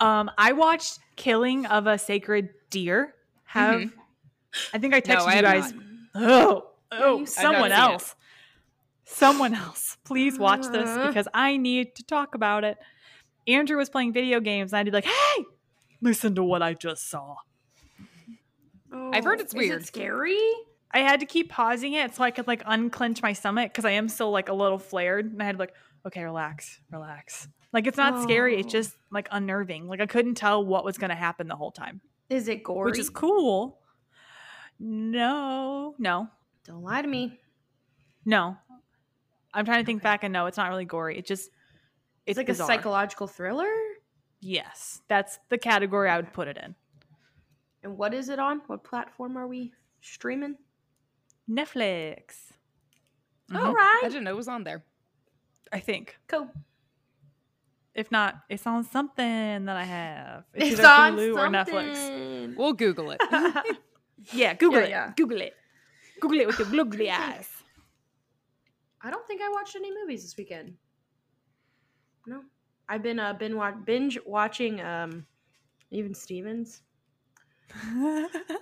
[0.00, 3.14] Um, I watched Killing of a Sacred Deer.
[3.44, 3.92] Have Mhm.
[4.72, 5.72] I think I texted No, I you guys.
[5.72, 5.82] not.
[6.14, 7.78] Oh, oh, someone seen it.
[7.78, 8.16] else.
[9.04, 9.96] Someone else.
[10.04, 11.06] Please watch this Uh.
[11.08, 12.78] because I need to talk about it.
[13.46, 15.44] Andrew was playing video games and I'd be like, hey,
[16.00, 17.36] listen to what I just saw.
[18.92, 19.82] I've heard it's Is weird.
[19.82, 20.38] it scary?
[20.92, 23.92] I had to keep pausing it so I could like unclench my stomach because I
[23.92, 25.26] am still like a little flared.
[25.26, 25.74] And I had to like,
[26.06, 27.48] okay, relax, relax.
[27.72, 28.70] Like it's not scary, it's Oh.
[28.78, 29.86] just like unnerving.
[29.88, 32.00] Like I couldn't tell what was gonna happen the whole time.
[32.28, 32.90] Is it gory?
[32.90, 33.78] Which is cool.
[34.78, 36.28] No, no,
[36.64, 37.38] Don't lie to me.
[38.24, 38.56] no.
[39.52, 41.18] I'm trying to think back and no, it's not really gory.
[41.18, 41.52] It just It's,
[42.26, 42.64] it's, like bizarre.
[42.64, 43.68] a psychological thriller.
[44.40, 46.76] Yes, that's the category I would put it in.
[47.82, 48.60] And what is it on?
[48.68, 50.56] What platform are we streaming?
[51.48, 52.52] Netflix,
[53.50, 53.58] Mhm.
[53.66, 54.00] All right.
[54.04, 54.84] I didn't know it was on there.
[55.72, 56.16] I think.
[56.28, 56.48] Cool.
[57.94, 60.44] If not, it's on something that I have.
[60.54, 62.56] It's, It's on Hulu or Netflix.
[62.56, 63.20] We'll Google it.
[64.34, 64.90] Yeah, Google Yeah, it.
[64.90, 65.12] yeah.
[65.16, 65.54] Google it.
[66.20, 67.48] Google it with your googly eyes.
[69.02, 70.74] I don't think I watched any movies this weekend.
[72.26, 72.42] No,
[72.86, 75.24] I've been uh been wa- binge watching um
[75.90, 76.82] even Stevens.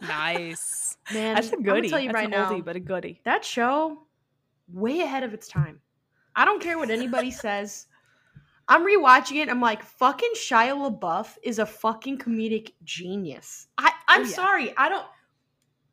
[0.03, 0.97] nice.
[1.13, 1.91] Man, That's a I'm gonna goodie.
[1.91, 3.21] tell you That's right an now, oldie, but a goodie.
[3.25, 4.07] that show
[4.73, 5.81] way ahead of its time.
[6.37, 7.87] I don't care what anybody says.
[8.69, 9.49] I'm rewatching it.
[9.49, 13.67] I'm like, fucking Shia LaBeouf is a fucking comedic genius.
[13.79, 14.35] I I'm Oh, yeah.
[14.35, 14.77] sorry.
[14.77, 15.07] I don't.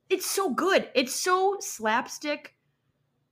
[0.10, 0.90] It's so good.
[0.94, 2.54] It's so slapstick,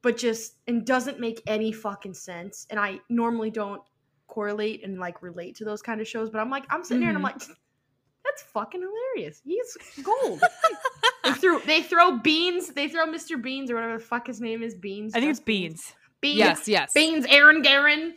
[0.01, 2.65] but just and doesn't make any fucking sense.
[2.69, 3.81] And I normally don't
[4.27, 7.09] correlate and like relate to those kind of shows, but I'm like, I'm sitting there
[7.09, 7.49] and I'm mm-hmm.
[7.49, 7.57] like,
[8.23, 9.41] that's fucking hilarious.
[9.43, 10.41] He's gold.
[11.23, 12.69] they threw they throw beans.
[12.69, 13.41] They throw Mr.
[13.41, 14.73] Beans or whatever the fuck his name is.
[14.73, 15.13] Beans.
[15.13, 15.93] I think it's beans.
[16.21, 16.37] Beans.
[16.37, 16.93] Yes, yes.
[16.93, 17.25] Beans.
[17.29, 18.15] Aaron Garen.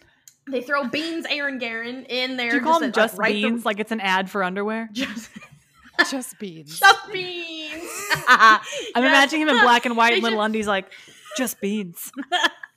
[0.50, 1.26] They throw beans.
[1.28, 2.50] Aaron Garen in there.
[2.50, 3.64] Do you call them to, like, just write the- beans?
[3.64, 4.88] like it's an ad for underwear?
[4.92, 5.30] just,
[6.10, 6.78] Just beans.
[6.78, 7.82] just beans.
[8.28, 8.60] I'm
[8.94, 8.96] Yes.
[8.96, 10.90] imagining him in black and white and little just- undies, like
[11.38, 12.12] just beans.
[12.16, 12.30] oh,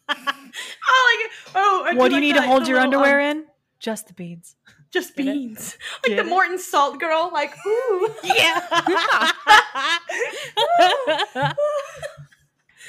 [0.09, 1.85] like oh.
[1.85, 3.45] I what do you like need the- to hold your little, underwear um, in?
[3.79, 4.55] Just the beans.
[4.91, 5.33] Just Get it?
[5.33, 5.77] beans.
[6.03, 6.29] Like Get the it?
[6.29, 7.29] Morton Salt girl.
[7.33, 8.09] Like ooh.
[8.23, 8.61] Yeah.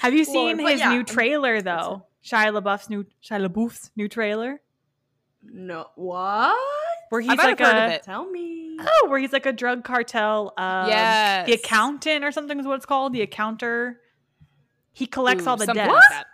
[0.00, 2.04] Have you seen but his yeah, new trailer though?
[2.24, 4.60] Shia LaBeouf's new Shia LaBeouf's new trailer,
[5.42, 5.86] no.
[5.96, 6.56] What?
[7.10, 8.02] where he's I like have heard a of it.
[8.04, 8.76] Tell me.
[8.80, 10.52] oh, where he's like a drug cartel.
[10.56, 11.46] Um, yes.
[11.46, 13.12] the accountant or something is what it's called.
[13.12, 14.00] The accounter.
[14.92, 15.92] He collects Ooh, all the something debts.
[16.12, 16.26] like.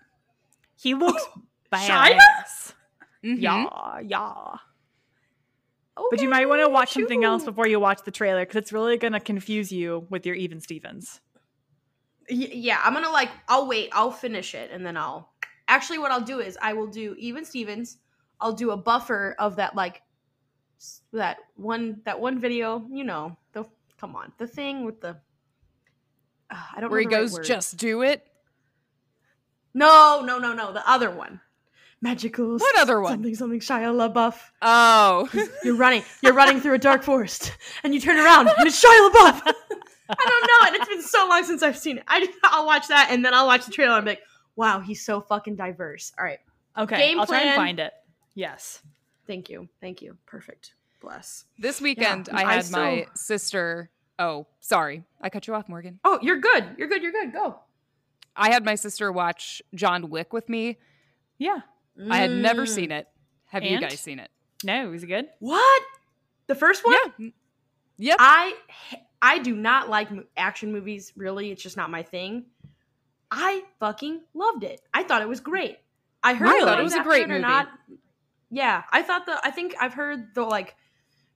[0.79, 1.25] He looks
[1.73, 2.19] Shia?
[2.19, 2.75] badass.
[3.25, 3.41] Mhm.
[3.41, 4.33] Yeah, yeah.
[5.99, 8.57] Okay, But you might want to watch something else before you watch the trailer because
[8.57, 11.21] it's really going to confuse you with your Even Stevens.
[12.31, 13.31] Y- yeah, I'm gonna like.
[13.49, 13.89] I'll wait.
[13.93, 15.33] I'll finish it and then I'll.
[15.69, 17.97] Actually, what I'll do is I will do even Stevens.
[18.41, 20.03] I'll do a buffer of that like
[21.13, 22.87] that one that one video.
[22.91, 23.65] You know the
[23.99, 25.17] come on the thing with the.
[26.51, 28.27] Uh, I don't Where he the right goes, just do it.
[29.75, 31.41] no no no no the other one.
[32.03, 32.59] Magical.
[32.59, 33.15] What other one?
[33.15, 34.39] Something something Shia LaBeouf.
[34.61, 35.29] Oh.
[35.65, 36.05] You're running.
[36.23, 39.43] You're running through a dark forest, and you turn around, and it's Shia LaBeouf.
[40.09, 42.05] I don't know, and it's been so long since I've seen it.
[42.07, 43.97] I I'll watch that, and then I'll watch the trailer.
[43.97, 44.23] and be like,
[44.55, 46.13] wow, he's so fucking diverse.
[46.19, 46.39] All right,
[46.79, 47.93] Okay, Game I'll try and find it.
[48.37, 48.83] Yes.
[49.27, 50.75] thank you, thank you, perfect.
[51.01, 51.45] Bless.
[51.59, 53.91] This weekend, I I had my still- sister.
[54.19, 55.03] Oh, sorry.
[55.21, 55.99] I cut you off, Morgan.
[56.05, 56.65] Oh, you're good.
[56.79, 57.03] You're good.
[57.03, 57.33] You're good.
[57.33, 57.59] Go.
[58.37, 60.79] I had my sister watch John Wick with me.
[61.39, 61.59] Yeah.
[62.11, 62.69] I had never Mm.
[62.69, 63.09] seen it.
[63.47, 64.31] Have you guys seen it?
[64.65, 65.29] No, is it good?
[65.41, 65.83] What?
[66.47, 66.95] The first one?
[67.19, 67.29] Yeah.
[67.99, 68.17] Yep.
[68.21, 68.55] I
[69.23, 71.13] I do not like action movies.
[71.17, 72.47] Really, it's just not my thing.
[73.31, 74.81] I fucking loved it.
[74.95, 75.79] I thought it was great.
[76.23, 77.43] I heard I thought it ones was a great it are movie.
[77.43, 77.69] Not,
[78.51, 79.39] yeah, I thought the.
[79.45, 80.75] I think I've heard the like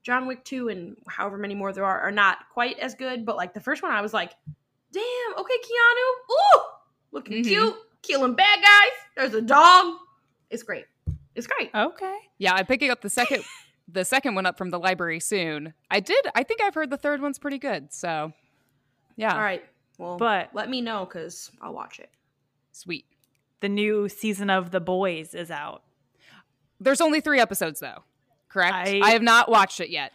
[0.03, 3.25] John Wick two and however many more there are are not quite as good.
[3.25, 4.31] But like the first one, I was like,
[4.91, 6.61] damn, okay, Keanu, ooh,
[7.11, 7.47] looking Mhm.
[7.47, 8.91] cute, killing bad guys.
[9.17, 9.95] There's a dog.
[10.49, 10.85] It's great.
[11.35, 11.69] It's great.
[11.73, 12.17] Okay.
[12.37, 13.43] Yeah, I'm picking up the second
[13.87, 15.73] the second one up from the library soon.
[15.89, 16.25] I did.
[16.35, 17.91] I think I've heard the third one's pretty good.
[17.93, 18.31] So,
[19.17, 19.63] yeah, All right.
[19.97, 22.09] Well, But- let me know because I'll watch it.
[22.71, 23.05] sweet.
[23.59, 25.83] The new season of The Boys is out.
[26.81, 28.03] There's only three episodes though.
[28.49, 28.73] Correct.
[28.73, 30.11] I- I, have not watched it yet.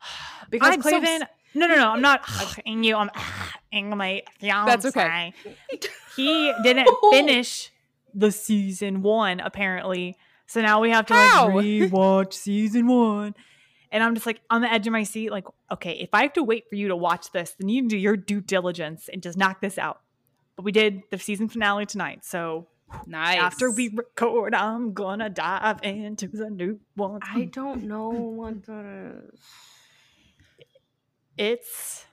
[0.50, 1.22] Because I'm so Clavin.
[1.54, 1.90] no, no, no.
[1.90, 2.28] I'm not
[2.66, 2.96] in you.
[2.96, 3.10] I'm
[3.72, 4.70] in my fiance.
[4.70, 5.32] That's okay.
[6.16, 7.10] He didn't oh.
[7.10, 7.72] finish
[8.14, 10.16] the season one, apparently.
[10.46, 11.46] So now we have to How?
[11.46, 13.34] like rewatch season one.
[13.90, 16.32] And I'm just like on the edge of my seat, like, okay, if I have
[16.34, 19.22] to wait for you to watch this, then you can do your due diligence and
[19.22, 20.00] just knock this out.
[20.56, 22.68] But we did the season finale tonight, so
[23.06, 23.38] Nice.
[23.38, 27.20] After we record, I'm gonna dive into the new one.
[27.22, 29.40] I don't know what that is.
[31.36, 32.04] It's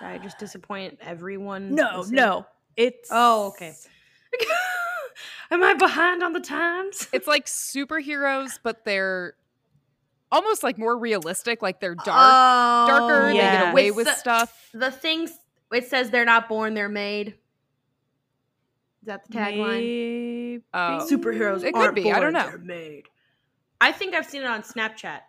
[0.00, 1.74] Did I just disappoint everyone?
[1.74, 2.16] no, listening?
[2.16, 2.46] no.
[2.76, 3.74] It's Oh, okay.
[5.50, 7.08] Am I behind on the times?
[7.12, 9.34] it's like superheroes, but they're
[10.30, 11.60] almost like more realistic.
[11.60, 13.26] Like they're dark, Oh, darker.
[13.28, 14.70] They get away It's with the, stuff.
[14.72, 15.32] The things
[15.70, 17.34] it says they're not born, they're made.
[19.02, 19.68] Is that the tagline?
[19.68, 20.62] Maybe.
[20.72, 21.06] Oh.
[21.10, 22.50] Superheroes It could aren't be, I don't born, know.
[22.50, 23.04] They're made.
[23.80, 25.20] I think I've seen it on Snapchat.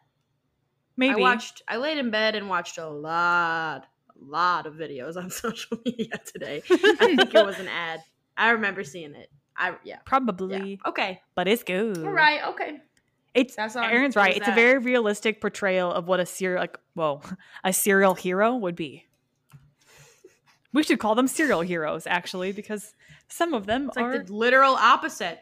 [0.96, 1.16] Maybe.
[1.16, 1.64] I watched.
[1.68, 6.20] I laid in bed and watched a lot, a lot of videos on social media
[6.32, 6.62] today.
[6.70, 8.02] I think it was an ad.
[8.38, 9.30] I remember seeing it.
[9.58, 9.76] I yeah.
[9.84, 9.98] Yeah.
[10.06, 11.22] Probably, Okay.
[11.34, 11.98] but it's good.
[11.98, 12.44] All right.
[12.50, 12.80] Okay.
[13.34, 14.34] It's That's on- Erin's right.
[14.34, 17.22] is It's a very realistic portrayal of what a serial like whoa,
[17.64, 19.06] a serial hero would be.
[20.74, 22.96] We should call them serial heroes, actually, because
[23.34, 24.14] some of them It's are.
[24.14, 25.40] like the literal opposite.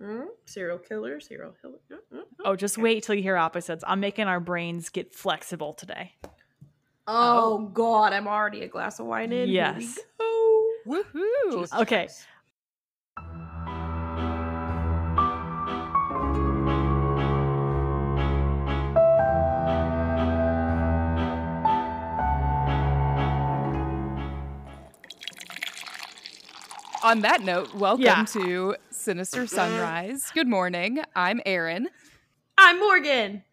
[0.00, 1.20] Mm, serial killer.
[1.20, 1.78] Serial killer.
[1.92, 2.22] Mm, mm, mm.
[2.44, 3.84] oh, just wait till you hear opposites.
[3.86, 6.14] I'm making our brains get flexible today.
[7.06, 8.12] Oh God!
[8.12, 9.48] I'm already a glass of wine in.
[9.48, 9.98] Here we Yes.
[10.18, 10.70] go.
[10.86, 11.52] Woohoo!
[11.52, 12.04] Jesus Okay.
[12.06, 12.26] Christ.
[27.04, 28.24] On that note, welcome Yeah.
[28.32, 30.30] to Sinister Sunrise.
[30.32, 31.00] Good morning.
[31.14, 31.90] I'm Erin.
[32.56, 33.44] I'm Morgan.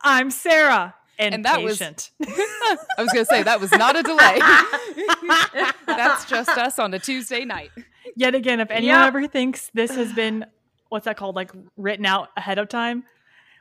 [0.00, 0.96] I'm Sarah.
[1.16, 2.10] And, And that was- patient.
[2.26, 4.40] I was going to say that was not a delay.
[5.86, 7.70] That's just us on a Tuesday night.
[8.16, 9.06] Yet again, if anyone Yep.
[9.06, 10.44] ever thinks this has been
[10.88, 13.04] what's that called, like written out ahead of time,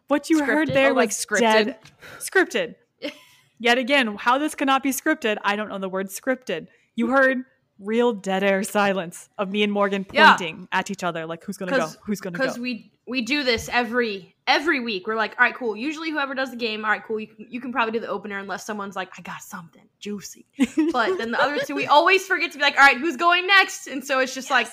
[0.07, 1.39] what you heard there Oh, like was scripted?
[1.39, 1.77] dead-
[2.19, 2.75] scripted.
[3.59, 6.67] Yet again, how this cannot be scripted, I don't know the word scripted.
[6.95, 7.43] You heard
[7.79, 10.35] real dead air silence of me and Morgan Yeah.
[10.37, 12.43] pointing at each other, like who's gonna go, Who's gonna go?
[12.43, 15.07] because we we do this every every week.
[15.07, 15.75] We're like, all right, cool.
[15.75, 17.19] Usually, whoever does the game, all right, cool.
[17.19, 20.45] You can, you can probably do the opener unless someone's like, I got something juicy.
[20.91, 23.45] But then the other two, we always forget to be like, all right, who's going
[23.47, 23.87] next?
[23.87, 24.67] And so it's just like,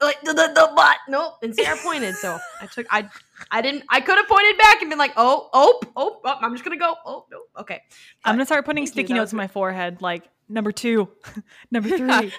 [0.00, 0.96] like the the, the butt.
[1.08, 1.34] Nope.
[1.42, 3.08] And Sarah pointed, so I took I
[3.50, 6.52] I didn't I could have pointed back and been like, oh oh oh, oh I'm
[6.52, 6.94] just gonna go.
[7.04, 7.82] Oh no, okay.
[8.24, 11.08] I'm gonna start putting you, sticky notes on my forehead, like number two,
[11.70, 12.32] number three.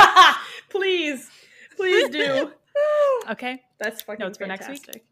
[0.70, 1.28] please,
[1.76, 2.52] please do.
[3.30, 3.62] okay.
[3.78, 5.04] That's fucking Notes for next week?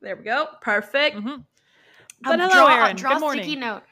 [0.00, 0.46] There we go.
[0.60, 1.16] Perfect.
[1.16, 1.44] hmm Um,
[2.24, 2.96] hello, draw, Erin.
[2.96, 3.60] Draw Good a sticky morning.
[3.60, 3.82] note.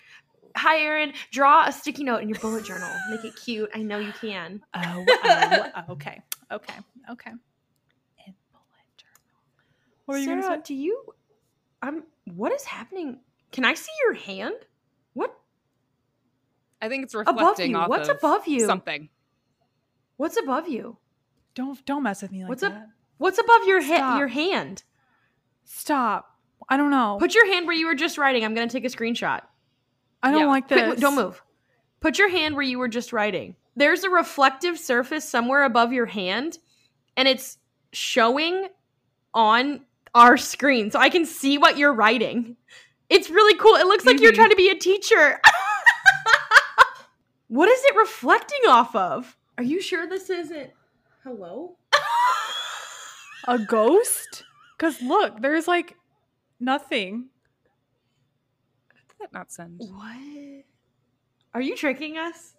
[0.56, 1.12] Hi, Erin.
[1.31, 2.90] Draw a sticky note in your bullet journal.
[3.11, 3.70] Make it cute.
[3.75, 4.61] I know you can.
[4.75, 6.20] Oh, oh, oh, okay,
[6.50, 6.75] okay,
[7.11, 7.31] okay.
[7.31, 9.23] And bullet journal.
[10.06, 10.62] What were you Sarah, gonna say?
[10.64, 11.02] do you?
[11.82, 12.05] I'm.
[12.35, 13.20] What is happening?
[13.52, 14.56] Can I see your hand?
[16.81, 16.87] What?
[16.87, 17.77] I think it's Above reflecting you.
[17.77, 18.67] off What's of above you?
[18.67, 19.09] something.
[20.17, 20.97] What's above you?
[21.55, 22.89] Don't don't mess with me like What's up- that.
[23.19, 23.99] What's above your head?
[23.99, 24.19] Stop.
[24.19, 24.83] Your hand.
[25.65, 26.37] Stop.
[26.69, 27.17] I don't know.
[27.19, 28.45] Put your hand where you were just writing.
[28.45, 29.41] I'm gonna take a screenshot.
[30.23, 30.47] I don't yeah.
[30.47, 31.01] like Quick, this.
[31.01, 31.43] don't move.
[32.01, 33.57] Put your hand where you were just writing.
[33.77, 36.59] There's a reflective surface somewhere above your hand,
[37.17, 37.59] and it's
[37.93, 38.69] showing
[39.35, 39.81] on
[40.15, 42.57] our screen, so I can see what you're writing.
[43.09, 43.75] It's really cool.
[43.77, 45.41] It looks like you're trying to be a teacher.
[47.49, 49.37] what is it reflecting off of?
[49.56, 50.71] Are you sure this isn't?
[51.25, 51.77] Hello.
[53.47, 54.45] A ghost?
[54.79, 55.97] Cause look, there's like
[56.61, 57.27] nothing.
[59.09, 59.81] Did that not send?
[59.81, 60.64] What?
[61.55, 62.55] Are you tricking us?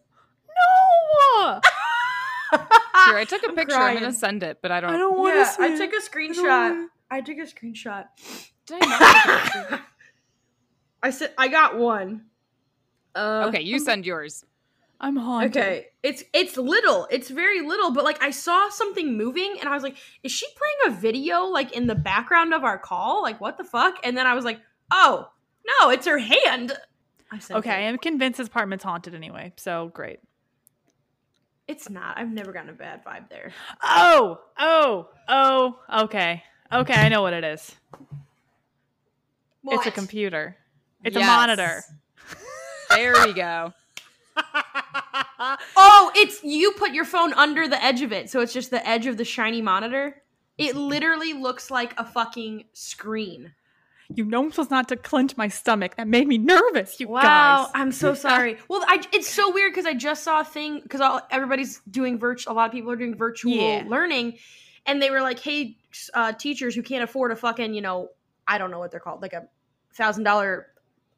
[1.37, 1.61] No.
[2.51, 3.75] Here, I took a I'm picture.
[3.75, 4.93] I'm gonna send it, but I don't.
[4.93, 5.67] I don't want to Yeah.
[5.73, 6.43] I took a screenshot.
[6.43, 8.05] wanna- I took a screenshot.
[8.65, 9.85] Did I not take a picture?
[11.03, 12.25] I said I got one.
[13.15, 14.43] Uh, okay, you send yours.
[15.01, 15.55] I'm haunted.
[15.55, 17.07] Okay, it's it's little.
[17.09, 20.45] It's very little, but like I saw something moving, and I was like, "Is she
[20.55, 23.21] playing a video like in the background of our call?
[23.21, 24.59] Like what the fuck?" And then I was like,
[24.91, 25.29] "Oh
[25.65, 26.73] no, it's her hand."
[27.31, 29.53] I said, Okay, I am convinced this apartment's haunted anyway.
[29.55, 30.19] So great.
[31.67, 32.17] It's not.
[32.17, 33.53] I've never gotten a bad vibe there.
[33.83, 35.79] Oh, oh, oh.
[36.03, 36.93] Okay, okay.
[36.93, 37.75] I know what it is.
[39.65, 40.57] It's a computer.
[41.03, 41.83] It's a monitor.
[42.89, 43.71] There we go.
[45.75, 48.85] Oh, it's you put your phone under the edge of it, so it's just the
[48.87, 50.21] edge of the shiny monitor.
[50.57, 53.53] It literally looks like a fucking screen.
[54.13, 55.95] You know I'm supposed not to clench my stomach.
[55.95, 57.71] That made me nervous, you wow, guys.
[57.75, 58.57] I'm so sorry.
[58.67, 62.53] well, I, it's so weird because I just saw a thing because everybody's doing virtual.
[62.53, 63.83] A lot of people are doing virtual Yeah.
[63.87, 64.37] learning,
[64.87, 65.77] and they were like, "Hey,
[66.15, 68.09] uh, teachers who can't afford a fucking, you know,
[68.47, 69.47] I don't know what they're called, like a
[69.93, 70.67] thousand dollar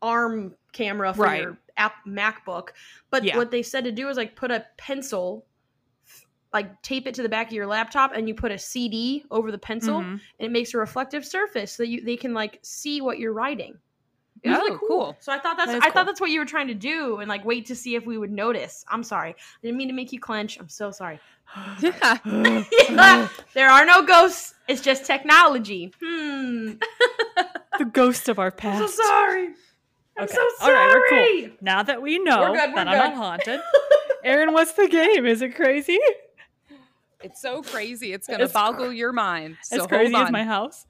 [0.01, 1.41] arm camera for Right.
[1.43, 2.69] your app MacBook."
[3.09, 3.37] But Yeah.
[3.37, 5.45] what they said to do is like put a pencil
[6.53, 9.51] like tape it to the back of your laptop and you put a CD over
[9.53, 10.11] the pencil Mhm.
[10.11, 13.31] and it makes a reflective surface so that you they can like see what you're
[13.31, 13.77] writing.
[14.43, 14.87] It was really Oh, cool.
[14.89, 15.17] cool.
[15.21, 15.91] So I thought that's That I cool.
[15.93, 18.17] thought that's what you were trying to do and like wait to see if we
[18.17, 18.83] would notice.
[18.89, 19.29] I'm sorry.
[19.31, 20.59] I didn't mean to make you clench.
[20.59, 21.19] I'm so sorry.
[22.89, 23.27] Yeah.
[23.53, 24.53] there are no ghosts.
[24.67, 25.93] It's just technology.
[26.03, 26.73] Hmm.
[27.77, 28.75] the ghost of our past.
[28.81, 28.97] I'm past.
[28.97, 29.49] so sorry.
[30.17, 30.33] I'm Okay.
[30.33, 30.73] so sorry.
[30.75, 31.07] right, we're
[31.47, 31.57] cool.
[31.61, 33.59] Now that we know We're good, we're that I'm not haunted,
[34.23, 35.25] Erin, what's the game?
[35.25, 35.99] Is it crazy?
[37.23, 38.13] It's so crazy.
[38.13, 39.57] It's gonna It's boggle your mind.
[39.63, 40.31] So as crazy hold as on.
[40.31, 40.85] my house.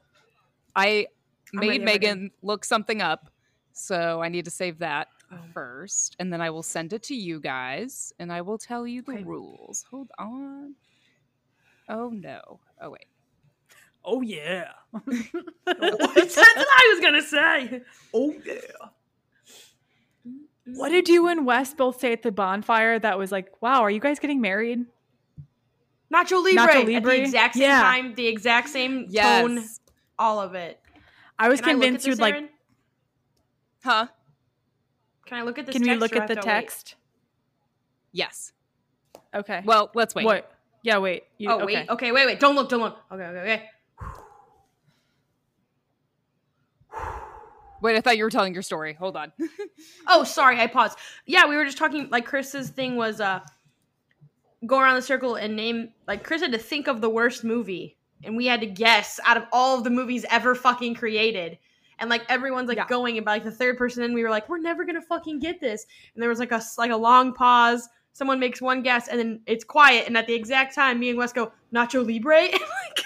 [0.76, 1.08] I
[1.54, 1.86] made ready.
[1.86, 3.30] Megan look something up,
[3.74, 5.38] so I need to save that Oh.
[5.54, 9.02] first, and then I will send it to you guys, and I will tell you
[9.02, 9.24] the Okay.
[9.24, 9.86] rules.
[9.92, 10.76] Hold on.
[11.90, 12.60] Oh no.
[12.82, 13.06] Oh wait.
[14.04, 14.72] Oh yeah.
[15.66, 17.82] That's what I was gonna say.
[18.14, 18.56] oh yeah.
[20.66, 23.90] What did you and Wes both say at the bonfire that was like, wow, are
[23.90, 24.80] you guys getting married?
[26.14, 27.80] Nacho Libre, Nacho at the exact same Yeah.
[27.82, 29.44] time, the exact same Yes.
[29.44, 29.66] tone,
[30.20, 30.80] all of it.
[31.40, 32.52] I was Can I look at convinced this, you'd like
[33.84, 34.08] Huh?
[35.26, 35.74] Can I look at this?
[35.74, 36.56] Can you text look or I at the have to wait?
[36.56, 36.96] text?
[38.12, 38.52] Yes.
[39.34, 39.62] Okay.
[39.66, 40.26] Well, let's wait.
[40.26, 40.52] What?
[40.84, 41.24] Yeah, wait.
[41.38, 41.66] You, Oh okay.
[41.66, 41.90] wait.
[41.90, 42.40] Okay, wait, wait.
[42.40, 42.70] Don't look.
[42.70, 42.98] Don't look.
[43.12, 43.70] Okay, okay, okay.
[47.82, 48.94] Wait, I thought you were telling your story.
[48.94, 49.32] Hold on.
[50.08, 50.98] Oh, sorry, I paused.
[51.26, 52.08] Yeah, we were just talking.
[52.10, 53.40] Like Chris's thing was uh,
[54.66, 55.90] go around the circle and name.
[56.08, 59.38] Like Chris had to think of the worst movie, and we had to guess out
[59.38, 61.58] of all of the movies ever fucking created.
[62.00, 62.88] And like everyone's like Yeah.
[62.88, 65.40] going, and by like the third person, in, we were like, we're never gonna fucking
[65.40, 65.86] get this.
[66.14, 67.88] And there was like a like a long pause.
[68.14, 70.08] Someone makes one guess, and then it's quiet.
[70.08, 73.06] And at the exact time, me and Wes go Nacho Libre, and like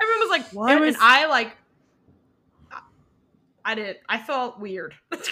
[0.00, 1.52] everyone was like, "What?" Was- and I like, I-
[3.64, 3.96] I did.
[4.08, 4.94] I felt weird.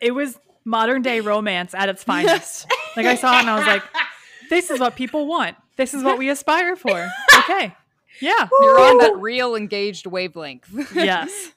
[0.00, 2.66] It was modern day romance at its finest.
[2.96, 3.84] like I saw it and I was like,
[4.50, 5.56] this is what people want.
[5.76, 7.08] This is what we aspire for.
[7.38, 7.74] Okay.
[8.20, 8.48] Yeah.
[8.60, 10.68] You're on that real engaged wavelength.
[10.94, 11.52] yes.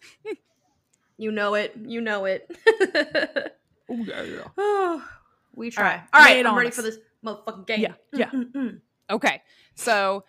[1.18, 1.74] You know it.
[1.86, 2.50] You know it.
[3.88, 4.48] Oh, yeah, yeah.
[4.58, 5.08] Oh,
[5.56, 5.84] we try.
[5.84, 7.82] right, All lay right, it I'm on ready for this motherfucking game.
[8.14, 8.70] Yeah, yeah.
[9.12, 9.42] Okay,
[9.75, 10.24] so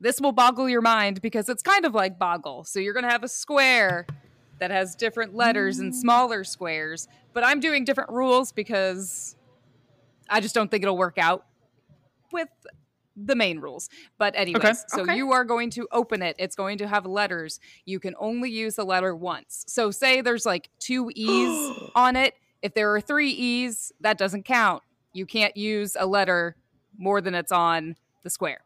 [0.00, 2.64] this will boggle your mind because it's kind of like boggle.
[2.64, 4.06] So you're going to have a square
[4.60, 9.34] that has different letters and smaller squares, but I'm doing different rules because
[10.28, 11.46] I just don't think it'll work out
[12.32, 12.48] with
[13.16, 13.88] the main rules.
[14.18, 15.16] But anyways, so Okay.
[15.16, 16.36] you are going to open it.
[16.38, 17.58] It's going to have letters.
[17.84, 19.64] You can only use the letter once.
[19.66, 22.34] So say there's like two E's on it.
[22.62, 24.82] If there are three E's, that doesn't count.
[25.12, 26.56] You can't use a letter
[26.96, 28.60] more than it's on the square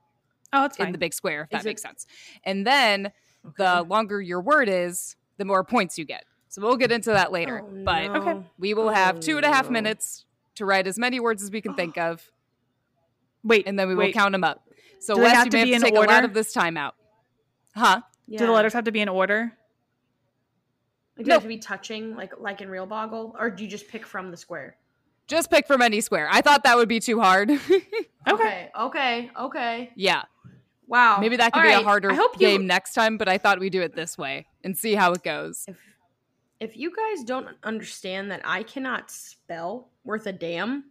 [0.52, 2.06] Oh, it's in the big square, if that Is makes it- sense.
[2.44, 3.12] And then
[3.58, 6.24] the longer your word is, the more points you get.
[6.48, 7.62] So we'll get into that later.
[7.64, 8.14] Oh, but no.
[8.14, 8.46] Okay.
[8.58, 9.72] we will have two and a half Oh, no.
[9.72, 10.24] minutes
[10.56, 11.76] to write as many words as we can oh.
[11.76, 12.30] think of,
[13.42, 13.66] wait.
[13.66, 14.14] and then we will wait.
[14.14, 14.68] count them up.
[15.00, 16.24] So Do they Wes, have you to may be have to in take a lot
[16.24, 16.94] of this time out.
[17.74, 18.02] Huh?
[18.26, 18.38] Yeah.
[18.38, 19.52] Do the letters have to be in order?
[21.16, 23.70] Like, do they have to be touching, like like in real Boggle, or do you
[23.70, 24.76] just pick from the square?
[25.26, 26.28] Just pick from any square.
[26.30, 27.50] I thought that would be too hard.
[28.26, 28.70] Okay.
[28.80, 29.30] Okay.
[29.38, 29.90] Okay.
[29.96, 30.22] yeah.
[30.86, 31.18] Wow.
[31.20, 33.38] Maybe that could All be a harder I hope you- game next time, but I
[33.38, 35.64] thought we'd do it this way and see how it goes.
[35.68, 35.76] If
[36.60, 40.84] if you guys don't understand that I cannot spell worth a damn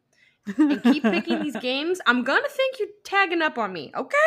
[0.57, 3.91] and keep picking these games, I'm gonna think you're tagging up on me.
[3.95, 4.17] Okay.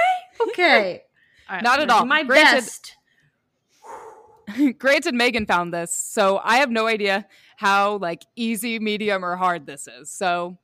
[0.49, 1.02] Okay.
[1.49, 1.62] All right.
[1.62, 2.04] Not at all.
[2.06, 2.96] My Granted, best.
[4.78, 9.66] Granted, Megan found this, so I have no idea how like easy, medium, or hard
[9.66, 10.11] this is.
[10.11, 10.56] So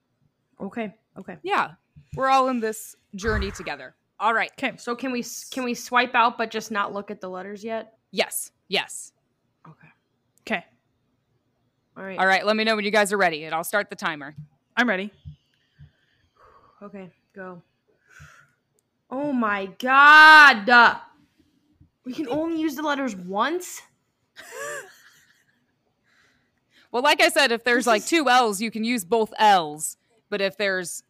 [0.61, 0.94] Okay.
[1.18, 1.37] Okay.
[1.42, 1.73] yeah,
[2.14, 3.94] we're all in this journey together.
[4.23, 4.52] All right.
[4.52, 4.76] Okay.
[4.76, 7.95] So can we can we swipe out but just not look at the letters yet?
[8.12, 8.52] Yes.
[8.69, 9.12] Yes.
[9.69, 9.88] Okay.
[10.47, 10.64] Okay.
[11.97, 12.19] All right.
[12.19, 12.47] All right.
[12.47, 14.37] Let me know when you guys are ready, and I'll start the timer.
[14.76, 15.11] I'm ready.
[16.81, 17.11] Okay.
[17.35, 17.62] Go.
[19.11, 21.00] Oh my god.
[22.05, 23.83] We can only use the letters once.
[26.91, 29.33] Well, like I said, if there's This like is- two L's, you can use both
[29.38, 29.97] L's.
[30.29, 31.02] But if there's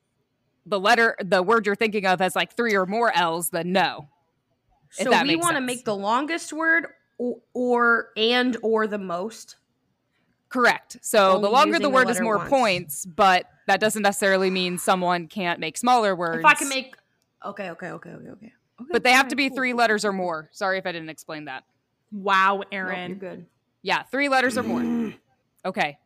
[0.67, 4.09] the letter, the word you're thinking of has like three or more L's, then no.
[4.99, 6.87] If So we want to make the longest word
[7.19, 9.57] or, or and or the most.
[10.49, 10.99] Correct.
[11.01, 12.51] So the longer the using the word is more once.
[12.51, 16.41] points, but that doesn't necessarily mean someone can't make smaller words.
[16.41, 16.95] If I can make
[17.45, 18.53] Okay, okay, okay, okay, okay.
[18.81, 20.49] okay but they have to be three letters or more.
[20.53, 21.65] Sorry if I didn't explain that.
[22.13, 23.11] Wow, Nope, Erin.
[23.11, 23.47] you're good.
[23.83, 24.85] Yeah, three letters or more.
[25.65, 25.97] Okay.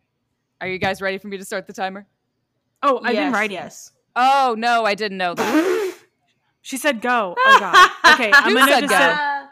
[0.61, 2.07] Are you guys ready for me to start the timer?
[2.83, 3.55] oh, I've Yes, been writing.
[3.55, 3.93] Yes.
[4.17, 5.83] Oh no, I didn't know that.
[6.63, 7.37] She said go.
[7.39, 8.15] Oh god.
[8.15, 8.99] Okay, I'm gonna said just go?
[8.99, 9.47] say- Uh,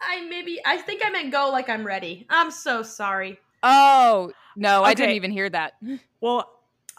[0.00, 2.26] I maybe I think I meant go like I'm ready.
[2.30, 3.38] I'm so sorry.
[3.64, 5.72] oh no, I didn't even hear that.
[6.20, 6.48] well,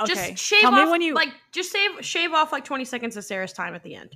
[0.01, 0.31] Okay.
[0.31, 1.13] Just shave Tell off me when you.
[1.13, 4.15] like just save shave off like 20 seconds of Sarah's time at the end.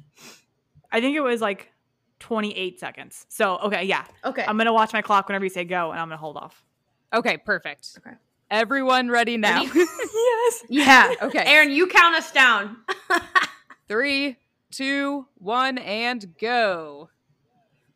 [0.92, 1.72] I think it was like
[2.20, 3.26] 28 seconds.
[3.30, 4.04] So okay, yeah.
[4.26, 4.44] Okay.
[4.46, 6.66] I'm gonna watch my clock whenever you say go, and I'm gonna hold off.
[7.14, 7.98] Okay, perfect.
[8.00, 8.16] Okay.
[8.52, 9.66] Everyone ready now?
[9.66, 9.80] Ready?
[10.14, 10.64] yes.
[10.70, 11.14] yeah.
[11.22, 11.44] okay.
[11.46, 12.78] Erin, you count us down.
[13.88, 14.38] Three,
[14.72, 17.10] two, one, and go.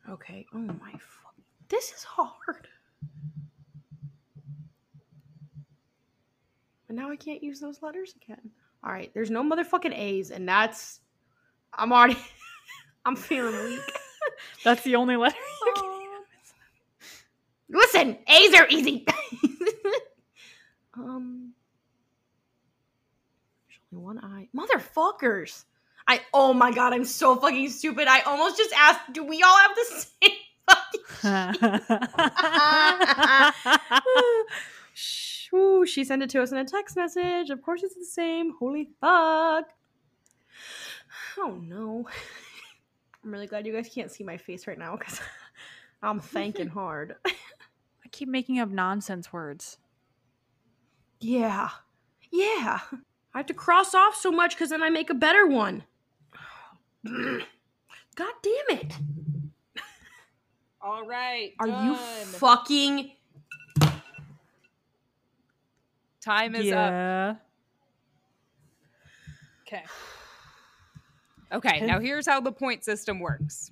[0.10, 0.46] okay.
[0.54, 1.36] Oh my fuck.
[1.68, 2.68] This is hard.
[6.88, 8.50] But now I can't use those letters again.
[8.84, 11.02] All right, there's no motherfucking A's, and that's.
[11.74, 12.18] I'm already.
[13.06, 13.82] I'm feeling weak.
[14.64, 15.36] That's the only letter.
[15.38, 15.82] You oh.
[15.82, 15.86] can...
[15.86, 17.80] Oh.
[17.80, 19.06] Listen, A's are easy.
[21.00, 21.54] Um,
[23.68, 24.48] there's only one eye.
[24.56, 25.66] Motherfuckers.
[26.08, 26.22] I.
[26.34, 28.08] Oh my god, I'm so fucking stupid.
[28.08, 29.86] I almost just asked, do we all have the
[30.22, 30.32] same
[30.70, 31.02] fucking.
[34.94, 37.50] Shh, ooh, she sent it to us in a text message.
[37.50, 38.54] Of course, it's the same.
[38.60, 39.66] Holy fuck.
[41.38, 42.08] Oh no.
[43.24, 45.20] I'm really glad you guys can't see my face right now because
[46.02, 47.16] I'm thinking hard.
[47.26, 49.78] I keep making up nonsense words.
[51.20, 51.70] Yeah.
[52.32, 52.80] Yeah.
[53.34, 55.84] I have to cross off so much because then I make a better one.
[57.06, 58.94] God damn it.
[60.82, 61.54] All right.
[61.60, 63.12] Are you fucking.
[66.22, 66.92] Time is up.
[66.92, 67.36] yeah.
[69.68, 69.84] Okay.
[71.52, 73.72] Okay, now here's how the point system works.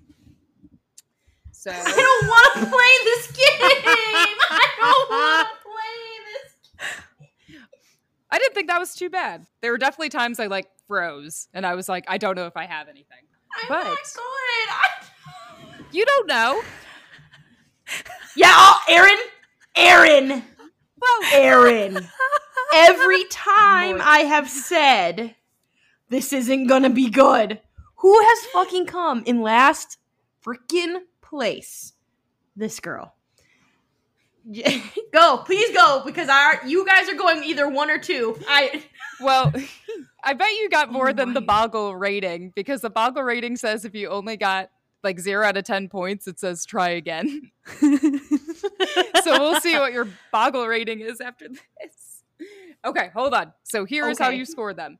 [1.52, 4.38] So I don't want to play this game.
[4.50, 5.57] I don't want to play this.
[8.30, 9.46] I didn't think that was too bad.
[9.62, 12.58] There were definitely times I like froze and I was like, I don't know if
[12.58, 13.18] I have anything.
[13.62, 14.70] I'm But- not good.
[14.70, 14.88] I...
[15.92, 16.62] You don't know.
[18.36, 19.18] Yeah, oh, Erin.
[19.76, 20.44] Erin.
[21.34, 22.08] Erin.
[22.76, 24.00] Every time.
[24.00, 25.36] I have said
[26.10, 27.60] this isn't gonna be good,
[27.96, 29.98] who has fucking come in last
[30.46, 31.94] freaking place?
[32.56, 33.16] This girl.
[35.14, 38.38] go, please go, because I you guys are going either one or two.
[38.48, 38.84] I
[39.20, 39.52] well,
[40.24, 41.48] I bet you got oh more Oh than the my.
[41.48, 44.70] Boggle rating because the Boggle rating says if you only got
[45.04, 47.52] like zero out of 10 points, it says try again.
[47.80, 52.24] so we'll see what your Boggle rating is after this.
[52.86, 53.54] Okay, hold on.
[53.64, 54.98] So here is how you score them.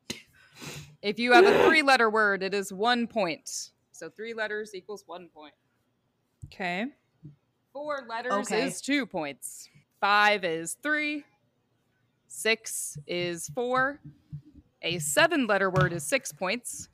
[1.02, 3.72] If you have a three letter word, it is one point.
[3.92, 5.54] So three letters equals one point.
[6.46, 6.88] Okay.
[7.78, 8.66] Four letters Okay.
[8.66, 9.70] is two points.
[10.02, 11.26] Five is three.
[12.28, 14.00] Six is four.
[14.82, 16.90] A seven letter word is six points.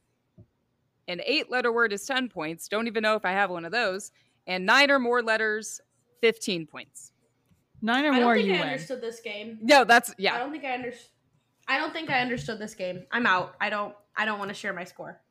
[1.08, 2.68] An eight letter word is 10 points.
[2.68, 4.12] Don't even know if I have one of those.
[4.46, 5.80] And nine or more letters,
[6.20, 7.14] 15 points.
[7.82, 8.68] Nine or I more, don't think you I win.
[8.68, 9.60] understood this game.
[9.62, 10.32] No, that's, yeah.
[10.32, 10.44] I yeah.
[10.44, 11.12] don't think I understood.
[11.70, 13.04] I don't think I understood this game.
[13.10, 13.56] I'm out.
[13.62, 13.96] I don't.
[14.18, 15.22] I don't want to share my score.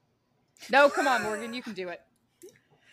[0.70, 1.52] No, come on, Morgan.
[1.52, 2.00] You can do it.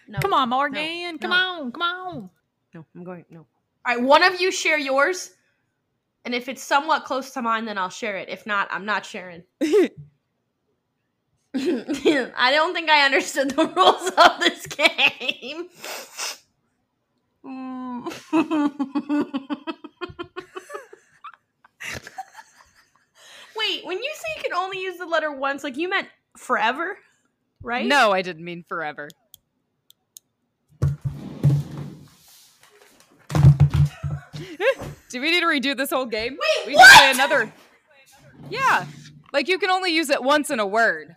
[0.09, 0.19] No.
[0.19, 1.17] Come on, Morgan.
[1.19, 1.37] Come no.
[1.37, 1.71] on.
[1.71, 2.29] Come on.
[2.73, 3.25] No, I'm going.
[3.29, 3.45] No.
[3.85, 5.31] All right, one of you share yours,
[6.25, 8.29] and if it's somewhat close to mine, then I'll share it.
[8.29, 9.43] If not, I'm not sharing.
[11.55, 15.67] I don't think I understood the rules of this game.
[23.57, 26.99] Wait, when you say you can only use the letter once, like you meant forever,
[27.63, 27.87] right?
[27.87, 29.09] No, I didn't mean forever.
[35.09, 36.33] Do we need to redo this whole game?
[36.39, 36.89] Wait, we what?
[36.89, 37.53] can play another.
[38.49, 38.85] Yeah.
[39.33, 41.13] Like you can only use it once in a word.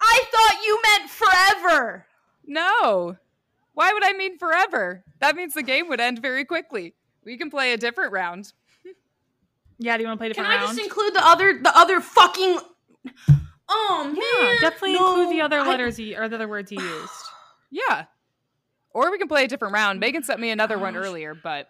[0.00, 2.06] I thought you meant forever.
[2.46, 3.16] No.
[3.74, 5.04] Why would I mean forever?
[5.20, 6.94] That means the game would end very quickly.
[7.24, 8.52] We can play a different round.
[9.80, 10.76] Yeah, do you want to play a Can different I round?
[10.76, 12.58] just include the other the other fucking
[13.68, 14.16] Oh man.
[14.16, 17.12] yeah, definitely No, include the other I- letters you, or the other words you used.
[17.70, 18.06] Yeah.
[18.98, 20.00] Or we can play a different round.
[20.00, 21.68] Megan sent me oh another one earlier, but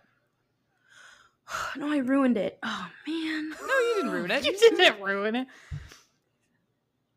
[1.76, 2.58] No, I ruined it.
[2.62, 3.50] Oh man.
[3.50, 4.44] no, you didn't ruin it.
[4.46, 5.46] you didn't ruin it.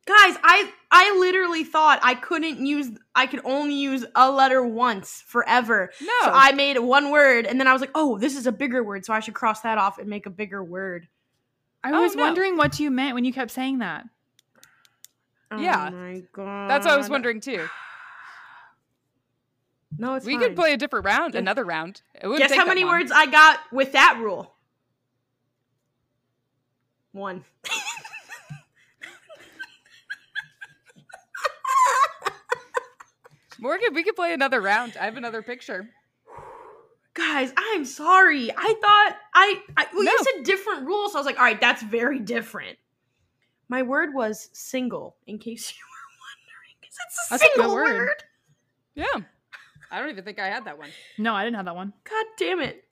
[0.05, 5.23] Guys, I I literally thought I couldn't use I could only use a letter once
[5.25, 5.91] forever.
[6.01, 6.07] No.
[6.23, 8.83] So I made one word and then I was like, "Oh, this is a bigger
[8.83, 11.07] word, so I should cross that off and make a bigger word."
[11.85, 12.23] I Oh, was no.
[12.23, 14.03] wondering what you meant when you kept saying that.
[15.51, 15.89] Oh yeah.
[15.89, 16.69] Oh my god.
[16.69, 17.65] That's what I was wondering too.
[19.97, 20.41] No, it's we fine.
[20.43, 22.01] could play a different round, Guess- another round.
[22.15, 22.91] It Guess take how many long.
[22.93, 24.53] words I got with that rule?
[27.11, 27.43] One.
[33.59, 34.97] Morgan, we could play another round.
[34.99, 35.89] I have another picture.
[37.13, 38.49] Guys, I'm sorry.
[38.51, 40.11] I thought I, I well, No.
[40.11, 41.11] you said different rules.
[41.11, 42.77] So I was like, all right, that's very different.
[43.69, 46.75] My word was single, in case you were wondering.
[46.81, 47.97] 'cause it's a That's a single word.
[48.07, 48.23] word.
[48.95, 49.25] Yeah.
[49.91, 50.89] I don't even think I had that one.
[51.17, 51.91] No, I didn't have that one.
[52.09, 52.85] God damn it.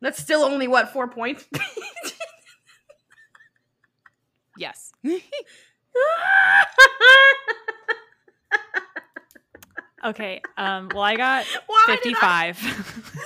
[0.00, 1.44] That's still only what, four points?
[4.56, 4.92] Yes.
[10.04, 10.42] Okay.
[10.56, 10.90] Um.
[10.94, 13.10] Well, I got Why did I- fifty-five.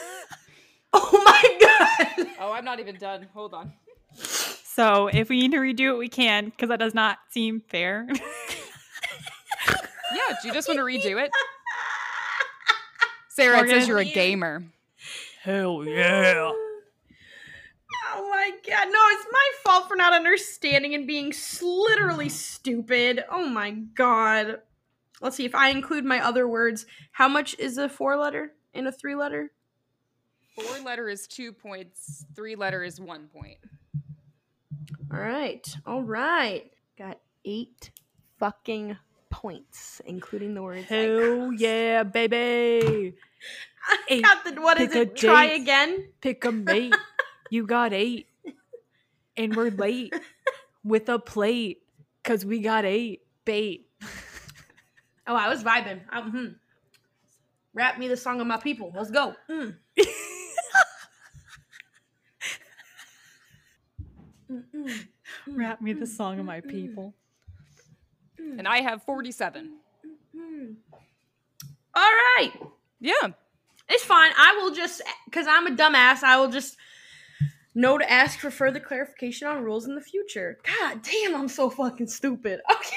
[0.94, 2.26] Oh my god.
[2.40, 3.28] oh, I'm not even done.
[3.34, 3.74] Hold on.
[4.14, 8.06] so if we need to redo it, we can because that does not seem fair.
[8.08, 8.16] Yeah,
[10.40, 11.30] do you just want to redo it?
[13.38, 13.74] Sarah, it Morgan.
[13.80, 14.64] says you're a gamer.
[15.42, 16.50] Hell yeah.
[18.14, 18.88] Oh my god.
[18.90, 23.24] No, it's my fault for not understanding and being literally stupid.
[23.30, 24.58] Oh my god.
[25.20, 26.84] Let's see if I include my other words.
[27.12, 29.52] How much is a four letter in a three letter?
[30.54, 32.24] Four letter is two points.
[32.34, 33.58] Three letter is one point.
[35.12, 35.66] All right.
[35.86, 36.70] All right.
[36.98, 37.90] Got eight
[38.38, 38.96] fucking
[39.30, 40.86] points, including the words.
[40.88, 43.14] Hell yeah, baby.
[43.86, 44.22] I Eight.
[44.22, 45.16] got the, what is Pick a it?
[45.16, 45.62] Try date.
[45.62, 46.08] again?
[46.20, 46.94] Pick a mate.
[47.50, 48.26] You got eight.
[49.36, 50.12] And we're late
[50.84, 51.82] with a plate
[52.22, 53.86] because we got eight bait.
[55.26, 56.00] Oh, I was vibing.
[56.10, 56.56] I, mhm.
[57.74, 58.92] Rap me the song of my people.
[58.94, 59.34] Let's go.
[59.50, 59.76] Mm.
[64.50, 65.06] Mm, mm,
[65.46, 67.14] Rap me the mm, song of my mm, mm, people.
[68.40, 69.72] Mm, And I have 47.
[70.36, 70.74] mm.
[71.94, 72.02] All
[72.36, 72.52] right.
[73.00, 73.28] Yeah.
[73.88, 74.30] It's fine.
[74.36, 76.76] I will just, because I'm a dumbass, I will just
[77.74, 80.58] know to ask for further clarification on rules in the future.
[80.62, 82.60] God damn, I'm so fucking stupid.
[82.70, 82.96] Okay.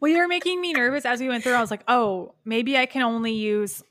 [0.00, 1.52] Well, you were making me nervous as we went through.
[1.52, 3.82] I was like, oh, maybe I can only use,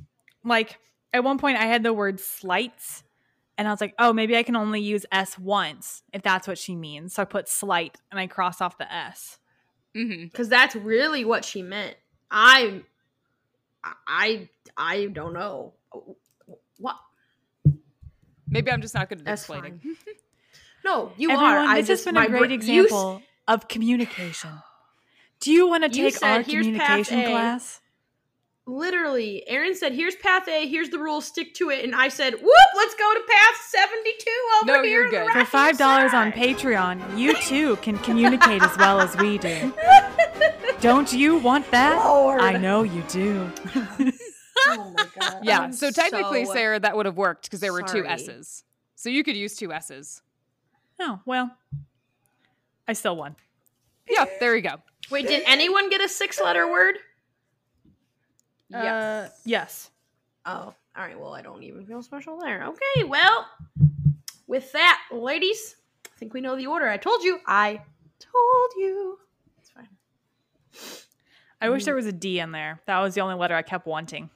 [0.43, 0.79] like,
[1.13, 3.03] at one point I had the word slights,
[3.59, 6.57] and I was like, oh, maybe I can only use S once if that's what
[6.57, 7.13] she means.
[7.13, 9.37] So I put slight and I crossed off the S.
[9.95, 10.23] Mm-hmm.
[10.25, 11.97] Because that's really what she meant.
[12.31, 12.83] I,
[14.07, 15.73] I, I don't know.
[16.77, 16.95] What?
[18.47, 19.81] Maybe I'm just not good at That's explaining.
[20.85, 21.59] No, you Everyone, are.
[21.59, 24.51] I this just has been a great bra- you s- example of communication.
[25.41, 27.81] Do you want to take said, our "Here's path communication A." class?
[28.69, 30.67] Literally, Erin said, "Here's path A.
[30.67, 31.25] Here's the rules.
[31.25, 32.69] Stick to it." And I said, "Whoop!
[32.77, 35.27] Let's go to path seventy-two over No, here." you're good.
[35.27, 36.31] right For five dollars on.
[36.31, 39.73] Patreon, you too can communicate as well as we do.
[40.81, 41.95] Don't you want that?
[42.05, 42.41] Lord.
[42.41, 43.51] I know you do.
[44.67, 45.39] Oh my god.
[45.41, 45.61] Yeah.
[45.61, 48.05] I'm so technically, so- Sarah, that would have worked because there were two.
[48.05, 48.65] S's.
[48.95, 50.21] So you could use two S's.
[50.99, 51.55] Oh well,
[52.85, 53.37] I still won.
[54.09, 54.75] Yeah, there you go.
[55.09, 56.95] Wait, did anyone get a six-letter word?
[58.69, 58.83] Yes.
[58.83, 59.89] Uh, yes.
[60.45, 61.19] Oh, all right.
[61.19, 62.63] Well, I don't even feel special there.
[62.65, 63.45] Okay, well,
[64.47, 66.87] with that, ladies, I think we know the order.
[66.87, 67.39] I told you.
[67.45, 67.81] I
[68.19, 69.17] told you.
[69.59, 69.89] It's fine.
[71.61, 72.81] I wish there was a D in there.
[72.85, 74.29] That was the only letter I kept wanting.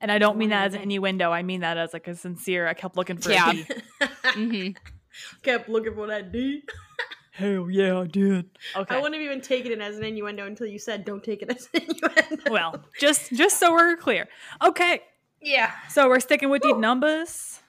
[0.00, 1.30] And I don't mean that as an innuendo.
[1.30, 2.66] I mean that as like a sincere.
[2.66, 3.50] I kept looking for Yeah.
[3.50, 3.66] a D.
[4.34, 4.68] hmm
[5.42, 6.62] Kept looking for that D.
[7.32, 8.50] Hell yeah, I did.
[8.76, 8.94] Okay.
[8.94, 11.48] I wouldn't have even taken it as an innuendo until you said don't take it
[11.50, 12.50] as an innuendo.
[12.50, 14.28] well, just just so we're clear.
[14.62, 15.00] Okay.
[15.40, 15.72] yeah.
[15.88, 17.60] So we're sticking with the numbers.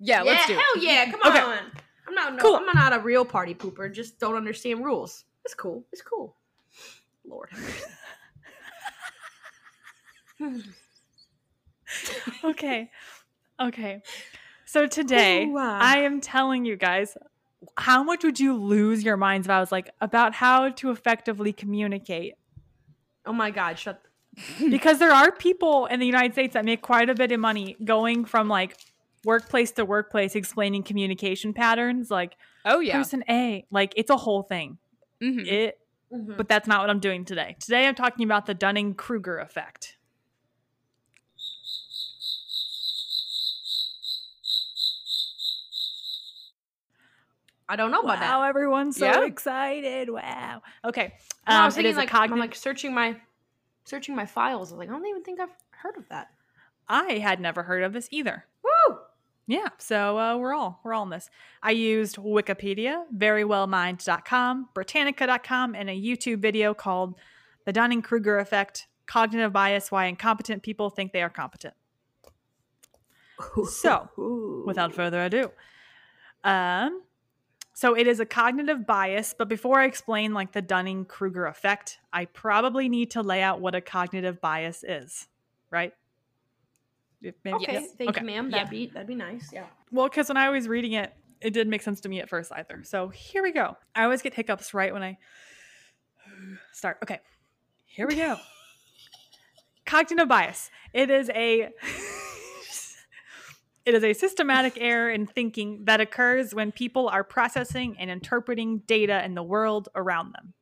[0.00, 0.58] Yeah, let's do it.
[0.58, 1.10] hell yeah.
[1.10, 1.40] Come Okay.
[1.40, 1.58] on.
[2.08, 2.56] I'm not no, Cool.
[2.56, 3.92] I'm not a real party pooper.
[3.92, 5.24] Just don't understand rules.
[5.44, 5.84] It's cool.
[5.92, 6.36] It's cool.
[7.24, 7.50] Lord.
[12.44, 12.90] Okay.
[13.60, 14.02] Okay.
[14.64, 15.78] So today, Ooh, ah.
[15.80, 17.16] I am telling you guys
[17.78, 21.52] how much would you lose your minds if I was like about how to effectively
[21.52, 22.34] communicate?
[23.24, 24.00] oh my god, shut
[24.70, 27.76] because there are people in the United States that make quite a bit of money
[27.84, 28.76] going from like
[29.24, 32.92] workplace to workplace explaining communication patterns like Oh yeah.
[32.96, 34.78] person A like it's a whole thing
[35.20, 35.78] hmm it
[36.12, 36.36] Mhm.
[36.36, 39.95] but that's not what I'm doing today today I'm talking about the Dunning-Kruger effect
[47.68, 48.48] I don't know about wow that.
[48.48, 49.24] everyone's so Yeah.
[49.24, 51.14] excited wow okay
[51.48, 53.16] No, I um, was thinking like cognitive I'm like searching my
[53.84, 54.72] searching my files.
[54.72, 56.28] I was like, I don't even think I've heard of that.
[56.88, 58.98] I had never heard of this either Woo!
[59.48, 61.30] Yeah, so uh, we're all we're all in this.
[61.62, 67.14] I used Wikipedia, verywellmind.com, Britannica.com, and a YouTube video called
[67.64, 71.74] "The Dunning-Kruger Effect: Cognitive Bias: Why Incompetent People Think They Are Competent."
[73.70, 75.50] So, Without further ado,
[76.42, 77.02] um,
[77.78, 79.34] so it is a cognitive bias.
[79.36, 83.74] But before I explain like the Dunning-Kruger effect, I probably need to lay out what
[83.74, 85.28] a cognitive bias is,
[85.70, 85.92] right?
[87.20, 87.88] Maybe, Okay, yes.
[87.98, 88.20] thank Okay.
[88.22, 88.50] you, ma'am.
[88.50, 89.50] That'd be that'd be nice.
[89.52, 89.66] Yeah.
[89.92, 91.12] Well, because when I was reading it,
[91.42, 92.82] it didn't make sense to me at first either.
[92.82, 93.76] So here we go.
[93.94, 95.18] I always get hiccups right when I
[96.72, 96.96] start.
[97.02, 97.20] Okay,
[97.84, 98.36] here we go.
[99.84, 100.70] Cognitive bias.
[100.94, 101.68] It is a
[103.86, 108.78] it is a systematic error in thinking that occurs when people are processing and interpreting
[108.80, 110.52] data in the world around them.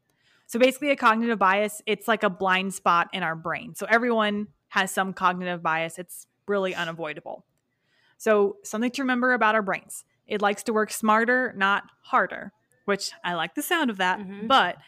[0.47, 3.75] So basically, a cognitive bias, it's like a blind spot in our brain.
[3.75, 5.99] So everyone has some cognitive bias.
[5.99, 7.47] It's really unavoidable.
[8.19, 12.53] So, something to remember about our brains it likes to work smarter, not harder,
[12.87, 14.19] which I like the sound of that.
[14.21, 14.49] Mhm.
[14.49, 14.79] But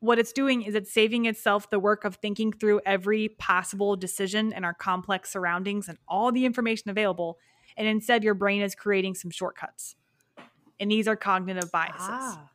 [0.00, 4.52] what it's doing is it's saving itself the work of thinking through every possible decision
[4.52, 7.38] in our complex surroundings and all the information available.
[7.78, 9.96] And instead, your brain is creating some shortcuts.
[10.78, 11.96] And these are cognitive biases.
[12.00, 12.50] Ah.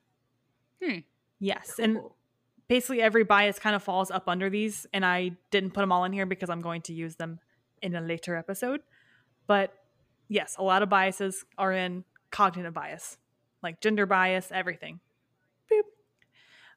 [1.39, 1.79] Yes.
[1.79, 1.99] And
[2.67, 6.03] basically every bias kind of falls up under these and i didn't put them all
[6.05, 7.39] in here because i'm going to use them
[7.81, 8.81] in a later episode
[9.47, 9.73] but
[10.27, 13.17] yes a lot of biases are in cognitive bias
[13.61, 14.99] like gender bias everything
[15.71, 15.83] Boop.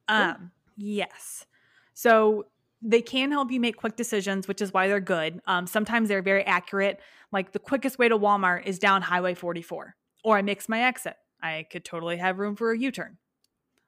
[0.08, 1.46] um yes
[1.94, 2.46] so
[2.82, 6.22] they can help you make quick decisions which is why they're good um, sometimes they're
[6.22, 7.00] very accurate
[7.32, 11.16] like the quickest way to walmart is down highway 44 or i mix my exit
[11.42, 13.18] i could totally have room for a u-turn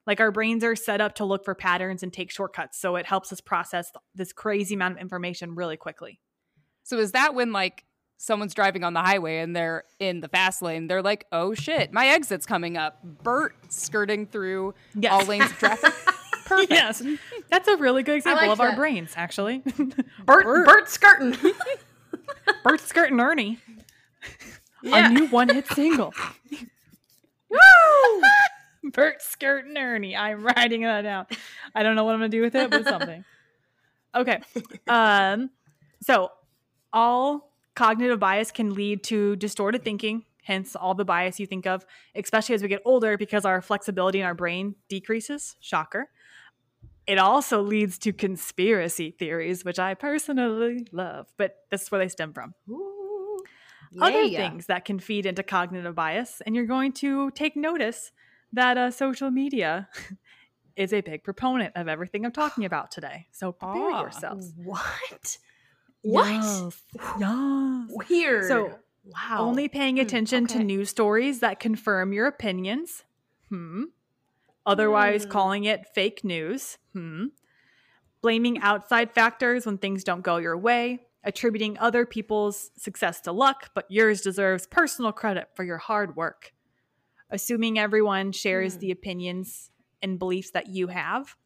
[0.07, 2.81] like our brains are set up to look for patterns and take shortcuts.
[2.81, 6.19] So it helps us process this crazy amount of information really quickly.
[6.83, 7.85] So is that when like
[8.17, 11.93] someone's driving on the highway and they're in the fast lane, they're like, "Oh shit,
[11.93, 15.13] my exit's coming up." Bert skirting through Yes.
[15.13, 15.93] all lanes of traffic.
[16.49, 16.71] Perfect.
[16.73, 17.03] yes.
[17.51, 19.59] That's a really good example like of our brains, actually.
[20.25, 20.67] Bert Bert.
[20.67, 21.37] Bert skirting.
[22.65, 23.59] Bert, Skirt, and Ernie.
[24.83, 25.09] yeah.
[25.09, 26.15] A new one hit single.
[27.51, 27.59] Woo!
[28.93, 30.17] Bert, Skirt, and Ernie.
[30.17, 31.27] I'm writing that down.
[31.75, 33.25] I don't know what I'm going to do with it, but something.
[34.15, 34.41] Okay.
[34.87, 35.51] Um,
[36.03, 36.33] so
[36.93, 41.85] all cognitive bias can lead to distorted thinking, hence all the bias you think of,
[42.15, 45.57] especially as we get older because our flexibility in our brain decreases.
[45.61, 46.09] Shocker.
[47.09, 52.09] It also leads to conspiracy theories, which I personally love, but this is where they
[52.09, 52.55] stem from.
[52.69, 53.43] Ooh.
[54.01, 58.13] Other things that can feed into cognitive bias, and you're going to take notice
[58.53, 59.89] that uh, social media
[60.77, 63.27] is a big proponent of everything I'm talking about today.
[63.33, 64.01] So prepare Ah.
[64.03, 64.53] yourselves.
[64.63, 65.39] What?
[66.03, 66.27] What?
[66.29, 66.83] Yes.
[67.19, 68.09] Yes.
[68.11, 68.45] Weird.
[68.49, 69.39] So, wow.
[69.39, 73.05] Only paying Hmm, attention to news stories that confirm your opinions.
[73.49, 73.85] Hmm.
[74.67, 75.31] Otherwise, Hmm.
[75.31, 76.77] calling it fake news.
[76.99, 77.27] Hmm.
[78.21, 81.07] Blaming outside factors when things don't go your way.
[81.25, 86.53] Attributing other people's success to luck, but yours deserves personal credit for your hard work.
[87.31, 88.81] Assuming everyone shares Hmm.
[88.81, 89.71] the opinions
[90.03, 91.37] and beliefs that you have.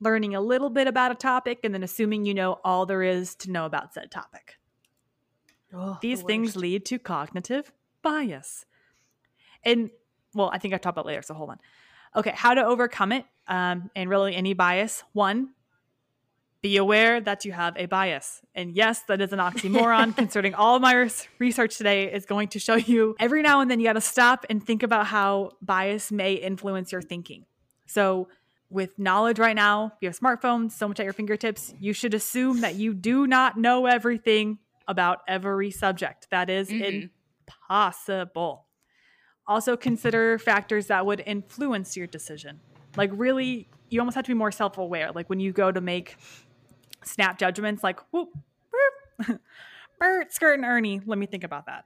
[0.00, 3.34] Learning a little bit about a topic and then assuming you know all there is
[3.36, 4.58] to know about said topic.
[5.70, 8.66] The These things lead to cognitive bias.
[9.64, 9.90] And
[10.34, 11.60] well, I think I'll talk about it later, so hold on.
[12.14, 15.02] Okay, how to overcome it um, and really any bias.
[15.12, 15.50] One,
[16.62, 18.40] be aware that you have a bias.
[18.54, 22.48] And yes, that is an oxymoron, Concerning all of my res- research today is going
[22.48, 25.52] to show you every now and then you got to stop and think about how
[25.60, 27.46] bias may influence your thinking.
[27.86, 28.28] So,
[28.70, 32.62] with knowledge right now, you have smartphones, so much at your fingertips, you should assume
[32.62, 36.28] that you do not know everything about every subject.
[36.30, 37.10] That is Mhm.
[37.68, 38.66] impossible.
[39.52, 42.58] Also, consider factors that would influence your decision.
[42.96, 45.12] Like, really, you almost have to be more self aware.
[45.12, 46.16] Like, when you go to make
[47.04, 48.30] snap judgments, like, whoop,
[48.72, 49.40] whoop,
[50.00, 51.84] Bert, Skirt, and Ernie, let me think about that.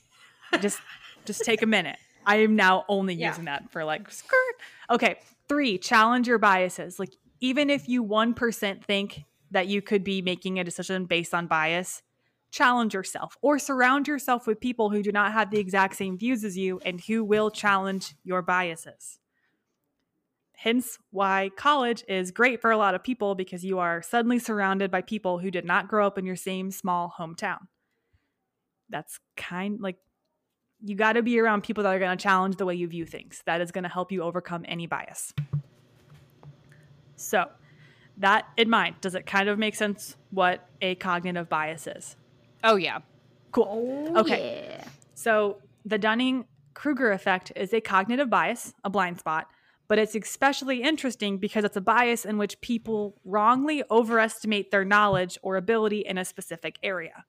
[0.60, 0.80] just,
[1.24, 1.96] just take a minute.
[2.26, 3.28] I am now only Yeah.
[3.28, 4.54] using that for like skirt.
[4.90, 5.16] Okay,
[5.48, 6.98] three, challenge your biases.
[6.98, 11.46] Like, even if you 1% think that you could be making a decision based on
[11.46, 12.02] bias,
[12.50, 16.44] challenge yourself or surround yourself with people who do not have the exact same views
[16.44, 19.18] as you and who will challenge your biases.
[20.56, 24.90] Hence, why college is great for a lot of people because you are suddenly surrounded
[24.90, 27.58] by people who did not grow up in your same small hometown.
[28.88, 29.98] That's kind like
[30.82, 33.04] you got to be around people that are going to challenge the way you view
[33.04, 33.42] things.
[33.46, 35.32] That is going to help you overcome any bias.
[37.16, 37.46] So,
[38.16, 42.16] that in mind, does it kind of make sense what a cognitive bias is?
[42.64, 42.98] Oh yeah.
[43.52, 44.12] Cool.
[44.14, 44.78] Oh, Okay.
[44.78, 44.88] yeah.
[45.14, 46.44] So, the Dunning
[46.74, 49.46] Kruger effect is a cognitive bias, a blind spot,
[49.88, 55.38] but it's especially interesting because it's a bias in which people wrongly overestimate their knowledge
[55.42, 57.24] or ability in a specific area.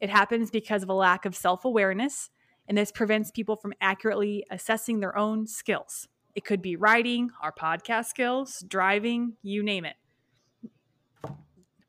[0.00, 2.30] It happens because of a lack of self awareness,
[2.68, 6.08] and this prevents people from accurately assessing their own skills.
[6.34, 9.94] It could be writing, our podcast skills, driving, you name it.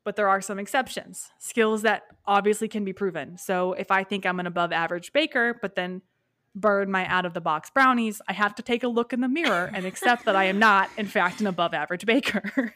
[0.06, 1.32] But there are some exceptions.
[1.40, 3.36] Skills that obviously can be proven.
[3.36, 6.00] So if I think I'm an above average baker, but then
[6.54, 9.28] burn my out of the box brownies, I have to take a look in the
[9.28, 12.72] mirror and accept that I am not, in fact, an above average baker.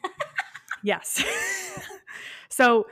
[0.82, 1.22] yes.
[2.48, 2.86] so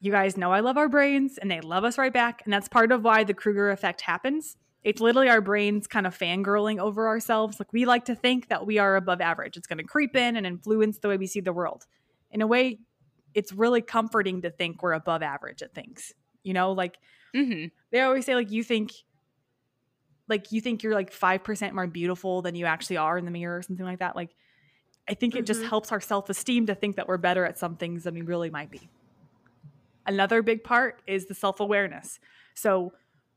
[0.00, 2.42] you guys know I love our brains and they love us right back.
[2.44, 4.56] And that's part of why the Kruger effect happens.
[4.82, 7.60] It's literally our brains kind of fangirling over ourselves.
[7.60, 9.56] Like we like to think that we are above average.
[9.56, 11.86] It's going to creep in and influence the way we see the world.
[12.30, 12.78] In a way,
[13.34, 16.12] it's really comforting to think we're above average at things.
[16.42, 16.98] You know, like
[17.34, 18.92] hmm they always say like you think
[20.28, 23.56] like you think you're like 5% more beautiful than you actually are in the mirror
[23.56, 24.34] or something like that like
[25.08, 25.68] i think it just Mhm.
[25.68, 28.70] helps our self-esteem to think that we're better at some things than we really might
[28.70, 28.90] be
[30.06, 32.18] another big part is the self-awareness
[32.54, 32.92] so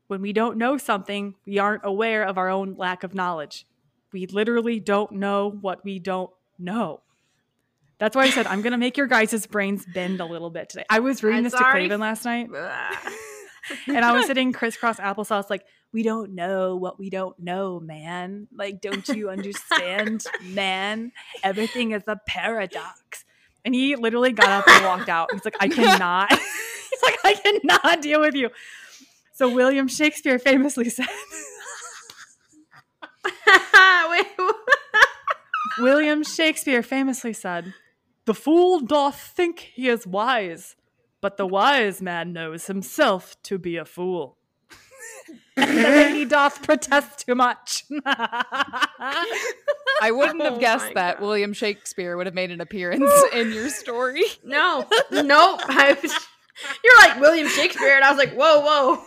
[0.08, 3.66] when we don't know something we aren't aware of our own lack of knowledge
[4.12, 7.00] we literally don't know what we don't know
[8.02, 10.68] that's why i said i'm going to make your guys' brains bend a little bit
[10.68, 12.48] today i was reading this to craven last night
[13.86, 18.48] and I was sitting crisscross applesauce, like, we don't know what we don't know, man.
[18.54, 21.12] Like, don't you understand, man?
[21.42, 23.24] Everything is a paradox.
[23.64, 25.32] And he literally got up and walked out.
[25.32, 26.30] He's like, I cannot.
[26.30, 28.50] He's like, I cannot deal with you.
[29.34, 31.06] So William Shakespeare famously said.
[35.78, 37.72] William Shakespeare famously said,
[38.24, 40.76] The fool doth think he is wise,
[41.20, 44.38] but the wise man knows himself to be a fool.
[45.56, 47.84] and the lady doth protest too much.
[50.00, 51.26] I wouldn't have Oh guessed my that God.
[51.26, 54.24] William Shakespeare would have made an appearance in your story.
[54.44, 56.14] No, no, I was,
[56.84, 59.02] you're like William Shakespeare, and I was like, whoa, whoa.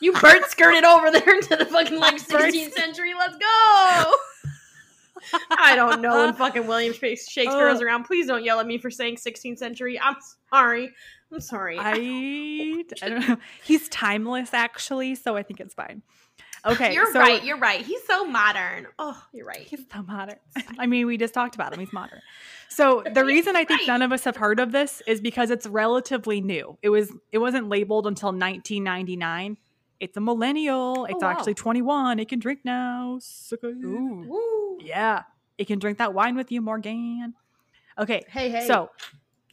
[0.00, 3.12] You Bert skirted over there into the fucking like 16th century.
[3.18, 4.12] Let's go.
[5.50, 7.84] I don't know when fucking William Shak- Shakespeare was Uh.
[7.86, 8.04] around.
[8.04, 9.98] Please don't yell at me for saying 16th century.
[10.00, 10.16] I'm
[10.52, 10.90] sorry.
[11.32, 11.78] I'm sorry.
[11.78, 11.92] I,
[13.02, 13.36] I don't know.
[13.64, 16.02] He's timeless, actually, so I think it's fine.
[16.66, 17.42] Okay, you're so right.
[17.42, 17.80] You're right.
[17.80, 18.86] He's so modern.
[18.98, 19.60] Oh, you're right.
[19.62, 20.36] He's so modern.
[20.78, 21.80] I mean, we just talked about him.
[21.80, 22.20] He's modern.
[22.68, 23.86] So the reason I think right.
[23.86, 26.76] none of us have heard of this is because it's relatively new.
[26.82, 29.56] It was it wasn't labeled until 1999.
[30.00, 31.00] It's a millennial.
[31.00, 31.30] Oh, it's wow.
[31.30, 32.18] actually 21.
[32.18, 33.18] It can drink now.
[33.20, 33.68] Sucker.
[33.68, 34.78] Ooh.
[34.82, 35.22] Yeah,
[35.58, 37.34] it can drink that wine with you, Morgan.
[37.98, 38.66] Okay, Hey, hey.
[38.66, 38.90] so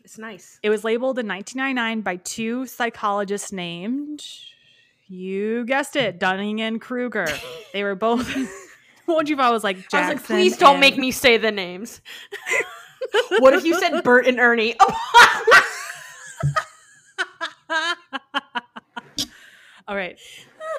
[0.04, 0.58] it's nice.
[0.64, 4.24] it was labeled in 1999 by two psychologists named,
[5.10, 7.28] you guessed it, Dunning and Kruger.
[7.74, 8.34] They were both.
[9.06, 9.98] What if I was like Jackson?
[9.98, 12.02] I was like, please don't and- make me say the names.
[13.40, 14.76] what if you said Bert and Ernie?
[19.88, 20.20] All right.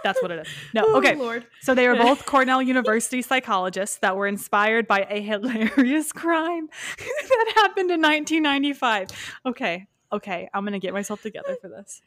[0.05, 0.53] That's what it is.
[0.75, 1.17] No, Oh, okay.
[1.63, 6.69] So they were both Cornell University psychologists that were inspired by a hilarious crime
[6.99, 9.09] that happened in 1995.
[9.47, 9.87] Okay.
[10.13, 10.49] Okay.
[10.53, 12.03] I'm going to get myself together for this.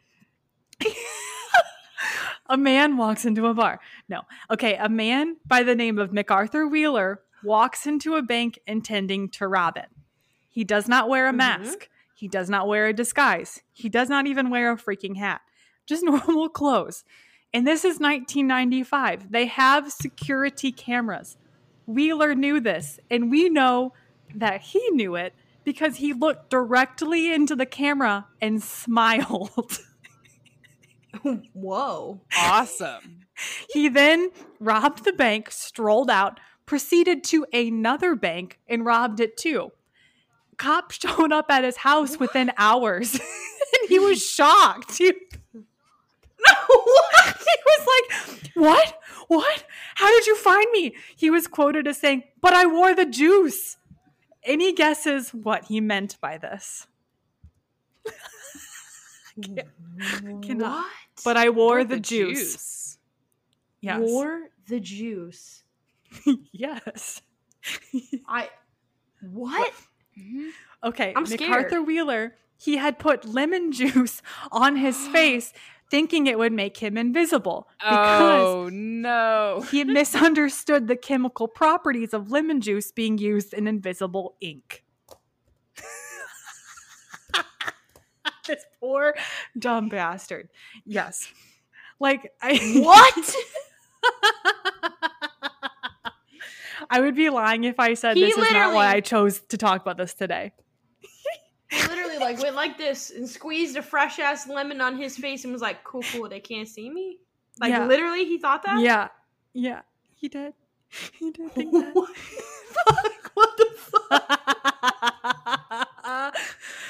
[2.48, 3.80] a man walks into a bar.
[4.10, 4.22] No.
[4.50, 4.76] Okay.
[4.76, 9.78] A man by the name of MacArthur Wheeler walks into a bank intending to rob
[9.78, 9.88] it.
[10.50, 11.38] He does not wear a Mhm.
[11.38, 11.90] mask.
[12.16, 13.62] He does not wear a disguise.
[13.74, 15.42] He does not even wear a freaking hat.
[15.92, 17.04] Just normal clothes.
[17.54, 19.30] And this is 1995.
[19.30, 21.36] They have security cameras.
[21.86, 23.92] Wheeler knew this, and we know
[24.34, 25.34] that he knew it
[25.66, 29.80] because he looked directly into the camera and smiled.
[31.54, 32.22] Whoa.
[32.38, 33.26] Awesome.
[33.74, 34.30] he then
[34.62, 39.74] robbed the bank, strolled out, proceeded to another bank, and robbed it too.
[40.56, 44.98] Cops showed up at his house within hours, and he was shocked.
[44.98, 45.12] He,
[46.68, 47.38] what?
[47.40, 49.00] he was like, What?
[49.28, 49.64] What?
[49.96, 50.96] How did you find me?
[51.16, 53.78] He was quoted as saying, But I wore the juice.
[54.44, 56.88] Any guesses what he meant by this?
[60.42, 60.84] cannot.
[60.84, 60.92] What?
[61.24, 62.98] But I wore Or the, juice.
[63.82, 64.00] Yes.
[64.02, 65.64] Wore the juice.
[66.52, 67.22] yes.
[68.28, 68.50] I.
[69.22, 69.72] What?
[70.20, 70.50] Mhm.
[70.84, 71.14] Okay.
[71.16, 71.88] I'm MacArthur scared.
[71.88, 75.54] Wheeler, he had put lemon juice on his face,
[75.92, 77.68] thinking it would make him invisible.
[77.80, 79.64] Because Oh no.
[79.70, 84.84] he misunderstood the chemical properties of lemon juice being used in invisible ink.
[88.48, 89.14] this poor
[89.60, 90.50] dumb bastard.
[90.86, 91.28] Yes.
[92.00, 93.36] Like I What?
[96.90, 99.58] I would be lying if I said He this is not why I chose to
[99.58, 100.54] talk about this today.
[102.32, 105.52] He like went like this and squeezed a fresh ass lemon on his face and
[105.52, 106.30] was like, "Cool, cool.
[106.30, 107.18] They can't see me."
[107.60, 107.86] Like Yeah.
[107.86, 108.80] literally, he thought that.
[108.80, 109.10] Yeah.
[109.54, 109.82] Yeah.
[110.16, 110.54] He did.
[111.20, 111.90] He did think that.
[111.94, 112.22] what the
[112.74, 113.32] fuck?
[113.34, 113.98] What the fuck?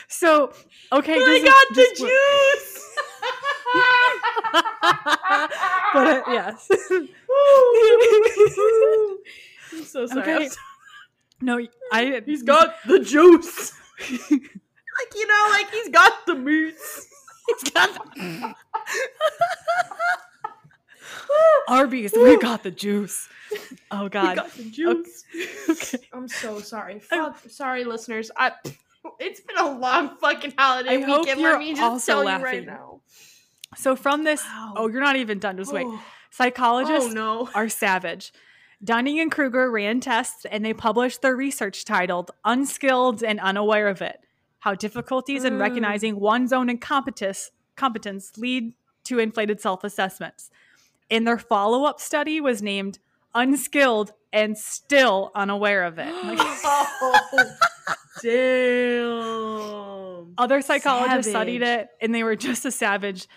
[0.08, 0.54] So
[0.92, 2.78] okay, I this is- got the juice.
[5.94, 6.70] but uh, yes.
[9.74, 10.34] I'm so sorry.
[10.36, 10.50] Okay.
[11.42, 11.60] No,
[11.92, 12.22] I.
[12.26, 13.74] He's got the juice.
[15.04, 17.08] Like you know, like he's got the moose.
[17.64, 18.54] He's got the
[21.68, 22.14] Arby's.
[22.14, 23.28] We got the juice.
[23.90, 24.36] Oh He God.
[24.38, 25.24] got the juice.
[25.70, 25.98] Okay.
[26.14, 27.00] I'm so sorry.
[27.00, 28.32] Fuck, sorry, listeners.
[28.36, 28.52] I.
[29.20, 31.42] It's been a long fucking holiday I hope weekend.
[31.42, 32.44] you're Let me just also tell you laughing.
[32.46, 33.02] right now.
[33.76, 34.74] So from this, Wow.
[34.78, 35.58] oh, you're not even done.
[35.58, 35.88] Just wait.
[35.88, 36.00] Oh,
[36.30, 37.50] Psychologists oh no.
[37.56, 38.32] are savage.
[38.84, 44.02] Dunning and Kruger ran tests and they published their research titled Unskilled and Unaware of
[44.02, 44.20] It
[44.62, 45.60] How Difficulties in Mm.
[45.60, 48.74] Recognizing One's Own Incompetence competence Lead
[49.06, 50.52] to Inflated Self Assessments.
[51.10, 53.00] And their follow up study was named
[53.34, 56.14] Unskilled and Still Unaware of It.
[56.24, 57.52] Like, oh,
[58.22, 60.34] damn.
[60.38, 63.28] other psychologists studied it and they were just as savage.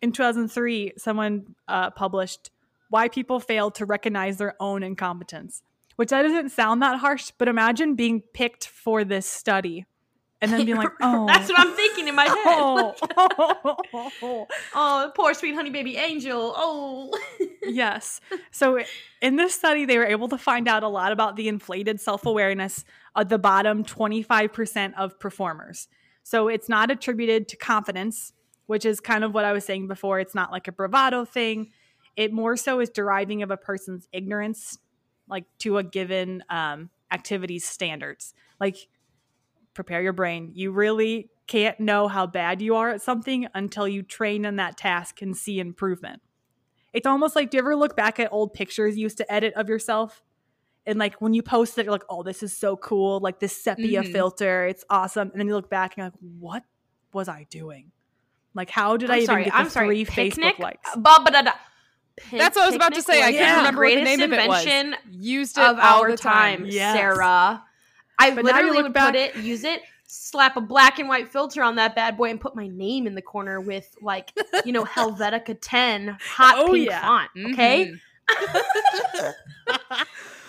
[0.00, 2.50] In 2003, someone uh, published
[2.88, 5.64] Why People Fail to Recognize Their Own Incompetence,
[5.96, 9.86] which that doesn't sound that harsh, but imagine being picked for this study
[10.42, 11.26] and then being like, oh.
[11.26, 12.36] That's what I'm thinking in my head.
[13.94, 14.46] oh.
[14.74, 16.52] Oh, poor sweet honey baby angel.
[16.56, 17.16] Oh.
[17.62, 18.20] yes.
[18.50, 18.80] So
[19.20, 22.26] in this study, they were able to find out a lot about the inflated self
[22.26, 22.84] awareness
[23.14, 25.88] of the bottom 25% of performers.
[26.24, 28.32] So it's not attributed to confidence,
[28.66, 30.18] which is kind of what I was saying before.
[30.18, 31.70] It's not like a bravado thing.
[32.16, 34.78] It more so is deriving of a person's ignorance,
[35.28, 38.34] like to a given um, activity's standards.
[38.60, 38.76] Like,
[39.74, 40.50] prepare your brain.
[40.54, 44.76] You really can't know how bad you are at something until you train in that
[44.76, 46.22] task and see improvement.
[46.92, 49.54] It's almost like, do you ever look back at old pictures you used to edit
[49.54, 50.22] of yourself?
[50.86, 53.20] And like when you post it, you're like, oh, this is so cool.
[53.20, 54.12] Like this sepia Mhm.
[54.12, 55.30] filter, it's awesome.
[55.30, 56.62] And then you look back and you're like, what
[57.12, 57.92] was I doing?
[58.54, 59.86] Like, how did I I'm even get the I'm sorry.
[59.86, 60.56] three Picnic?
[60.56, 60.90] Facebook likes?
[60.96, 61.52] Ba- ba- da- da.
[62.16, 63.22] Pic- That's what I was about to picnic say.
[63.22, 64.66] I was couldn't the remember what the name of it was.
[64.66, 66.94] invention Used it of all our the time, Yes.
[66.96, 67.64] Sarah.
[68.22, 71.62] I But literally would back- put it, use it, slap a black and white filter
[71.62, 74.32] on that bad boy, and put my name in the corner with like,
[74.64, 77.00] you know, Helvetica 10 hot Oh, pink yeah.
[77.02, 77.30] font.
[77.52, 77.98] Okay, Mhm.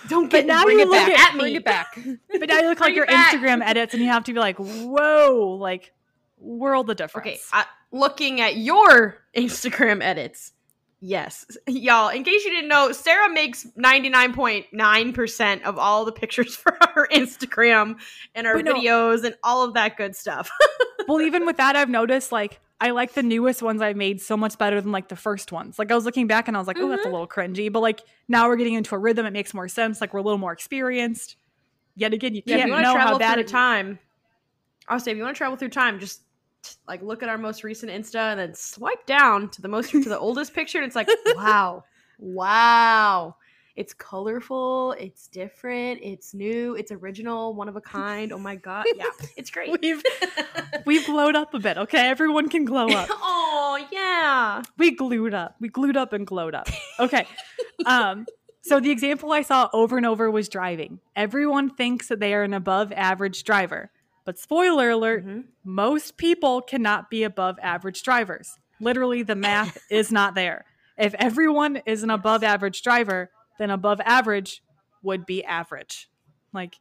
[0.10, 1.58] don't But get now bring you look back at- at, Bring me.
[1.58, 1.98] it back.
[2.40, 3.34] But now you look like your back.
[3.34, 5.92] Instagram edits and you have to be like, whoa, like
[6.40, 7.26] world of difference.
[7.28, 10.52] Okay, I, looking at your Instagram edits.
[11.06, 12.08] Yes, y'all.
[12.08, 16.14] In case you didn't know, Sarah makes ninety nine point nine percent of all the
[16.14, 17.97] pictures for our Instagram
[18.34, 20.49] and our no- videos and all of that good stuff.
[21.10, 24.38] well, even with that, I've noticed like I like the newest ones I've made so
[24.38, 25.78] much better than like the first ones.
[25.78, 27.12] Like I was looking back and I was like, oh, that's a Mhm.
[27.12, 27.70] little cringy.
[27.70, 27.99] But like
[28.30, 29.26] now we're getting into a rhythm.
[29.26, 29.99] It makes more sense.
[29.99, 31.36] Like we're a little more experienced.
[31.97, 33.99] Yet again, you Yeah, can't you know how bad it time,
[34.88, 36.22] I'll say if you want to travel through time, just
[36.88, 40.03] like look at our most recent Insta and then swipe down to the most to
[40.03, 41.84] the oldest picture, and it's like, wow,
[42.20, 43.36] wow,
[43.76, 48.32] it's colorful, it's different, it's new, it's original, one of a kind.
[48.32, 49.05] Oh my god, yeah,
[49.38, 49.70] it's great.
[49.82, 50.03] We've
[50.86, 51.78] we've glowed up a bit.
[51.78, 53.09] Okay, everyone can glow up.
[53.11, 55.55] oh yeah, we glued up.
[55.59, 56.68] We glued up and glowed up.
[56.99, 57.28] Okay.
[57.86, 58.26] Um,
[58.61, 60.99] so the example I saw over and over was driving.
[61.18, 63.91] Everyone thinks that they are an above average driver.
[64.26, 65.46] But spoiler alert, Mhm.
[65.64, 68.58] most people cannot be above average drivers.
[68.80, 70.66] Literally, the math is not there.
[70.98, 74.64] If everyone is an above average driver, then above average
[75.02, 76.10] would be average.
[76.54, 76.80] Like,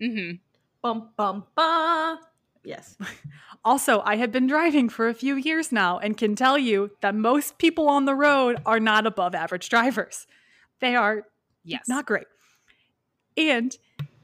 [0.00, 0.36] mm-hmm.
[0.82, 2.18] bum bum bum.
[2.64, 2.96] Yes,
[3.64, 7.14] also, I have been driving for a few years now and can tell you that
[7.14, 10.26] most people on the road are not above average drivers.
[10.80, 11.24] They are
[11.64, 11.88] Yes.
[11.88, 12.26] not great.
[13.36, 13.76] And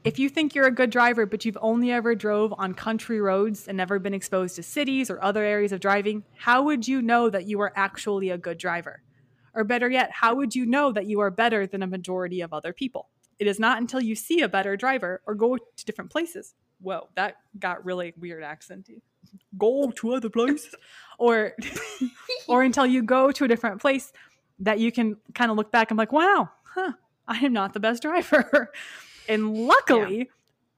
[0.03, 3.67] if you think you're a good driver, but you've only ever drove on country roads
[3.67, 7.29] and never been exposed to cities or other areas of driving, how would you know
[7.29, 9.01] that you are actually a good driver?
[9.53, 12.53] Or better yet, how would you know that you are better than a majority of
[12.53, 13.09] other people?
[13.39, 16.53] It is not until you see a better driver or go to different places.
[16.81, 19.01] Whoa, that got really weird accenty.
[19.57, 20.75] Go to other places.
[21.17, 21.53] or
[22.47, 24.11] or until you go to a different place
[24.59, 26.93] that you can kind of look back and be like, wow, huh,
[27.27, 28.71] I am not the best driver.
[29.27, 30.29] and luckily,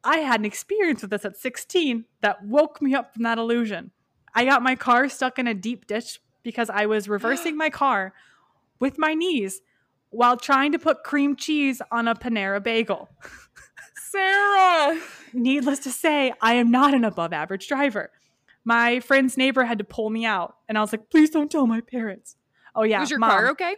[0.03, 3.91] I had an experience with this at 16 that woke me up from that illusion.
[4.33, 8.13] I got my car stuck in a deep ditch because I was reversing my car
[8.79, 9.61] with my knees
[10.09, 13.09] while trying to put cream cheese on a Panera bagel.
[14.11, 14.99] Sarah.
[15.33, 18.11] Needless to say, I am not an above average driver.
[18.63, 21.67] My friend's neighbor had to pull me out, and I was like, please don't tell
[21.67, 22.35] my parents.
[22.73, 23.01] Oh, yeah.
[23.01, 23.75] Was your Mom, car okay?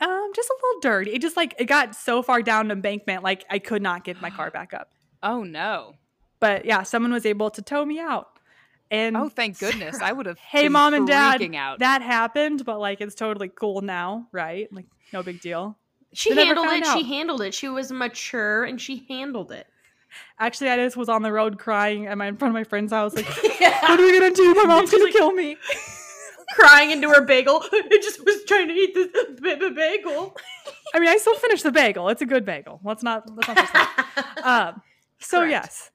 [0.00, 1.12] Um, just a little dirty.
[1.12, 4.20] It just like it got so far down the embankment, like I could not get
[4.20, 4.90] my car back up.
[5.22, 5.94] Oh no.
[6.40, 8.28] But yeah, someone was able to tow me out.
[8.90, 10.00] And Oh, thank goodness!
[10.00, 10.38] I would have.
[10.50, 11.78] hey, been mom and dad, out.
[11.80, 14.72] that happened, but like it's totally cool now, right?
[14.72, 15.76] Like no big deal.
[16.12, 16.86] She They handled found it.
[16.92, 17.52] She handled it.
[17.52, 19.66] She was mature and she handled it.
[20.38, 22.92] Actually, I just was on the road crying at my in front of my friend's
[22.92, 24.54] house, like, what are we gonna do?
[24.54, 25.56] My mom's gonna like- kill me.
[26.52, 27.62] Crying into her bagel.
[27.72, 29.08] I just was trying to eat this
[29.40, 30.36] b- b- bagel.
[30.94, 32.08] I mean, I still finished the bagel.
[32.08, 32.80] It's a good bagel.
[32.84, 33.56] Let's not let's not.
[33.56, 34.26] just.
[34.44, 34.82] Um,
[35.18, 35.50] so Correct.
[35.50, 35.90] yes,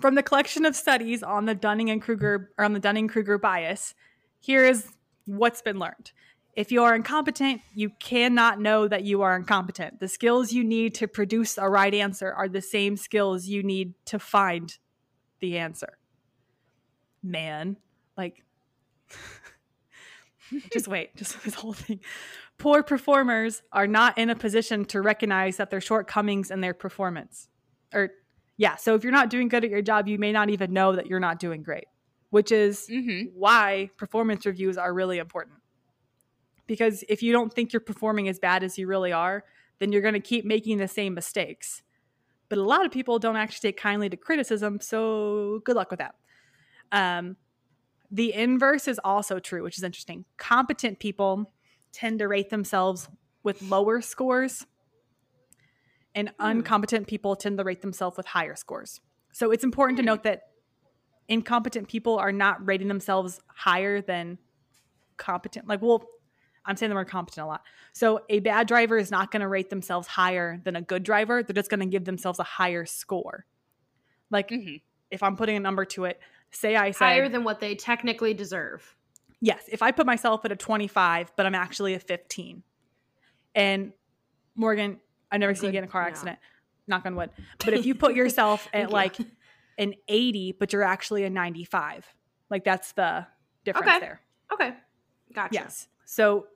[0.00, 3.36] from the collection of studies on the Dunning and Kruger or on the Dunning Kruger
[3.36, 3.94] bias,
[4.38, 4.86] here is
[5.26, 6.12] what's been learned.
[6.56, 10.00] If you are incompetent, you cannot know that you are incompetent.
[10.00, 13.94] The skills you need to produce a right answer are the same skills you need
[14.06, 14.76] to find
[15.40, 15.98] the answer.
[17.22, 17.76] Man,
[18.16, 18.42] like,
[20.72, 22.00] just wait, just this whole thing.
[22.58, 27.48] Poor performers are not in a position to recognize that their shortcomings in their performance.
[27.94, 28.10] Or,
[28.56, 30.94] yeah, so if you're not doing good at your job, you may not even know
[30.94, 31.86] that you're not doing great,
[32.30, 35.56] which is hmm why performance reviews are really important.
[36.66, 39.44] Because if you don't think you're performing as bad as you really are,
[39.78, 41.82] then you're going to keep making the same mistakes.
[42.48, 46.00] But a lot of people don't actually take kindly to criticism, so good luck with
[46.00, 46.14] that.
[46.92, 47.36] Um,
[48.10, 50.24] the inverse is also true, which is interesting.
[50.36, 51.52] Competent people
[51.92, 53.08] tend to rate themselves
[53.42, 54.66] with lower scores,
[56.14, 56.50] and Hmm.
[56.58, 59.00] incompetent people tend to rate themselves with higher scores.
[59.32, 60.06] So it's important to Hmm.
[60.06, 60.42] note that
[61.28, 64.38] incompetent people are not rating themselves higher than
[65.16, 65.68] competent.
[65.68, 66.04] Like, well,
[66.64, 67.62] I'm saying the word competent a lot.
[67.92, 71.42] So a bad driver is not going to rate themselves higher than a good driver.
[71.42, 73.46] They're just going to give themselves a higher score.
[74.30, 74.76] Like, hmm
[75.10, 76.20] if I'm putting a number to it,
[76.50, 78.96] say I said, Higher than what they technically deserve.
[79.40, 82.62] yes, if I put myself at a 25, but I'm actually a 15.
[83.54, 83.92] And
[84.54, 86.38] Morgan, I've never seen you get in a car accident,
[86.86, 87.30] knock on wood.
[87.64, 89.16] But if you put yourself at like
[89.78, 92.06] an 80, but you're actually a 95,
[92.50, 93.26] like that's the
[93.64, 94.00] difference Okay.
[94.00, 94.20] there.
[94.52, 94.72] Okay.
[95.32, 95.54] Gotcha.
[95.54, 95.88] Yes.
[96.04, 96.46] So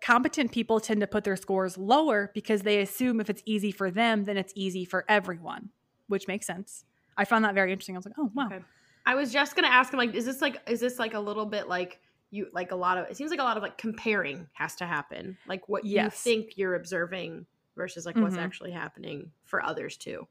[0.00, 3.90] competent people tend to put their scores lower because they assume if it's easy for
[3.90, 5.70] them, then it's easy for everyone,
[6.08, 6.84] which makes sense.
[7.16, 7.94] I found that very interesting.
[7.94, 8.46] I was like, oh, wow.
[8.46, 8.60] Okay.
[9.04, 11.46] I was just gonna ask him like, is this like is this like a little
[11.46, 12.00] bit like
[12.30, 14.86] you like a lot of it seems like a lot of like comparing has to
[14.86, 15.36] happen.
[15.46, 17.46] Like what you think you're observing
[17.76, 18.40] versus like what's Mhm.
[18.42, 20.26] actually happening for others too.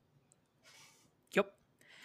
[1.34, 1.52] Yep.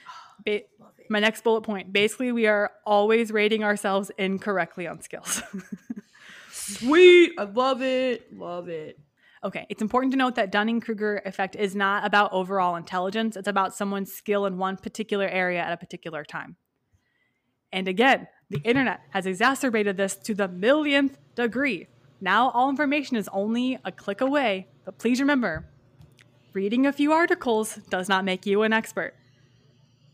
[0.44, 0.62] Ba-
[1.08, 5.42] my next bullet point basically, we are always rating ourselves incorrectly on skills.
[6.50, 7.32] Sweet.
[7.38, 8.36] I love it.
[8.36, 8.98] Love it.
[9.46, 13.36] Okay, it's important to note that Dunning Kruger effect is not about overall intelligence.
[13.36, 16.56] It's about someone's skill in one particular area at a particular time.
[17.70, 21.86] And again, the internet has exacerbated this to the millionth degree.
[22.20, 25.68] Now, all information is only a click away, but please remember
[26.52, 29.14] reading a few articles does not make you an expert.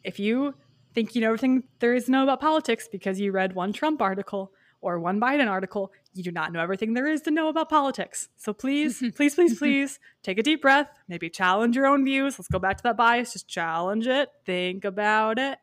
[0.05, 0.57] If you
[0.93, 4.03] think you know everything there is to know about politics because you read one Trump
[4.03, 4.53] article
[4.83, 8.29] or one Biden article, you do not know everything there is to know about politics.
[8.37, 12.39] So please, please, please, please take a deep breath, maybe challenge your own views.
[12.39, 15.59] Let's go back to that bias, just challenge it, think about it,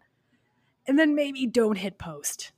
[0.88, 2.52] and then maybe don't hit post.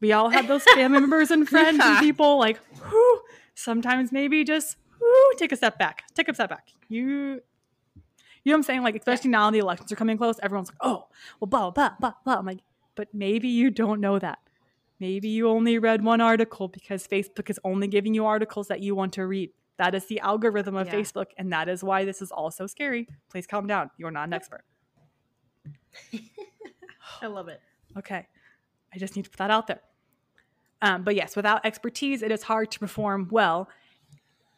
[0.00, 2.58] We all have those family members and friends and people like,
[2.88, 3.22] whew,
[3.54, 6.04] sometimes maybe just whew, take a step back.
[6.14, 6.68] Take a step back.
[6.88, 7.40] You
[8.46, 8.82] you know what I'm saying?
[8.84, 11.08] Like, especially now the elections are coming close, everyone's like, oh,
[11.40, 12.36] well, blah, blah, blah, blah.
[12.36, 12.60] I'm like,
[12.94, 14.38] but maybe you don't know that.
[14.98, 18.94] Maybe you only read one article because Facebook is only giving you articles that you
[18.94, 19.50] want to read.
[19.76, 20.94] That is the algorithm of Yeah.
[20.94, 23.06] Facebook, and that is why this is all so scary.
[23.28, 23.90] Please calm down.
[23.98, 24.64] You're not an expert.
[27.22, 27.60] I love it.
[27.96, 28.26] Okay.
[28.94, 29.80] I just need to put that out there.
[30.82, 33.68] Um, but yes, without expertise, it is hard to perform well.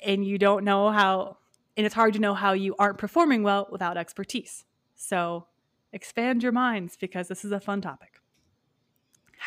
[0.04, 1.38] And you don't know how,
[1.76, 4.64] and it's hard to know how you aren't performing well without expertise.
[4.94, 5.46] So
[5.92, 8.17] expand your minds because this is a fun topic.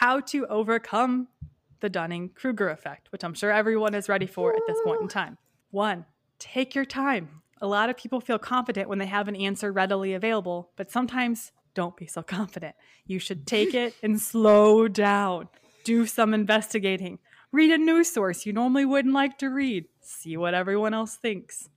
[0.02, 1.28] How to overcome
[1.80, 5.08] the Dunning Kruger effect, which I'm sure everyone is ready for at this point in
[5.08, 5.38] time.
[5.70, 6.06] One,
[6.39, 7.43] take your time.
[7.62, 11.52] A lot of people feel confident when they have an answer readily available, but sometimes
[11.76, 12.76] don't be so confident.
[13.06, 15.49] You should take it and slow down.
[15.84, 17.20] Do some investigating.
[17.52, 19.86] Read a news source you normally wouldn't like to read.
[20.02, 21.70] See what everyone else thinks.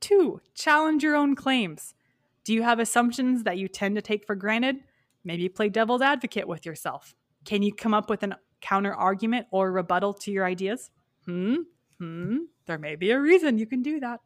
[0.00, 1.94] Two, challenge your own claims.
[2.42, 4.80] Do you have assumptions that you tend to take for granted?
[5.22, 7.14] Maybe play devil's advocate with yourself.
[7.44, 10.90] Can you come up with a counter argument or rebuttal to your ideas?
[11.26, 11.56] Hmm?
[11.98, 12.38] Hmm?
[12.66, 14.20] There may be a reason you can do that.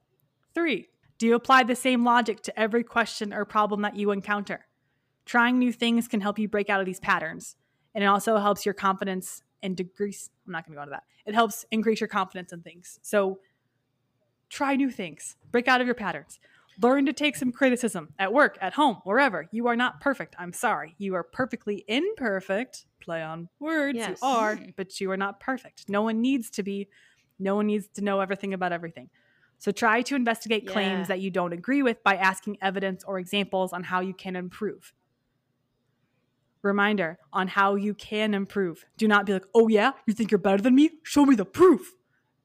[0.55, 0.89] Three,
[1.19, 4.67] do you apply the same logic to every question or problem that you encounter?
[5.25, 7.57] Trying new things can help you break out of these patterns.
[7.95, 10.31] And it also helps your confidence and decrease.
[10.47, 11.05] I'm not going to go into that.
[11.25, 12.99] It helps increase your confidence in things.
[13.03, 13.41] So
[14.49, 16.39] try new things, break out of your patterns.
[16.83, 19.49] Learn to take some criticism at work, at home, wherever.
[19.51, 20.37] You are not perfect.
[20.39, 20.95] I'm sorry.
[20.99, 22.85] You are perfectly imperfect.
[23.01, 23.97] Play on words.
[23.97, 24.19] Yes.
[24.21, 24.71] You are, hmm.
[24.77, 25.89] but you are not perfect.
[25.89, 26.89] No one needs to be.
[27.39, 29.09] No one needs to know everything about everything.
[29.59, 30.73] So try to investigate Yeah.
[30.73, 34.37] claims that you don't agree with by asking evidence or examples on how you can
[34.37, 34.93] improve.
[36.63, 38.85] Reminder on how you can improve.
[38.97, 40.91] Do not be like, oh yeah, you think you're better than me?
[41.05, 41.95] Show me the proof.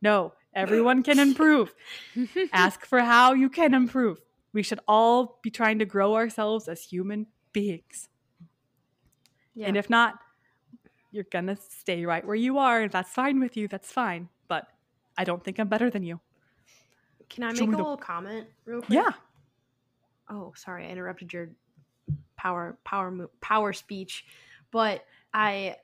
[0.02, 1.74] No, everyone can improve.
[2.54, 4.20] Ask for how you can improve.
[4.54, 8.10] We should all be trying to grow ourselves as human beings.
[9.56, 9.68] Yeah.
[9.68, 10.16] And if not,
[11.12, 12.82] you're going to stay right where you are.
[12.84, 14.30] If that's fine with you, that's fine.
[14.48, 14.68] But
[15.18, 16.20] I don't think I'm better than you.
[17.30, 18.96] Can I make me a the- little comment real quick?
[18.96, 19.12] Yeah.
[20.30, 21.50] oh sorry i interrupted your
[22.38, 24.26] power power power speech
[24.72, 25.76] but i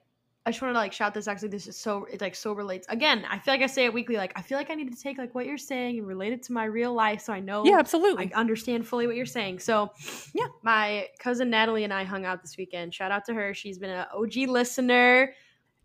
[0.48, 2.88] i just want to like shout this actually this is so it like so relates
[2.90, 5.02] again i feel like i say it weekly like i feel like i need to
[5.02, 7.66] take like what you're saying and relate it to my real life so i know
[7.66, 8.32] Yeah, absolutely.
[8.34, 9.60] I understand fully what you're saying.
[9.60, 9.92] So,
[10.34, 10.46] Yeah.
[10.64, 12.94] my cousin Natalie and I hung out this weekend.
[12.94, 13.54] Shout out to her.
[13.54, 15.34] She's been an OG listener.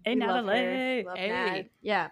[0.04, 0.52] hey, We love her.
[0.52, 1.04] Natalie.
[1.04, 1.28] Love Hey.
[1.28, 1.62] Nat.
[1.80, 2.08] Yeah.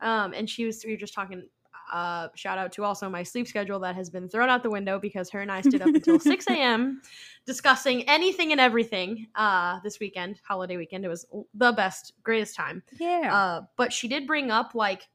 [0.00, 1.46] Um, and she was we were just talking.
[1.90, 4.98] Uh, shout out to also my sleep schedule that has been thrown out the window
[4.98, 7.02] because her and I stayed up until 6 a.m.
[7.46, 9.26] discussing anything and everything.
[9.34, 12.82] Uh, this weekend, holiday weekend, it was the best, greatest time.
[12.98, 13.34] Yeah.
[13.34, 15.08] Uh, but she did bring up like,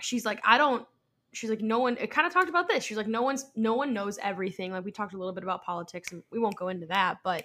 [0.00, 0.86] she's like, I don't.
[1.32, 1.96] She's like, no one.
[1.96, 2.84] It kind of talked about this.
[2.84, 4.70] She's like, no one's, no one knows everything.
[4.70, 7.18] Like we talked a little bit about politics, and we won't go into that.
[7.24, 7.44] But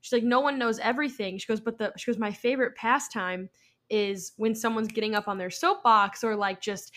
[0.00, 1.36] she's like, no one knows everything.
[1.36, 3.50] She goes, but the she goes, my favorite pastime
[3.90, 6.92] is when someone's getting up on their soapbox or like just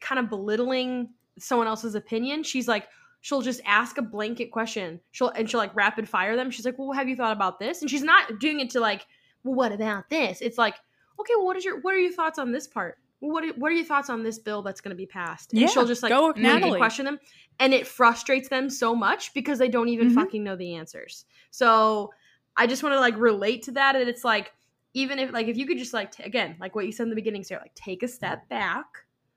[0.00, 2.42] kind of belittling someone else's opinion.
[2.42, 2.88] She's like,
[3.20, 5.00] she'll just ask a blanket question.
[5.12, 6.50] She'll and she'll like rapid fire them.
[6.50, 7.80] She's like, well, have you thought about this?
[7.80, 9.06] And she's not doing it to like,
[9.44, 10.40] well, what about this?
[10.40, 10.74] It's like,
[11.20, 12.98] okay, well, what is your what are your thoughts on this part?
[13.20, 15.52] What are, what are your thoughts on this bill that's going to be passed?
[15.52, 16.78] And Yeah, she'll just like go, Natalie.
[16.78, 17.18] question them,
[17.58, 20.14] and it frustrates them so much because they don't even Mhm.
[20.14, 21.24] fucking know the answers.
[21.50, 22.12] So
[22.56, 24.52] I just want to like relate to that, and it's like
[24.94, 27.10] even if like if you could just like t- again like what you said in
[27.10, 28.86] the beginning, Sarah, like take a step back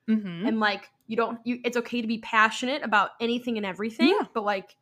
[0.07, 4.07] hmm and like you don't you it's okay to be passionate about anything and everything
[4.07, 4.25] Yeah.
[4.33, 4.77] but like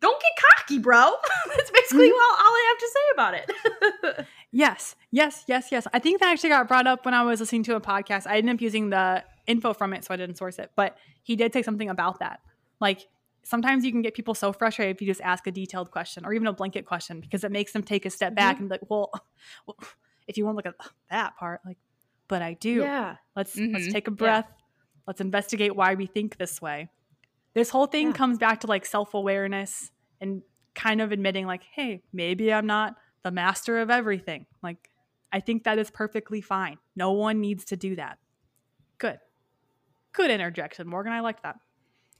[0.00, 1.12] don't get cocky bro
[1.56, 2.12] that's basically Mhm.
[2.12, 3.34] all, all i have to say about
[4.20, 5.86] it Yes, yes, yes, yes.
[5.92, 8.26] I think that actually got brought up when I was listening to a podcast.
[8.26, 10.70] I ended up using the info from it, so I didn't source it.
[10.76, 12.40] But he did say something about that.
[12.80, 13.06] Like
[13.46, 16.32] sometimes you can get people so frustrated if you just ask a detailed question or
[16.34, 18.90] even a blanket question because it makes them take a step back and be like,
[18.90, 19.10] well,
[19.66, 19.76] well,
[20.26, 21.78] if you want to look at that part, like,
[22.28, 22.82] but I do.
[22.82, 23.92] yeah Let's let's Mhm.
[23.92, 24.48] take a breath.
[25.06, 26.90] Let's investigate why we think this way.
[27.54, 28.12] This whole thing Yeah.
[28.14, 29.90] comes back to like self-awareness
[30.20, 30.42] and
[30.74, 34.46] kind of admitting like, hey, maybe I'm not the master of everything.
[34.62, 34.90] Like
[35.32, 36.78] I think that is perfectly fine.
[36.96, 38.18] No one needs to do that.
[38.98, 39.18] Good.
[40.12, 41.12] Good interjection, Morgan.
[41.12, 41.56] I like that.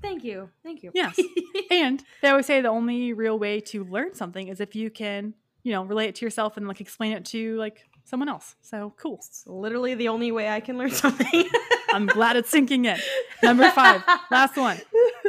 [0.03, 1.19] Thank you thank you Yes.
[1.71, 5.35] And they always say the only real way to learn something is if you can,
[5.63, 8.55] you know, relate it to yourself and like explain it to like someone else.
[8.63, 9.17] So cool.
[9.17, 11.49] it's literally the only way i can learn something
[11.93, 12.99] I'm glad it's sinking in.
[13.43, 14.79] Number five, last one.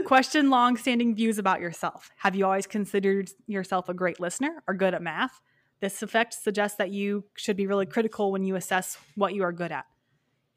[0.05, 2.11] Question long standing views about yourself.
[2.17, 5.39] Have you always considered yourself a great listener or good at math?
[5.79, 9.51] This effect suggests that you should be really critical when you assess what you are
[9.51, 9.85] good at.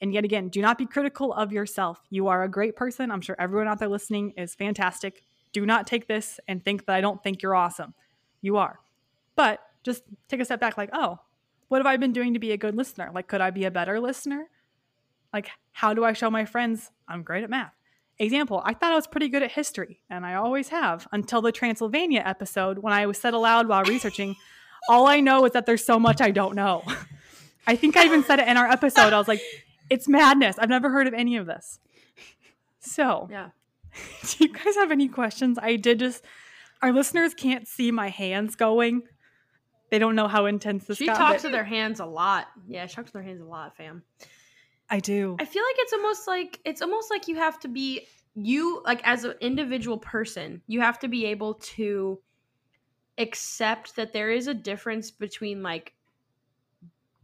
[0.01, 2.01] And yet again, do not be critical of yourself.
[2.11, 3.11] You are a great person.
[3.11, 5.23] I'm sure everyone out there listening is fantastic.
[5.53, 7.95] Do not take this and think that I don't think you're awesome.
[8.41, 8.81] You are.
[9.37, 11.19] But just take a step back like, oh,
[11.69, 13.11] what have I been doing to be a good listener?
[13.15, 14.47] Like, could I be a better listener?
[15.33, 17.73] Like, how do I show my friends I'm great at math?
[18.19, 21.53] Example, I thought I was pretty good at history, and I always have until the
[21.53, 24.37] Transylvania episode when I was said aloud while researching.
[24.91, 26.83] all I know is that there's so much I don't know.
[27.67, 29.13] I think I even said it in our episode.
[29.13, 29.41] I was like,
[29.91, 30.57] it's madness.
[30.59, 31.79] I've never heard of any of this.
[32.79, 33.51] So, yeah
[34.31, 35.59] do you guys have any questions?
[35.61, 36.25] I did just,
[36.81, 39.03] our listeners can't see my hands going.
[39.91, 41.19] They don't know how intense this she got.
[41.19, 43.77] talks but to their hands a lot yeah she talks to their hands a lot
[43.77, 44.05] fam
[44.91, 45.37] I do.
[45.39, 49.01] I feel like it's almost like it's almost like you have to be you like
[49.05, 52.21] as an individual person, you have to be able to
[53.17, 55.95] accept that there is a difference between like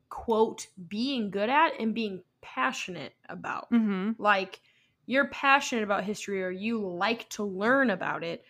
[0.09, 2.23] quote being good at and being
[2.55, 3.66] passionate about.
[3.70, 4.61] hmm Like
[5.07, 8.44] you're passionate about history or you like to learn about it.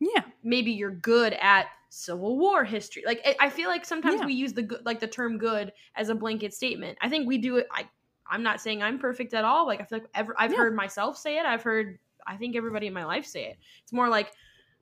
[0.00, 0.22] Yeah.
[0.42, 3.02] Maybe you're good at Civil War history.
[3.06, 4.26] Like I- feel like sometimes Yeah.
[4.26, 6.98] we use the good, like the term "good" as a blanket statement.
[7.00, 7.66] I think we do it.
[7.70, 7.88] I
[8.26, 9.66] I'm not saying I'm perfect at all.
[9.66, 10.58] Like I feel like ever, I've Yeah.
[10.58, 11.44] heard myself say it.
[11.46, 13.58] I've heard I think everybody in my life say it.
[13.82, 14.32] It's more like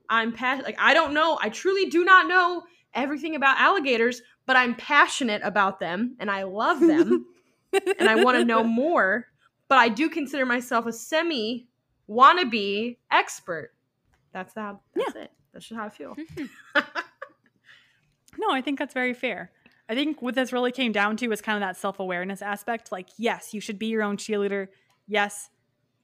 [0.09, 0.65] I'm passionate.
[0.65, 1.37] Like I don't know.
[1.41, 2.63] I truly do not know
[2.93, 7.25] everything about alligators, but I'm passionate about them and I love them
[7.73, 9.27] and I want to know more.
[9.67, 11.67] But I do consider myself a semi
[12.09, 13.71] wannabe expert.
[14.33, 15.31] That's the that's it.
[15.53, 16.15] That's just how I feel.
[16.15, 16.79] Mm-hmm.
[18.37, 19.51] No, I think that's very fair.
[19.89, 22.91] I think what this really came down to is kind of that self awareness aspect.
[22.91, 24.69] Like, yes, you should be your own cheerleader.
[25.05, 25.49] Yes,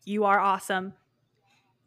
[0.04, 0.94] you are awesome.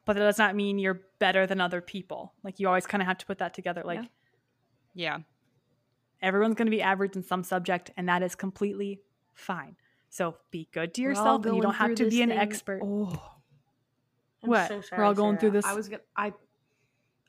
[0.07, 2.33] But that does not mean you're better than other people.
[2.43, 3.83] Like, you always kind of have to put that together.
[3.85, 4.07] Like, Yeah.
[4.95, 5.19] Yeah.
[6.23, 9.03] everyone's going to be average in some subject, and that is completely
[9.41, 9.77] fine.
[10.09, 12.81] So be good to yourself, and you don't have to be an thing- expert.
[12.83, 13.21] Oh.
[14.43, 14.69] I'm What?
[14.69, 16.33] so We're all going through this- I was gonna I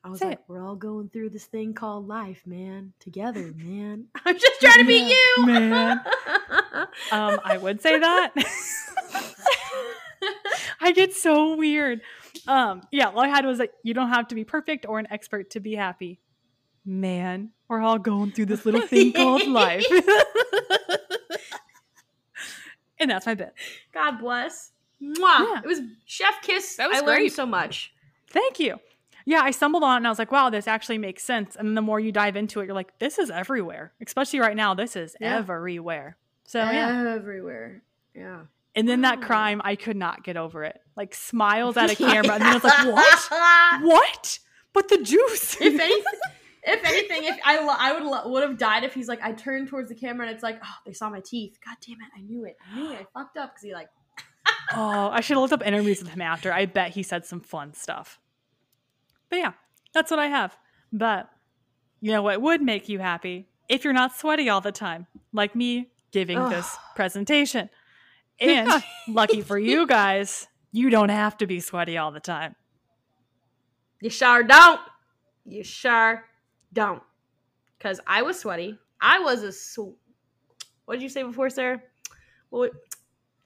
[0.03, 0.43] I was Say like, it.
[0.47, 2.93] we're all going through this thing called life, man.
[2.99, 4.07] Together, man.
[4.25, 5.45] I'm just trying to be you.
[5.45, 6.01] man.
[7.11, 8.31] Um, I would say that.
[10.81, 12.01] I get so weird.
[12.47, 15.07] Um, yeah, all I had was like, you don't have to be perfect or an
[15.11, 16.19] expert to be happy.
[16.85, 19.85] Man, we're all going through this little thing called life.
[23.01, 23.53] And that's my bit.
[23.93, 24.71] God bless.
[25.01, 25.15] Mwah.
[25.19, 25.61] Yeah.
[25.63, 26.75] It was chef kiss.
[26.77, 27.91] That was I learned so much.
[28.29, 28.79] Thank you.
[29.25, 31.55] Yeah, I stumbled on it and I was like, wow, this actually makes sense.
[31.55, 33.91] And the more you dive into it, you're like, this is everywhere.
[34.01, 35.37] Especially right now, this is Yeah.
[35.37, 36.17] everywhere.
[36.45, 37.13] So yeah.
[37.15, 37.81] Everywhere.
[38.15, 38.41] Yeah.
[38.75, 40.81] And then that crime, I could not get over it.
[40.95, 43.29] Like smiles at a camera, and then it's like, what?
[43.83, 44.39] What?
[44.73, 45.55] But the juice.
[45.59, 46.03] if anything,
[46.63, 49.31] if anything, if I lo- I would lo- would have died if he's like I
[49.31, 51.57] turned towards the camera and it's like oh they saw my teeth.
[51.65, 52.07] God damn it!
[52.15, 52.57] I knew it.
[52.71, 53.07] I knew it.
[53.15, 53.89] I fucked up because he like
[54.73, 56.51] oh, I should have looked up interviews with him after.
[56.53, 58.19] I bet he said some fun stuff.
[59.29, 59.51] But yeah,
[59.93, 60.57] that's what I have.
[60.91, 61.29] But
[61.99, 65.55] you know what would make you happy if you're not sweaty all the time, like
[65.55, 67.69] me giving this presentation.
[68.39, 72.55] And lucky for you guys, you don't have to be sweaty all the time.
[74.01, 74.81] you sure don't.
[75.45, 76.23] You sure
[76.73, 77.01] don't.
[77.77, 78.77] Because I was sweaty.
[79.01, 79.95] I was a sw-
[80.85, 81.81] what did you say before, Sarah?
[82.51, 82.69] Well,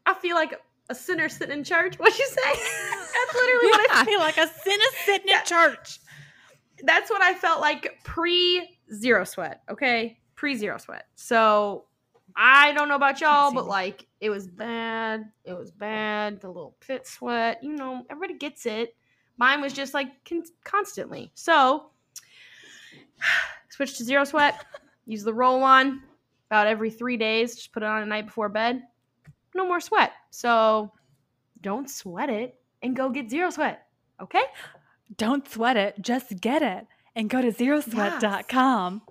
[0.05, 0.59] I feel like
[0.89, 1.97] a sinner sitting in church.
[1.97, 2.41] What'd you say?
[2.53, 5.99] That's literally what I I feel like a sinner sitting in church.
[6.83, 9.61] that's what I felt like pre zero sweat.
[9.69, 11.05] Okay, pre zero sweat.
[11.15, 11.85] So
[12.35, 15.31] I don't know about y'all, but like it was bad.
[15.45, 16.41] It was bad.
[16.41, 17.63] The little pit sweat.
[17.63, 18.95] You know, everybody gets it.
[19.37, 21.31] Mine was just like con- constantly.
[21.33, 21.91] So
[23.69, 24.65] switch to zero sweat.
[25.05, 26.01] Use the roll on
[26.49, 27.55] about every three days.
[27.55, 28.81] Just put it on a night before bed.
[29.53, 30.11] No more sweat.
[30.31, 30.91] So
[31.61, 33.87] don't sweat it and go get zero sweat.
[34.21, 34.43] Okay.
[35.17, 36.87] Don't sweat it, just get it.
[37.15, 39.01] And go to zerosweat.com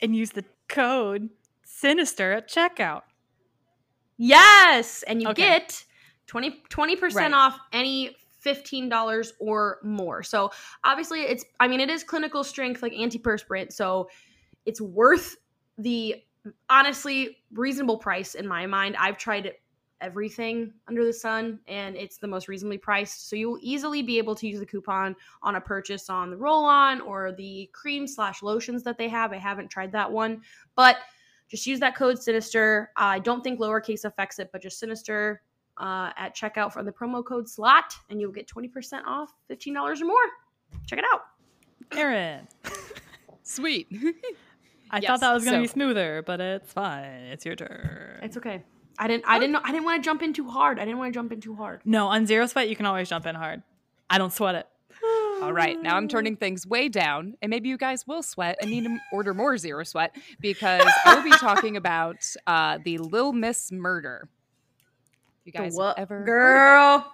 [0.00, 1.28] and use the code
[1.64, 3.02] sinister at checkout.
[4.16, 5.42] Yes, and you Okay.
[5.42, 5.84] get
[6.26, 7.38] 20 percent Right.
[7.38, 10.22] off any fifteen dollars or more.
[10.22, 10.50] So
[10.84, 14.08] obviously, it's I mean it is clinical strength like antiperspirant, so
[14.66, 15.36] it's worth
[15.76, 16.16] the
[16.70, 18.96] honestly reasonable price in my mind.
[18.98, 19.52] I've tried
[20.00, 23.28] everything under the sun, and it's the most reasonably priced.
[23.28, 26.64] So you'll easily be able to use the coupon on a purchase on the roll
[26.64, 29.32] on or the cream slash lotions that they have.
[29.32, 30.42] I haven't tried that one,
[30.76, 30.98] but
[31.48, 35.42] just use that code sinister uh, i don't think lowercase affects it but just sinister
[35.78, 40.04] uh, at checkout for the promo code slot and you'll get 20% off $15 or
[40.04, 40.16] more
[40.86, 41.22] check it out
[41.96, 42.46] Erin.
[43.42, 43.86] Sweet.
[44.90, 47.22] I Yes, thought that was going to be smoother, but it's fine.
[47.32, 48.18] It's your turn.
[48.22, 48.62] it's okay
[48.98, 50.98] i didn't i didn't know i didn't want to jump in too hard i didn't
[50.98, 53.34] want to jump in too hard no, on Zero Sweat, you can always jump in
[53.36, 53.62] hard.
[54.10, 54.66] I don't sweat it.
[55.42, 58.70] All right, now I'm turning things way down, and maybe you guys will sweat and
[58.70, 62.16] need to order more zero sweat because I will be talking about
[62.46, 64.28] uh, the Lil Miss murder.
[65.48, 66.30] You guys what- ever heard of it?
[66.30, 67.12] girl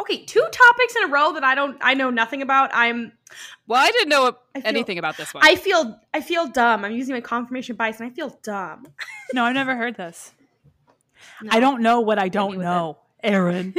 [0.00, 3.12] okay two topics in a row that i don't i know nothing about i'm
[3.66, 5.42] Well, I didn't know I feel- anything about this one.
[5.46, 8.86] i feel i feel dumb i'm using my confirmation bias and i feel dumb
[9.34, 10.32] No, I've never heard this.
[11.40, 11.50] No.
[11.52, 13.74] I don't know what I don't with know, Erin.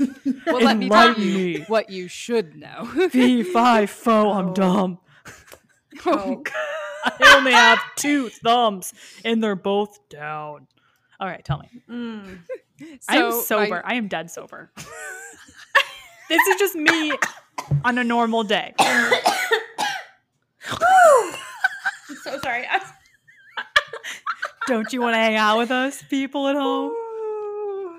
[0.46, 1.64] well, let me tell you me.
[1.68, 2.86] what you should know.
[3.10, 4.54] Fee, fi, fo, I'm Oh.
[4.54, 4.98] dumb.
[6.06, 6.42] Oh.
[7.04, 10.66] I only have two thumbs, and they're both down.
[11.20, 11.82] All right, tell me.
[11.90, 12.38] Mm.
[13.08, 13.82] I am sober.
[13.84, 14.70] my- I am dead sober.
[16.28, 17.12] this is just me
[17.84, 18.74] on a normal day.
[18.78, 19.12] I'm
[22.22, 22.92] so sorry I was-
[24.66, 26.92] Don't you want to hang out with us, people at home?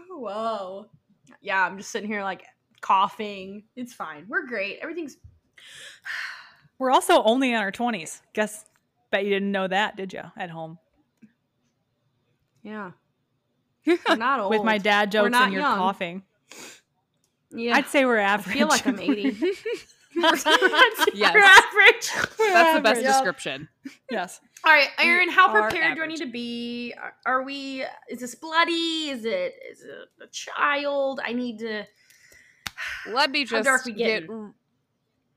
[0.10, 0.88] Whoa.
[1.42, 2.44] Yeah, I'm just sitting here like
[2.82, 3.64] coughing.
[3.76, 4.26] It's fine.
[4.28, 4.80] We're great.
[4.82, 5.18] Everything's
[6.80, 8.22] We're also only in our 20s.
[8.34, 8.66] Guess,
[9.12, 10.78] bet you didn't know that, did you, at home?
[12.62, 12.92] yeah.
[13.88, 14.50] We're not old.
[14.52, 15.78] With my dad jokes not and you're young.
[15.78, 16.24] coughing.
[17.52, 17.76] yeah.
[17.76, 18.56] I'd say we're I average.
[18.56, 19.38] feel like I'm 80.
[21.14, 21.34] Yes.
[21.34, 22.10] We're average.
[22.40, 23.04] That's the best Average.
[23.06, 23.70] description.
[24.10, 24.42] Yes.
[24.66, 26.94] All right, Erin, how prepared do I need to be?
[27.00, 29.10] Are, are we is this bloody?
[29.10, 31.20] Is it is it a child?
[31.24, 31.84] I need to
[33.12, 34.54] Let me How just dark we get getting?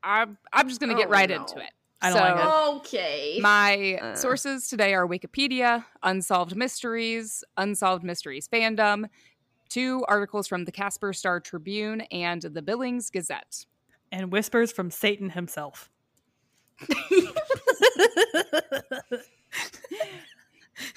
[0.03, 1.37] I'm I'm just gonna get Oh, right no.
[1.43, 1.71] into it.
[2.03, 2.77] I don't so, like it.
[2.79, 3.39] Okay.
[3.41, 4.15] My Uh.
[4.15, 9.07] sources today are Wikipedia, Unsolved Mysteries, Unsolved Mysteries Fandom,
[9.69, 13.67] two articles from the Casper Star Tribune, and the Billings Gazette.
[14.11, 15.91] And whispers from Satan himself.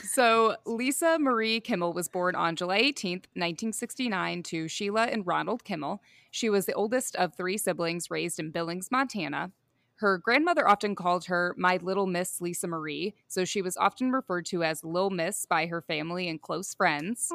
[0.01, 5.99] So, Lisa Marie Kimmell was born on July 18th, 1969, to Sheila and Ronald Kimmell.
[6.31, 9.51] She was the oldest of three siblings raised in Billings, Montana.
[10.03, 14.45] Her grandmother often called her My Little Miss Lisa Marie, so she was often referred
[14.47, 17.31] to as Lil Miss by her family and close friends.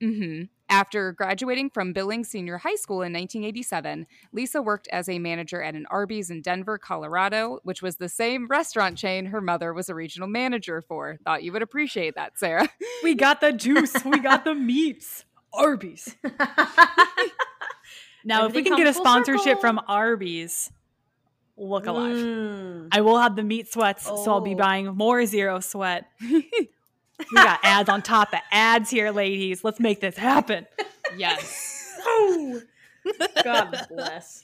[0.00, 5.60] Hmm After graduating from Billings Senior High School in 1987, Lisa worked as a manager
[5.60, 9.88] at an Arby's in Denver, Colorado, which was the same restaurant chain her mother was
[9.88, 11.18] a regional manager for.
[11.24, 12.68] Thought you would appreciate that, Sarah.
[13.02, 14.04] We got the juice.
[14.04, 15.24] we got the meats.
[15.52, 16.14] Arby's.
[18.24, 19.60] Now, if we can get a sponsorship circle.
[19.60, 20.70] from Arby's,
[21.60, 22.16] look alive.
[22.16, 22.88] Mm.
[22.92, 24.58] I will have the meat sweats, so I'll be Oh.
[24.58, 26.06] buying more zero sweat.
[26.20, 26.48] we
[27.34, 29.62] got ads on top of ads here, ladies.
[29.62, 30.66] Let's make this happen.
[31.16, 31.76] yes.
[32.02, 32.62] Oh.
[33.44, 34.42] God bless.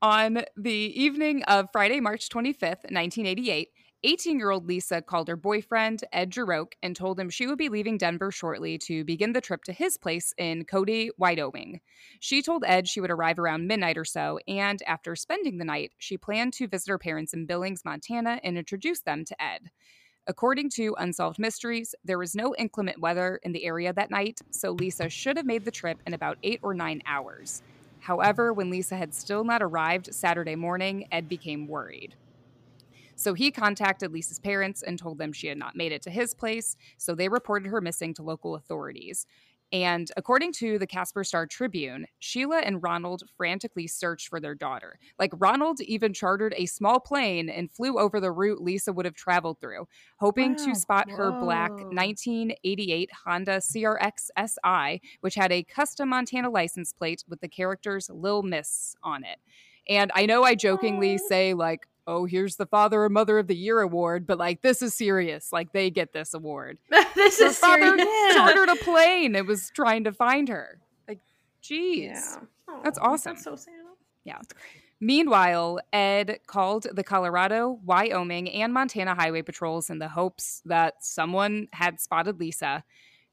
[0.00, 3.68] On the evening of Friday, March 25th, 1988,
[4.04, 7.70] 18 year old Lisa called her boyfriend, Ed Jaroke, and told him she would be
[7.70, 11.80] leaving Denver shortly to begin the trip to his place in Cody, Wyoming.
[12.20, 15.92] She told Ed she would arrive around midnight or so, and after spending the night,
[15.98, 19.70] she planned to visit her parents in Billings, Montana, and introduce them to Ed.
[20.26, 24.72] According to Unsolved Mysteries, there was no inclement weather in the area that night, so
[24.72, 27.62] Lisa should have made the trip in about eight or nine hours.
[28.00, 32.14] However, when Lisa had still not arrived Saturday morning, Ed became worried.
[33.16, 36.34] So he contacted Lisa's parents and told them she had not made it to his
[36.34, 39.26] place, so they reported her missing to local authorities.
[39.72, 44.96] And according to the Casper Star Tribune, Sheila and Ronald frantically searched for their daughter.
[45.18, 49.16] Like, Ronald even chartered a small plane and flew over the route Lisa would have
[49.16, 49.88] traveled through,
[50.18, 50.66] hoping Wow.
[50.66, 57.24] to spot her black 1988 Honda CRX SI, which had a custom Montana license plate
[57.28, 59.40] with the characters Lil Miss on it.
[59.88, 63.56] And I know I jokingly say, like, oh, here's the Father or Mother of the
[63.56, 65.52] Year award, but like, this is serious.
[65.52, 66.78] Like, they get this award.
[67.14, 68.34] this Her is father serious.
[68.34, 70.78] chartered a plane It was trying to find her.
[71.08, 71.20] Like,
[71.62, 72.12] jeez.
[72.14, 72.36] Yeah.
[72.84, 73.34] That's awesome.
[73.34, 73.74] That's so sad.
[74.24, 74.38] Yeah.
[75.00, 81.68] Meanwhile, Ed called the Colorado, Wyoming, and Montana Highway Patrols in the hopes that someone
[81.72, 82.82] had spotted Lisa.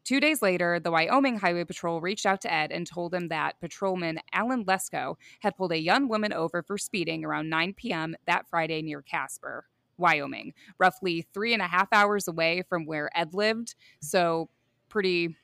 [0.04, 3.60] Two days later, the Wyoming Highway Patrol reached out to Ed and told him that
[3.62, 8.16] patrolman Alan Lesko had pulled a young woman over for speeding around 9 p.m.
[8.28, 9.66] that Friday near Casper,
[9.97, 13.76] Wyoming, roughly three and a half hours away from where Ed lived.
[14.01, 14.49] So,
[14.89, 15.38] pretty,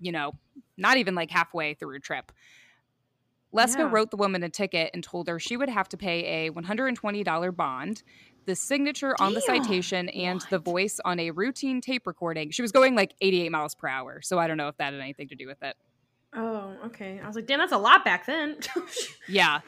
[0.00, 0.32] you know,
[0.76, 2.32] not even like halfway through a trip.
[3.54, 3.90] Lesko Yeah.
[3.90, 7.50] wrote the woman a ticket and told her she would have to pay a $120
[7.56, 8.02] bond,
[8.46, 12.50] the signature on the citation, and the voice on a routine tape recording.
[12.50, 15.00] She was going like 88 miles per hour, so I don't know if that had
[15.00, 15.76] anything to do with it.
[16.34, 17.20] Oh, okay.
[17.22, 18.58] I was like, damn, that's a lot back then.
[19.28, 19.60] Yeah.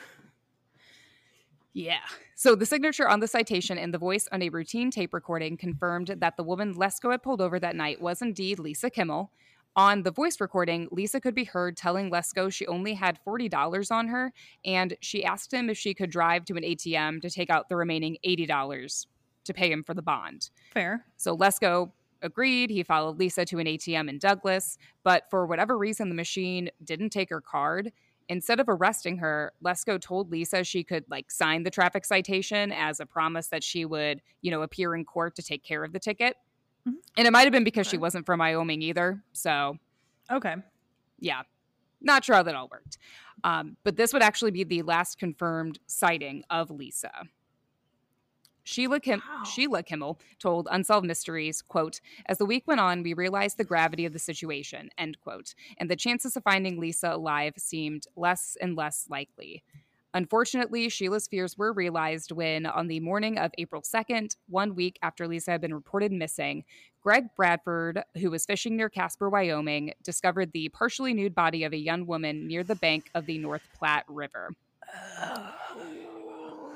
[1.74, 2.00] Yeah.
[2.34, 6.08] So the signature on the citation and the voice on a routine tape recording confirmed
[6.18, 9.28] that the woman Lesko had pulled over that night was indeed Lisa Kimmell.
[9.74, 14.08] On the voice recording, Lisa could be heard telling Lesko she only had $40 on
[14.08, 14.32] her,
[14.66, 17.76] and she asked him if she could drive to an ATM to take out the
[17.76, 19.06] remaining $80
[19.44, 20.50] to pay him for the bond.
[20.74, 21.06] Fair.
[21.16, 22.68] So Lesko agreed.
[22.68, 27.10] He followed Lisa to an ATM in Douglas, but for whatever reason, the machine didn't
[27.10, 27.92] take her card.
[28.28, 33.00] Instead of arresting her, Lesko told Lisa she could like sign the traffic citation as
[33.00, 35.98] a promise that she would, you know, appear in court to take care of the
[35.98, 36.36] ticket.
[36.86, 36.94] Mhm.
[37.16, 39.22] And it might have been because she wasn't from Wyoming either.
[39.32, 39.78] So
[40.30, 40.56] Okay.
[41.18, 41.42] yeah,
[42.00, 42.98] not sure how that all worked.
[43.44, 47.28] Um, but this would actually be the last confirmed sighting of Lisa.
[48.64, 49.42] Sheila, Kim- Wow.
[49.44, 54.04] Sheila Kimmell told Unsolved Mysteries, quote, as the week went on, we realized the gravity
[54.04, 58.76] of the situation, end quote, and the chances of finding Lisa alive seemed less and
[58.76, 59.64] less likely.
[60.14, 65.26] Unfortunately, Sheila's fears were realized when, on the morning of April 2nd, one week after
[65.26, 66.64] Lisa had been reported missing,
[67.00, 71.78] Greg Bradford, who was fishing near Casper, Wyoming, discovered the partially nude body of a
[71.78, 74.50] young woman near the bank of the North Platte River.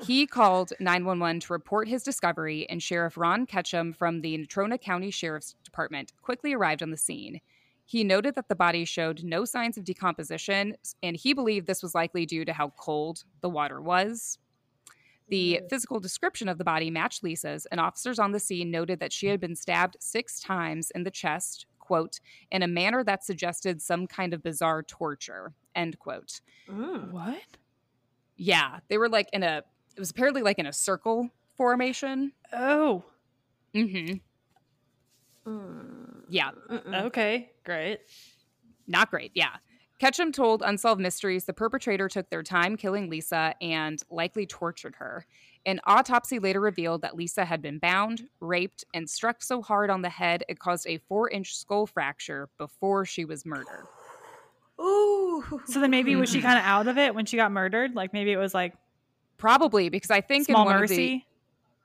[0.01, 5.11] He called 911 to report his discovery, and Sheriff Ron Ketchum from the Natrona County
[5.11, 7.41] Sheriff's Department quickly arrived on the scene.
[7.87, 11.95] He noted that the body showed no signs of decomposition, and he believed this was
[11.95, 14.37] likely due to how cold the water was.
[15.29, 19.11] The physical description of the body matched Lisa's, and officers on the scene noted that
[19.11, 22.19] she had been stabbed six times in the chest, quote,
[22.51, 26.41] in a manner that suggested some kind of bizarre torture, end quote.
[26.69, 27.11] Mm.
[27.11, 27.41] What?
[28.35, 29.63] Yeah, they were like in a.
[29.95, 32.33] It was apparently like in a circle formation.
[32.53, 33.03] Oh,
[33.77, 34.13] Mm-hmm.
[35.49, 35.96] Mm,
[36.29, 37.03] Yeah, mm-mm.
[37.05, 37.99] okay, great.
[38.87, 39.31] not great.
[39.33, 39.55] Yeah.
[39.99, 45.25] Ketchum told Unsolved Mysteries the perpetrator took their time killing Lisa and likely tortured her.
[45.65, 50.03] An autopsy later revealed that Lisa had been bound, raped, and struck so hard on
[50.03, 53.87] the head it caused a four inch skull fracture before she was murdered.
[54.79, 55.43] Ooh.
[55.65, 56.43] So then maybe was she Mhm.
[56.43, 57.95] kind of out of it when she got murdered?
[57.95, 58.75] Like maybe it was like
[59.37, 60.93] Probably because I think small in one mercy.
[61.15, 61.23] of the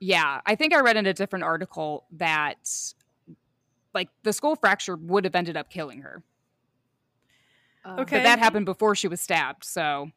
[0.06, 2.68] yeah, I think I read in a different article that
[3.94, 6.22] like the skull fracture would have ended up killing her,
[7.84, 8.16] Uh, Okay.
[8.18, 9.64] but that happened before she was stabbed.
[9.64, 10.10] So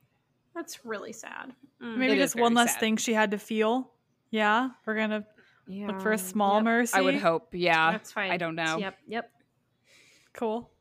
[0.54, 1.54] That's really sad.
[1.82, 1.98] Mm.
[1.98, 2.80] maybe It is just one very less sad.
[2.80, 3.92] thing she had to feel.
[4.32, 5.26] Yeah, we're gonna
[5.68, 6.64] look for a small Yep.
[6.64, 6.98] mercy.
[6.98, 7.92] I would hope, yeah.
[7.92, 8.32] That's fine.
[8.32, 8.78] I don't know.
[8.78, 8.98] Yep.
[9.08, 9.32] Yep.
[10.34, 10.72] Cool.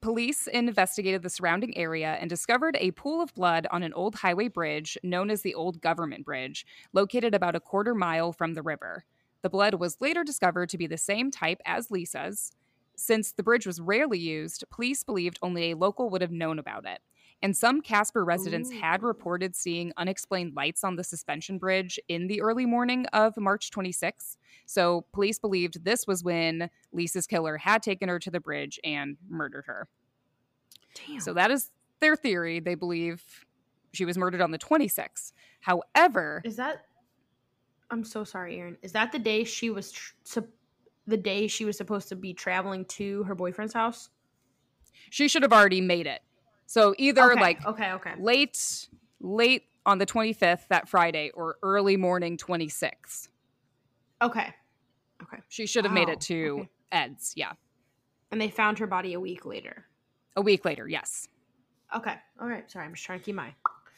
[0.00, 4.48] Police investigated the surrounding area and discovered a pool of blood on an old highway
[4.48, 9.04] bridge known as the Old Government Bridge, located about a quarter mile from the river.
[9.42, 12.52] The blood was later discovered to be the same type as Lisa's.
[12.96, 16.86] Since the bridge was rarely used, police believed only a local would have known about
[16.86, 17.00] it.
[17.42, 18.78] And some Casper residents oh.
[18.78, 23.72] had reported seeing unexplained lights on the suspension bridge in the early morning of March
[23.72, 24.38] 26.
[24.66, 29.16] So police believed this was when Lisa's killer had taken her to the bridge and
[29.28, 29.88] murdered her.
[30.94, 31.18] Damn.
[31.18, 32.60] So that is their theory.
[32.60, 33.44] They believe
[33.92, 35.32] she was murdered on the 26th.
[35.60, 36.86] However, Is that?
[37.92, 38.78] I'm so sorry, Erin.
[38.82, 40.48] Is that the day she was tr- sup-
[41.06, 44.08] the day she was supposed to be traveling to her boyfriend's house?
[45.12, 46.22] she should have already made it.
[46.66, 47.40] So either okay.
[47.40, 48.14] like okay, okay.
[48.18, 48.88] late
[49.20, 53.28] late on the 25th that Friday or early morning 26th.
[54.22, 54.54] Okay.
[55.22, 55.42] Okay.
[55.48, 56.70] She should have made it to okay.
[56.92, 57.34] Ed's.
[57.36, 57.52] Yeah.
[58.30, 59.84] And they found her body a week later.
[60.34, 61.28] A week later, yes.
[61.94, 62.14] Okay.
[62.40, 62.70] All right.
[62.70, 63.52] Sorry, I'm just trying to keep my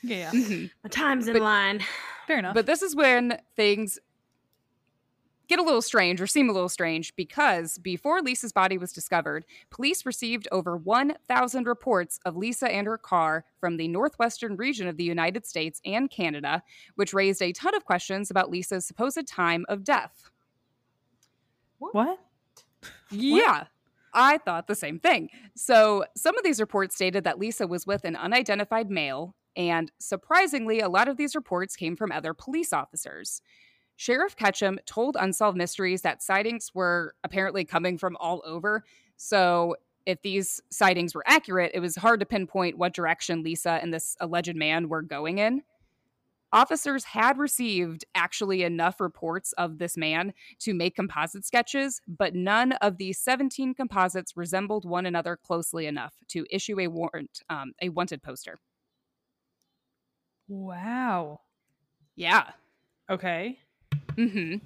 [0.05, 0.31] Yeah, yeah.
[0.33, 0.71] Mhm.
[0.83, 1.81] my time's in But- line.
[2.27, 2.55] fair enough.
[2.55, 3.99] But this is when things
[5.47, 9.45] get a little strange or seem a little strange because before Lisa's body was discovered,
[9.69, 14.97] police received over 1,000 reports of Lisa and her car from the northwestern region of
[14.97, 16.63] the United States and Canada,
[16.95, 20.31] which raised a ton of questions about Lisa's supposed time of death.
[21.79, 22.19] what?
[23.11, 23.67] Yeah.
[24.15, 25.29] I thought the same thing.
[25.55, 30.81] So, some of these reports stated that Lisa was with an unidentified male, and surprisingly,
[30.81, 33.41] a lot of these reports came from other police officers.
[33.97, 38.85] Sheriff Ketchum told Unsolved Mysteries that sightings were apparently coming from all over.
[39.17, 39.77] So,
[40.07, 44.17] if these sightings were accurate, it was hard to pinpoint what direction Lisa and this
[44.21, 45.63] alleged man were going in.
[46.53, 52.73] Officers had received actually enough reports of this man to make composite sketches, but none
[52.75, 57.89] of the 17 composites resembled one another closely enough to issue a warrant, um, a
[57.89, 58.59] wanted poster.
[60.49, 61.41] Wow.
[62.17, 62.51] Yeah.
[63.11, 63.59] Okay.
[64.17, 64.57] hmm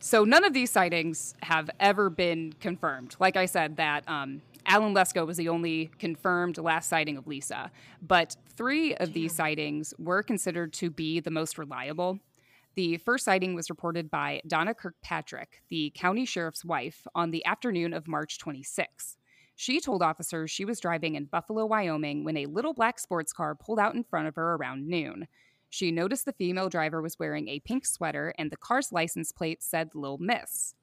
[0.00, 3.16] So none of these sightings have ever been confirmed.
[3.20, 7.70] Like I said, that um, Alan Lesko was the only confirmed last sighting of Lisa,
[8.02, 12.18] but three of these sightings were considered to be the most reliable.
[12.74, 17.92] The first sighting was reported by Donna Kirkpatrick, the county sheriff's wife, on the afternoon
[17.92, 19.16] of March 26.
[19.56, 23.54] She told officers she was driving in Buffalo, Wyoming when a little black sports car
[23.54, 25.28] pulled out in front of her around noon.
[25.70, 29.62] She noticed the female driver was wearing a pink sweater and the car's license plate
[29.62, 30.74] said Lil Miss.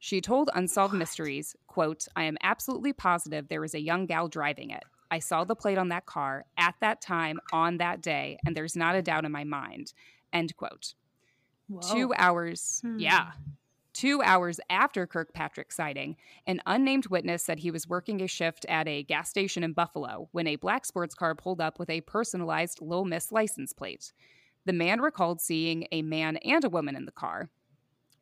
[0.00, 4.70] She told Unsolved Mysteries, quote, I am absolutely positive there was a young gal driving
[4.70, 4.84] it.
[5.10, 8.76] I saw the plate on that car at that time on that day, and there's
[8.76, 9.92] not a doubt in my mind.
[10.32, 10.94] End quote.
[11.90, 12.98] Two hours, Hmm.
[12.98, 13.32] yeah.
[13.98, 16.14] Two hours after Kirkpatrick's sighting,
[16.46, 20.28] an unnamed witness said he was working a shift at a gas station in Buffalo
[20.30, 24.12] when a black sports car pulled up with a personalized Lil Miss license plate.
[24.66, 27.50] The man recalled seeing a man and a woman in the car.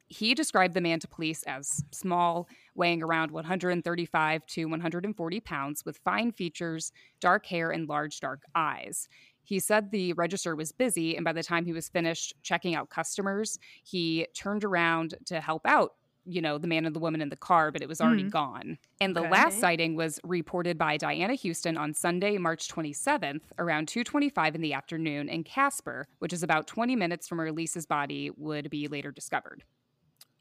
[0.09, 5.99] He described the man to police as small, weighing around 135 to 140 pounds, with
[5.99, 9.09] fine features, dark hair, and large dark eyes.
[9.47, 12.91] He said the register was busy, and by the time he was finished checking out
[12.91, 15.95] customers, he turned around to help out,
[16.27, 18.33] you know, the man and the woman in the car, but it was already Mhm.
[18.33, 18.77] gone.
[19.01, 19.27] And the Okay.
[19.27, 24.73] last sighting was reported by Diana Houston on Sunday, March 27th, around 2:25 in the
[24.73, 29.13] afternoon in Casper, which is about 20 minutes from where Lisa's body would be later
[29.13, 29.65] discovered.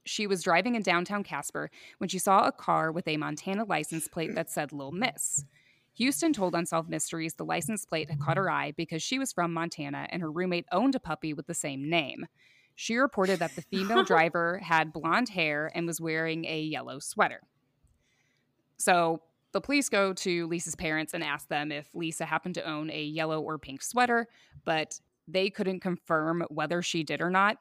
[0.06, 4.08] She was driving in downtown Casper when she saw a car with a Montana license
[4.08, 5.46] plate that said Little Miss.
[5.96, 9.54] Houston told Unsolved Mysteries the license plate had caught her eye because she was from
[9.54, 12.28] Montana and her roommate owned a puppy with the same name.
[12.76, 17.42] She reported that the female driver had blonde hair and was wearing a yellow sweater.
[18.78, 19.22] So
[19.54, 23.02] the police go to Lisa's parents and ask them if Lisa happened to own a
[23.02, 24.28] yellow or pink sweater,
[24.66, 27.58] but they couldn't confirm whether she did or not.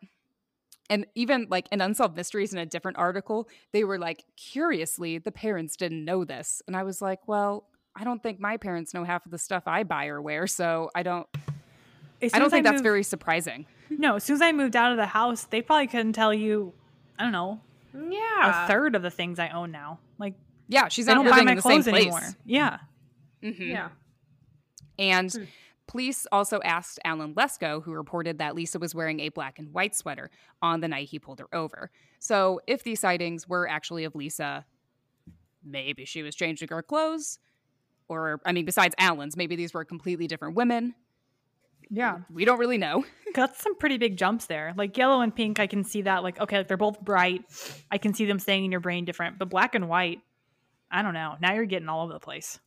[0.91, 5.33] And even like in Unsolved Mysteries in a different article, they were like, curiously, the
[5.33, 6.63] parents didn't know this.
[6.67, 9.65] And I was like, well, I don't think my parents know half of the stuff
[9.67, 10.47] I buy or wear.
[10.47, 13.67] So I don't, I don't as think that's moved- very surprising.
[13.91, 16.73] No, as soon as I moved out of the house, they probably couldn't tell you.
[17.19, 17.61] I don't know
[17.95, 18.65] Yeah.
[18.65, 20.01] a third of the things I own now.
[20.19, 20.35] Like
[20.69, 22.03] Yeah, she's they not don't buy living my in the same clothes place.
[22.07, 22.21] anymore.
[22.45, 22.79] Yeah.
[23.43, 23.69] Mhm.
[23.69, 23.89] Yeah.
[24.99, 25.45] And Hmm.
[25.87, 29.95] police also asked Alan Lesko, who reported that Lisa was wearing a black and white
[29.95, 30.31] sweater
[30.63, 31.91] on the night he pulled her over.
[32.19, 34.65] So, if these sightings were actually of Lisa,
[35.63, 37.39] maybe she was changing her clothes.
[38.09, 40.95] Or, I mean, besides Allen's, maybe these were completely different women.
[41.91, 42.19] Yeah.
[42.33, 43.05] We don't really know.
[43.35, 44.75] That's some pretty big jumps there.
[44.77, 46.23] Like yellow and pink, I can see that.
[46.23, 47.45] Like, okay, like they're both bright.
[47.91, 49.39] I can see them staying in your brain different.
[49.39, 50.21] But black and white,
[50.91, 51.37] I don't know.
[51.41, 52.59] Now you're getting all over the place.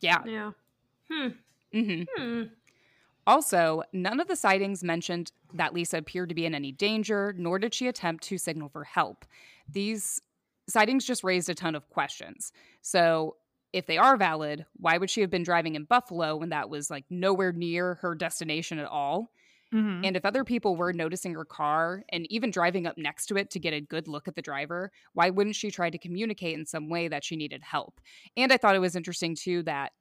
[0.00, 0.22] Yeah.
[0.26, 0.50] Yeah.
[1.10, 1.28] Hmm.
[1.72, 2.42] hmm Hmm.
[3.26, 7.58] Also, none of the sightings mentioned that Lisa appeared to be in any danger, nor
[7.58, 9.24] did she attempt to signal for help.
[9.70, 10.20] These
[10.68, 12.52] sightings just raised a ton of questions.
[12.82, 13.36] So,
[13.72, 16.90] if they are valid, why would she have been driving in Buffalo when that was
[16.90, 19.30] like nowhere near her destination at all?
[19.72, 20.04] Mhm.
[20.04, 23.50] And if other people were noticing her car and even driving up next to it
[23.50, 26.66] to get a good look at the driver, why wouldn't she try to communicate in
[26.66, 28.00] some way that she needed help?
[28.36, 29.92] And I thought it was interesting too that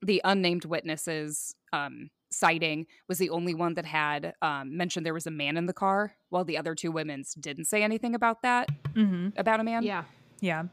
[0.00, 5.26] the unnamed witnesses um, sighting was the only one that had um, mentioned there was
[5.26, 8.68] a man in the car, while the other two women's didn't say anything about that
[8.94, 9.36] Mhm.
[9.38, 9.82] about a man.
[9.82, 10.04] Yeah.
[10.40, 10.64] Yeah.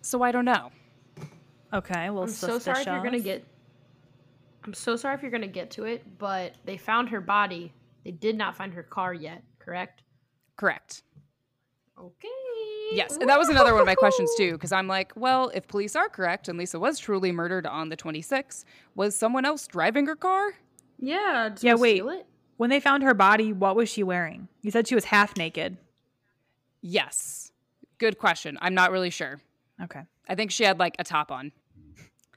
[0.00, 0.72] So I don't know.
[1.74, 2.08] Okay.
[2.10, 3.44] Well, I'm so sorry if you're gonna get.
[4.64, 7.72] I'm so sorry if you're gonna get to it, but they found her body.
[8.04, 9.42] They did not find her car yet.
[9.58, 10.02] Correct.
[10.56, 11.02] Correct.
[11.98, 12.28] Okay.
[12.92, 15.66] Yes, and that was another one of my questions too, because I'm like, well, if
[15.66, 18.64] police are correct and Lisa was truly murdered on the 26th,
[18.94, 20.54] was someone else driving her car?
[20.98, 21.50] Yeah.
[21.54, 21.96] did Yeah, wait.
[21.96, 22.26] steal it?
[22.56, 24.48] When they found her body, what was she wearing?
[24.62, 25.76] You said she was half naked.
[26.82, 27.50] Yes.
[27.98, 28.58] Good question.
[28.60, 29.40] I'm not really sure.
[29.82, 30.02] Okay.
[30.28, 31.52] I think she had like a top on.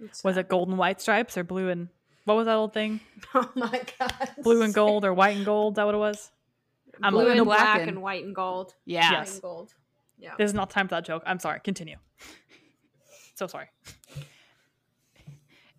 [0.02, 1.90] It's Was not- it gold and white stripes or blue and
[2.26, 3.00] what was that old thing?
[3.34, 4.30] Oh my god.
[4.44, 5.74] Blue and gold or white and gold?
[5.74, 6.32] Is that what it was?
[7.02, 7.32] I'm Blue old.
[7.38, 8.74] and black, black and, and- white and gold.
[8.86, 9.12] Yeah.
[9.12, 9.34] Yes.
[9.34, 9.74] and gold.
[10.20, 10.34] Yeah.
[10.38, 11.24] This is not time for that joke.
[11.26, 11.60] I'm sorry.
[11.64, 11.98] Continue.
[13.36, 13.68] So sorry.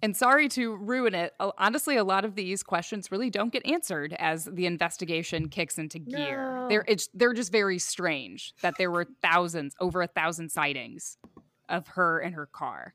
[0.01, 1.35] And sorry to ruin it.
[1.41, 5.99] Honestly, a lot of these questions really don't get answered as the investigation kicks into
[5.99, 6.53] gear.
[6.55, 6.69] No.
[6.69, 11.19] They're it's they're just very strange that there were thousands, over a thousand sightings
[11.69, 12.95] of her and her car.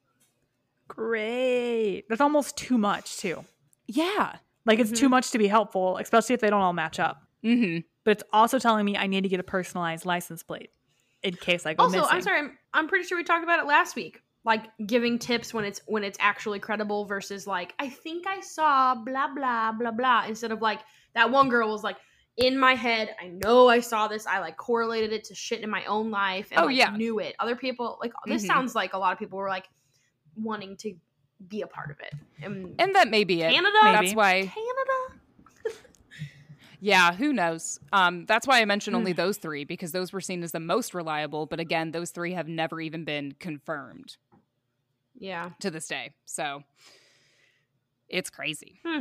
[0.88, 2.03] Great.
[2.09, 3.43] That's almost too much too.
[3.88, 4.36] Yeah.
[4.65, 4.99] Like it's Mm-hmm.
[4.99, 7.23] too much to be helpful, especially if they don't all match up.
[7.43, 7.79] Mm-hmm.
[8.05, 10.69] But it's also telling me I need to get a personalized license plate
[11.21, 12.09] in case I go Also, missing.
[12.15, 12.39] I'm sorry.
[12.39, 14.21] I'm, I'm pretty sure we talked about it last week.
[14.45, 18.93] Like giving tips when it's when it's actually credible versus like I think I saw
[18.95, 20.79] blah blah blah blah instead of like
[21.15, 21.95] that one girl was like
[22.36, 25.69] in my head I know I saw this I like correlated it to shit in
[25.69, 26.89] my own life and Oh, like, yeah.
[26.89, 27.36] knew it.
[27.39, 28.47] Other people like this Mhm.
[28.47, 29.69] sounds like a lot of people were like
[30.41, 30.93] wanting to
[31.47, 32.13] be a part of it.
[32.41, 33.51] And, And that may be it.
[33.53, 33.77] Canada?
[33.84, 35.19] That's why Canada.
[36.79, 37.79] Yeah, who knows?
[37.93, 40.93] Um, that's why I mentioned only those three because those were seen as the most
[40.93, 41.45] reliable.
[41.45, 44.17] But again, those three have never even been confirmed
[45.17, 45.51] Yeah.
[45.61, 46.11] to this day.
[46.25, 46.63] So
[48.09, 48.81] it's crazy.
[48.86, 48.99] Hmm.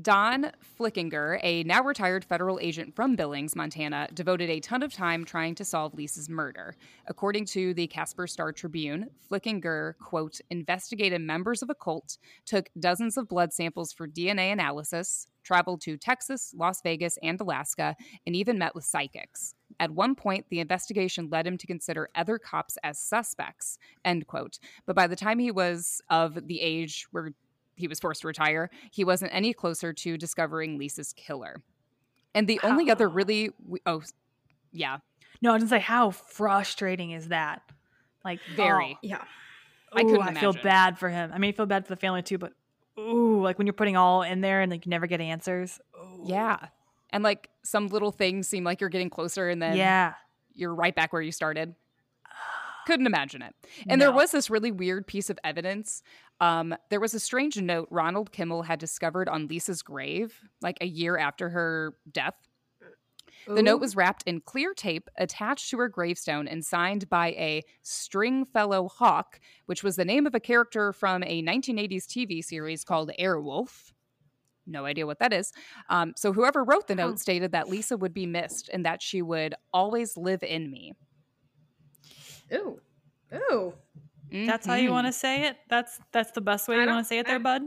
[0.00, 5.22] Don Flickinger, a now retired federal agent from Billings, Montana, devoted a ton of time
[5.22, 6.76] trying to solve Lisa's murder.
[7.08, 12.16] According to the Casper Star Tribune, Flickinger, quote, investigated members of a cult,
[12.46, 17.94] took dozens of blood samples for DNA analysis, traveled to Texas, Las Vegas, and Alaska,
[18.26, 19.54] and even met with psychics.
[19.78, 24.58] At one point, the investigation led him to consider other cops as suspects, end quote.
[24.86, 27.32] But by the time he was of the age where
[27.82, 31.62] he was forced to retire, he wasn't any closer to discovering Lisa's killer.
[32.34, 33.14] And the only other How?
[33.14, 33.50] really,
[33.84, 34.02] oh,
[34.72, 34.98] yeah,
[35.42, 37.62] no, I was gonna say how frustrating is that?
[38.24, 38.94] Like Very.
[38.94, 39.24] oh, Yeah.
[39.92, 41.32] I couldn't I feel bad for him.
[41.34, 42.54] I mean, I feel bad for the family too, but
[42.98, 45.80] ooh, like when you're putting all in there and like you never get answers.
[45.94, 46.22] Ooh.
[46.24, 46.68] yeah.
[47.10, 50.14] And like some little things seem like you're getting closer and then yeah.
[50.54, 51.74] you're right back where you started.
[52.86, 53.54] Couldn't imagine it.
[53.86, 56.02] And there was this really weird piece of evidence.
[56.42, 60.86] Um, there was a strange note Ronald Kimmell had discovered on Lisa's grave, like a
[60.86, 62.34] year after her death.
[63.46, 67.62] The note was wrapped in clear tape, attached to her gravestone, and signed by a
[67.82, 73.12] Stringfellow Hawk, which was the name of a character from a 1980s TV series called
[73.20, 73.92] Airwolf.
[74.66, 75.52] No idea what that is.
[75.88, 79.22] Um, so, whoever wrote the note stated that Lisa would be missed and that she
[79.22, 80.94] would always live in me.
[82.52, 82.80] Ooh.
[83.32, 83.74] Ooh.
[84.32, 84.92] That's how you Mhm.
[84.92, 85.56] want to say it.
[85.68, 87.62] That's that's the best way I you want to say it, there, I- bud.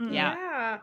[0.00, 0.14] Mm.
[0.14, 0.78] Yeah.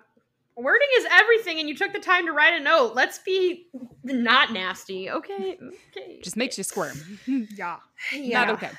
[0.56, 2.96] Wording is everything, and you took the time to write a note.
[2.96, 3.68] Let's be
[4.04, 5.58] not nasty, okay?
[5.96, 6.20] Okay.
[6.24, 6.98] Just makes you squirm.
[7.56, 7.78] yeah.
[8.16, 8.72] Not okay.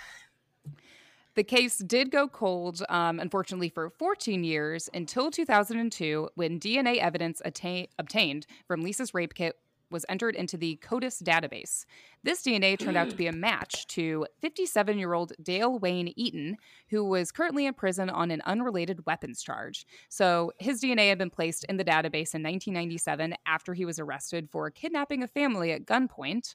[1.35, 7.41] The case did go cold, um, unfortunately, for 14 years until 2002, when DNA evidence
[7.45, 9.57] atta- obtained from Lisa's rape kit
[9.91, 11.85] was entered into the CODIS database.
[12.23, 16.57] This DNA turned out to be a match to 57 year old Dale Wayne Eaton,
[16.91, 19.87] who was currently in prison on an unrelated weapons charge.
[20.09, 24.49] So his DNA had been placed in the database in 1997 after he was arrested
[24.51, 26.55] for kidnapping a family at gunpoint.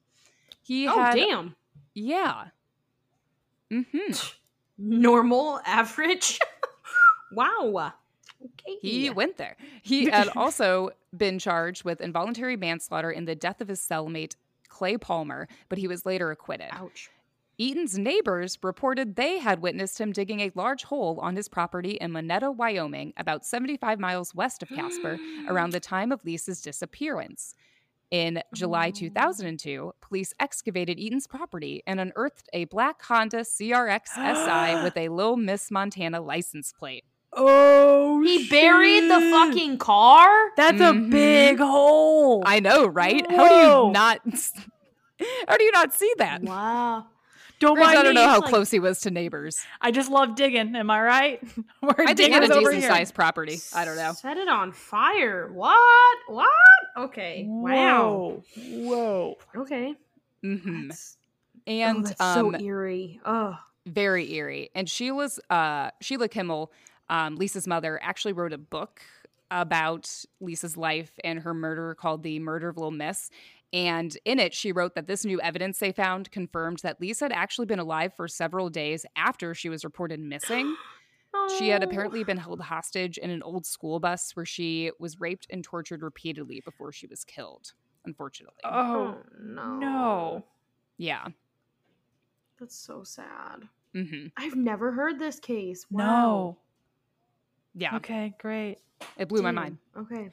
[0.62, 1.56] He Oh had, damn.
[1.94, 2.46] yeah.
[3.72, 4.14] Mm-hmm.
[4.78, 6.40] Normal, average.
[7.32, 7.94] wow.
[8.44, 8.78] Okay.
[8.82, 9.56] He went there.
[9.82, 14.36] He had also been charged with involuntary manslaughter in the death of his cellmate,
[14.68, 16.70] Clay Palmer, but he was later acquitted.
[16.72, 17.10] Ouch.
[17.60, 22.12] Eaton's neighbors reported they had witnessed him digging a large hole on his property in
[22.12, 27.54] Moneta, Wyoming, about 75 miles west of Casper, around the time of Lisa's disappearance.
[28.10, 34.98] In July 2002, police excavated Eaton's property and unearthed a black Honda CRX SI with
[34.98, 37.06] a Lil Miss Montana license plate.
[37.36, 40.52] Oh, He buried the fucking car.
[40.56, 40.90] That's Mhm.
[40.90, 42.44] a big hole.
[42.46, 43.26] I know, right?
[43.30, 44.20] How do you not?
[45.48, 46.42] How do you not see that?
[46.42, 47.08] Wow.
[47.60, 49.64] don't Granted, mind I don't know how like- close he was to neighbors.
[49.80, 50.76] I just love digging.
[50.76, 51.42] Am I right?
[51.82, 52.92] We're I think he had a diggers over decent here.
[52.92, 53.58] sized property.
[53.74, 54.12] I don't know.
[54.14, 55.50] Set it on fire.
[55.52, 56.18] What?
[56.28, 56.50] What?
[56.98, 57.46] Okay.
[57.48, 58.42] Wow.
[58.58, 59.36] Whoa.
[59.56, 59.62] Whoa.
[59.62, 59.96] Okay.
[60.42, 61.16] hmm That's,
[61.66, 63.22] And oh, that's um, so eerie.
[63.26, 63.58] Oh.
[63.86, 64.70] very eerie.
[64.76, 66.68] And Sheila's uh, Sheila Kimmell,
[67.10, 69.02] um, Lisa's mother, actually wrote a book
[69.52, 70.10] about
[70.42, 73.30] Lisa's life and her murder called "The Murder of Little Miss."
[73.72, 77.32] And in it, she wrote that this new evidence they found confirmed that Lisa had
[77.32, 80.76] actually been alive for several days after she was reported missing.
[81.58, 81.88] She had Oh.
[81.88, 86.04] apparently been held hostage in an old school bus where she was raped and tortured
[86.04, 87.74] repeatedly before she was killed,
[88.06, 88.62] unfortunately.
[88.64, 89.76] Oh, no.
[89.80, 90.46] no.
[90.98, 91.26] yeah.
[92.60, 93.68] That's so sad.
[93.94, 95.88] hmm I've never heard this case.
[95.90, 96.04] Wow.
[96.06, 96.58] no.
[97.76, 97.96] Yeah.
[97.98, 98.78] Okay, great.
[99.18, 99.78] It blew my mind.
[99.98, 100.30] Okay.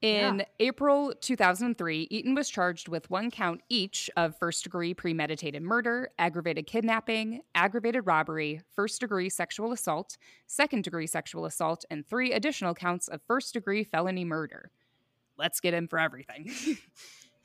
[0.00, 6.10] In April 2003, Eaton was charged with one count each of first degree premeditated murder,
[6.18, 12.74] aggravated kidnapping, aggravated robbery, first degree sexual assault, second degree sexual assault, and three additional
[12.74, 14.70] counts of first degree felony murder.
[15.38, 16.50] Let's get him for everything.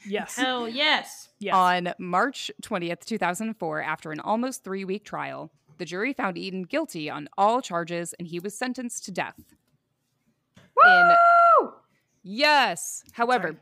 [0.07, 0.36] Yes.
[0.38, 1.27] Hell yes.
[1.40, 1.53] yes.
[1.53, 7.10] On March 20th, 2004, after an almost three week trial, the jury found Eaton guilty
[7.10, 9.41] on all charges and he was sentenced to death.
[10.85, 11.15] In
[11.61, 11.73] Woo!
[12.22, 13.03] Yes.
[13.14, 13.57] However,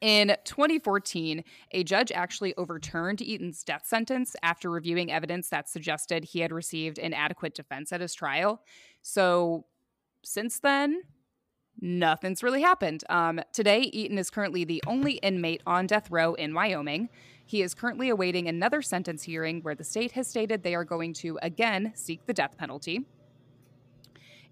[0.00, 1.42] in 2014,
[1.72, 6.98] a judge actually overturned Eaton's death sentence after reviewing evidence that suggested he had received
[6.98, 8.62] an adequate defense at his trial.
[9.02, 9.64] So,
[10.22, 11.02] since then,
[11.80, 13.04] nothing's really happened.
[13.08, 17.08] Um, today, Eaton is currently the only inmate on death row in Wyoming.
[17.50, 21.12] He is currently awaiting another sentence hearing where the state has stated they are going
[21.14, 23.04] to again seek the death penalty.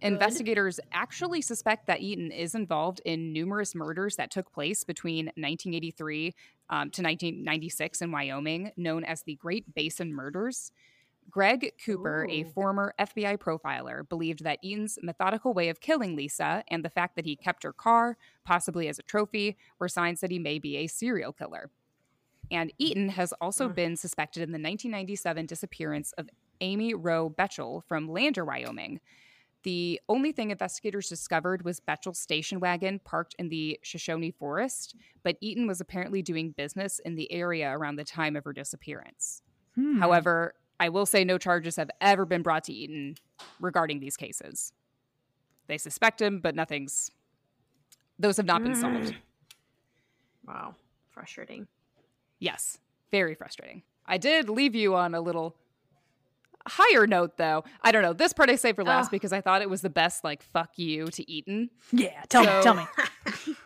[0.01, 6.35] Investigators actually suspect that Eaton is involved in numerous murders that took place between 1983
[6.71, 10.73] um, to 1996 in Wyoming, known as the Great Basin Murders.
[11.31, 16.85] Greg Cooper, a former FBI profiler, believed that Eaton's methodical way of killing Lisa and
[16.85, 20.41] the fact that he kept her car, possibly as a trophy, were signs that he
[20.41, 21.71] may be a serial killer.
[22.51, 23.75] And Eaton has also Mm.
[23.75, 26.31] been suspected in the 1997 disappearance of
[26.61, 29.01] Amy Wroe Bechtel from Lander, Wyoming.
[29.65, 35.37] The only thing investigators discovered was Bechtel's station wagon parked in the Shoshone Forest, but
[35.41, 39.43] Eaton was apparently doing business in the area around the time of her disappearance.
[39.75, 39.99] Hmm.
[39.99, 43.17] However, I will say no charges have ever been brought to Eaton
[43.61, 44.73] regarding these cases.
[45.67, 47.11] They suspect him, but nothing's.
[48.19, 49.15] Those have not been solved.
[50.47, 50.77] Wow.
[51.11, 51.69] Frustrating.
[52.39, 52.79] Yes,
[53.11, 53.83] very frustrating.
[54.07, 55.57] I did leave you on a little
[56.67, 57.65] higher note, though.
[57.83, 58.13] I don't know.
[58.13, 59.11] This part I saved for last Ugh.
[59.13, 61.71] because I thought it was the best, like, fuck you to Eaton.
[61.93, 63.55] yeah, tell So- me, tell me.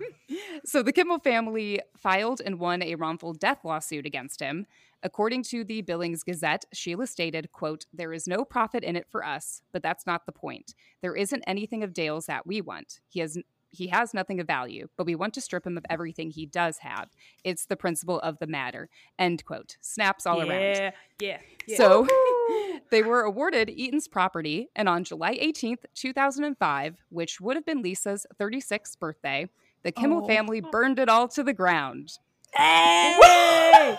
[0.65, 4.67] So the Kimmell family filed and won a wrongful death lawsuit against him.
[5.03, 9.25] According to the Billings Gazette, Sheila stated, quote, There is no profit in it for
[9.25, 10.75] us, but that's not the point.
[11.03, 13.01] There isn't anything of Dale's that we want.
[13.09, 13.37] He has
[13.73, 16.79] he has nothing of value, but we want to strip him of everything he does
[16.79, 17.09] have.
[17.43, 18.89] It's the principle of the matter.
[19.19, 19.77] End quote.
[19.81, 20.51] Snaps all around.
[20.61, 20.91] yeah,
[21.21, 21.77] yeah, yeah.
[21.79, 22.07] So
[22.91, 28.27] they were awarded Eaton's property, and on July 18th, 2005, which would have been Lisa's
[28.39, 29.49] 36th birthday,
[29.83, 30.27] the Kimmell Oh.
[30.29, 30.71] family oh.
[30.71, 32.13] burned it all to the ground.
[32.55, 33.97] Hey!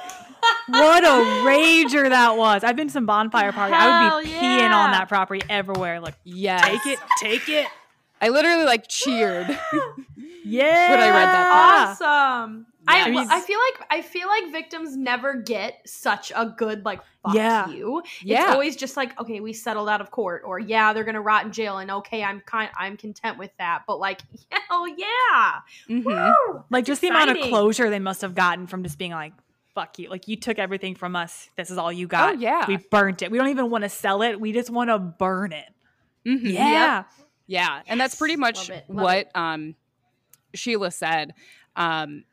[0.68, 1.08] what a
[1.48, 2.64] rager that was.
[2.64, 3.74] I've been to some bonfire party.
[3.76, 6.00] I would be Hell peeing on that property everywhere.
[6.00, 6.64] Like, Yes.
[6.64, 7.68] take it, take it.
[8.24, 9.48] I literally like cheered.
[10.46, 10.90] Yeah.
[10.90, 12.66] When I read that awesome.
[12.86, 12.94] Yeah.
[12.94, 16.84] I, I mean- I feel like I feel like victims never get such a good
[16.84, 17.70] like fuck Yeah.
[17.70, 18.00] you.
[18.00, 18.48] It's Yeah.
[18.52, 21.54] always just like okay, we settled out of court, or yeah, they're gonna rot in
[21.54, 23.84] jail, and okay, I'm kind, I'm content with that.
[23.88, 24.20] But like,
[24.70, 25.60] hell yeah,
[25.90, 26.04] Mhm.
[26.04, 26.64] Woo!
[26.70, 29.32] Like, just the amount of closure they must have gotten from just being like,
[29.74, 30.10] fuck you.
[30.10, 31.50] Like, you took everything from us.
[31.56, 32.36] This is all you got.
[32.36, 32.66] Oh, yeah.
[32.68, 33.32] We burnt it.
[33.32, 34.42] We don't even want to sell it.
[34.42, 35.70] We just want to burn it.
[36.26, 36.52] Mhm.
[36.54, 37.04] Yeah.
[37.48, 39.76] Yeah, and that's pretty much Love it, love what um
[40.54, 41.34] Sheila said.
[41.76, 42.24] Um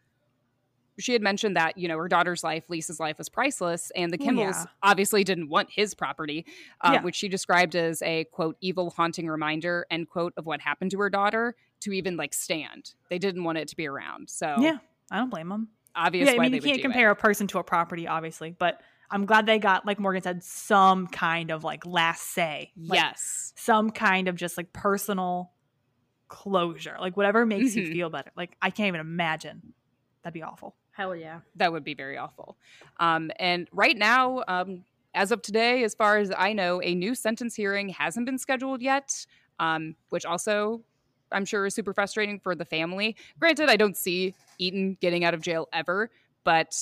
[0.98, 4.18] she had mentioned that, you know, her daughter's life, Lisa's life was priceless, and the
[4.18, 4.64] Kimmells yeah.
[4.82, 6.44] obviously didn't want his property,
[6.82, 7.02] uh, Yeah.
[7.02, 10.98] which she described as a quote, evil, haunting reminder, end quote, of what happened to
[10.98, 12.92] her daughter to even like stand.
[13.08, 14.28] They didn't want it to be around.
[14.28, 14.76] So Yeah.
[15.10, 15.68] I don't blame them.
[15.96, 17.12] Obviously, yeah, I mean, you can't compare it.
[17.12, 21.06] a person to a property, obviously, but I'm glad they got, like Morgan said, some
[21.08, 22.72] kind of like last say.
[22.76, 23.52] Like, yes.
[23.56, 25.50] Some kind of just like personal
[26.28, 26.96] closure.
[27.00, 27.76] Like whatever makes Mhm.
[27.86, 28.30] you feel better.
[28.36, 29.74] Like I can't even imagine.
[30.22, 30.74] That'd be awful.
[30.92, 31.40] hell yeah.
[31.56, 32.58] That would be very awful.
[32.98, 34.84] Um, and right now, um,
[35.14, 38.82] as of today, as far as I know, a new sentence hearing hasn't been scheduled
[38.82, 39.24] yet,
[39.58, 40.82] um, which also
[41.32, 43.16] I'm sure is super frustrating for the family.
[43.38, 46.10] Granted, I don't see Eaton getting out of jail ever,
[46.44, 46.76] but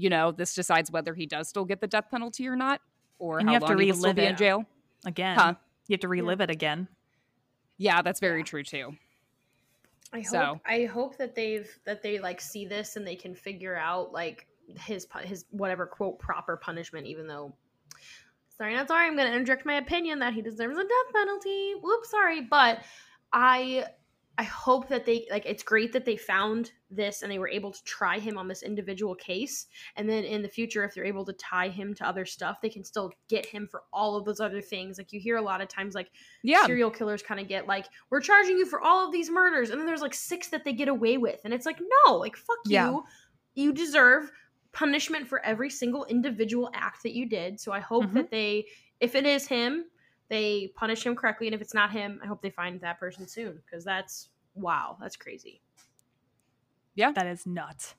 [0.00, 2.80] you know, this decides whether he does still get the death penalty or not,
[3.18, 4.38] or And how you have to long he will still relive be in it.
[4.38, 4.64] jail.
[5.04, 5.36] Again.
[5.38, 5.54] Huh.
[5.88, 6.88] You have to relive it again.
[7.76, 8.44] Yeah, that's very Yeah.
[8.44, 8.96] true too.
[10.12, 13.34] I hope So- I hope that they've that they like see this and they can
[13.34, 14.46] figure out like
[14.78, 17.06] his his whatever quote proper punishment.
[17.06, 17.54] Even though,
[18.56, 21.72] sorry, not sorry, I'm going to interject my opinion that he deserves a death penalty.
[21.80, 22.82] Whoops, sorry, but
[23.32, 23.86] I
[24.38, 27.72] I hope that they like it's great that they found this and they were able
[27.72, 29.66] to try him on this individual case.
[29.96, 32.70] And then in the future if they're able to tie him to other stuff they
[32.70, 34.96] can still get him for all of those other things.
[34.96, 36.10] Like you hear a lot of times like
[36.42, 39.68] Yeah, serial killers kind of get like we're charging you for all of these murders.
[39.68, 41.40] And then there's like six that they get away with.
[41.44, 42.88] And it's like no like fuck Yeah.
[42.88, 43.04] you.
[43.54, 44.30] You deserve
[44.72, 47.60] punishment for every single individual act that you did.
[47.60, 48.14] So i hope Mhm.
[48.14, 48.66] that they
[49.00, 49.84] if it is him
[50.30, 53.26] they punish him correctly and if it's not him i hope they find that person
[53.28, 55.60] soon because that's wow that's crazy
[56.94, 57.94] Yeah, That is nuts.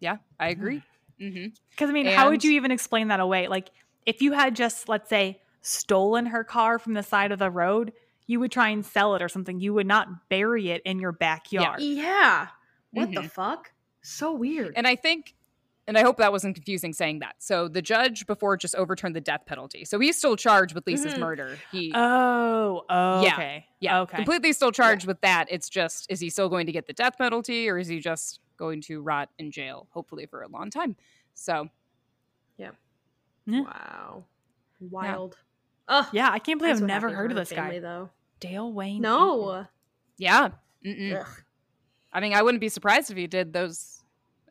[0.00, 0.82] yeah, I agree.
[1.18, 3.48] Because I mean, how would you even explain that away?
[3.48, 3.70] Like,
[4.06, 7.92] if you had just, let's say, stolen her car from the side of the road,
[8.26, 9.60] you would try and sell it or something.
[9.60, 11.80] You would not bury it in your backyard.
[11.80, 12.48] yeah
[12.92, 13.30] what the Mhm.
[13.30, 13.72] fuck
[14.02, 15.34] so weird And I think,
[15.88, 17.34] and I hope that wasn't confusing saying that.
[17.38, 19.84] So the judge before just overturned the death penalty.
[19.84, 21.18] So he's still charged with Lisa's Mhm.
[21.18, 21.58] murder.
[21.72, 23.32] He, Oh, oh, Yeah.
[23.34, 23.66] okay.
[23.80, 24.16] yeah, okay.
[24.16, 25.46] completely still charged with that.
[25.50, 28.38] It's just, is he still going to get the death penalty or is he just
[28.56, 30.94] going to rot in jail, hopefully for a long time?
[31.34, 31.68] So
[32.58, 32.72] Yeah.
[33.46, 34.24] wow
[34.80, 35.36] wild
[35.88, 37.80] Ugh, Yeah, I can't believe that's I've never heard of this family, guy.
[37.80, 38.10] though
[38.40, 39.00] Dale Wayne.
[39.00, 39.66] no
[40.18, 40.50] yeah.
[40.84, 41.20] Mm-mm.
[41.20, 41.26] Ugh.
[42.12, 44.02] I mean, I wouldn't be surprised if he did those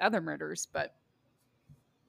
[0.01, 0.93] other murders, but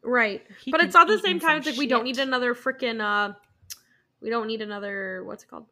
[0.03, 0.43] Right.
[0.65, 3.35] He but it's at the same time, it's like we don't need another freaking uh
[4.21, 5.67] we don't need another what's it called?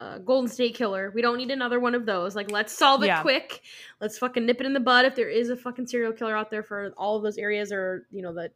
[0.00, 1.10] Uh, Golden State Killer.
[1.12, 2.36] We don't need another one of those.
[2.36, 3.20] Like, let's solve it Yeah.
[3.22, 3.62] quick.
[4.00, 5.04] Let's fucking nip it in the bud.
[5.06, 8.06] If there is a fucking serial killer out there for all of those areas, or
[8.12, 8.50] you know the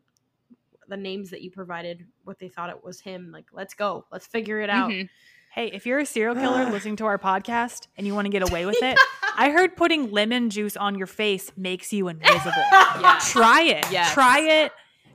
[0.88, 3.30] the names that you provided, what they thought it was him.
[3.32, 4.04] Like, let's go.
[4.12, 4.90] Let's figure it out.
[4.90, 5.08] Mhm.
[5.52, 8.48] Hey, if you're a serial killer listening to our podcast and you want to get
[8.48, 8.96] away with it,
[9.36, 12.52] I heard putting lemon juice on your face makes you invisible.
[13.00, 13.18] Yeah.
[13.20, 13.90] Try it.
[13.90, 14.12] Yes.
[14.12, 14.72] Try it.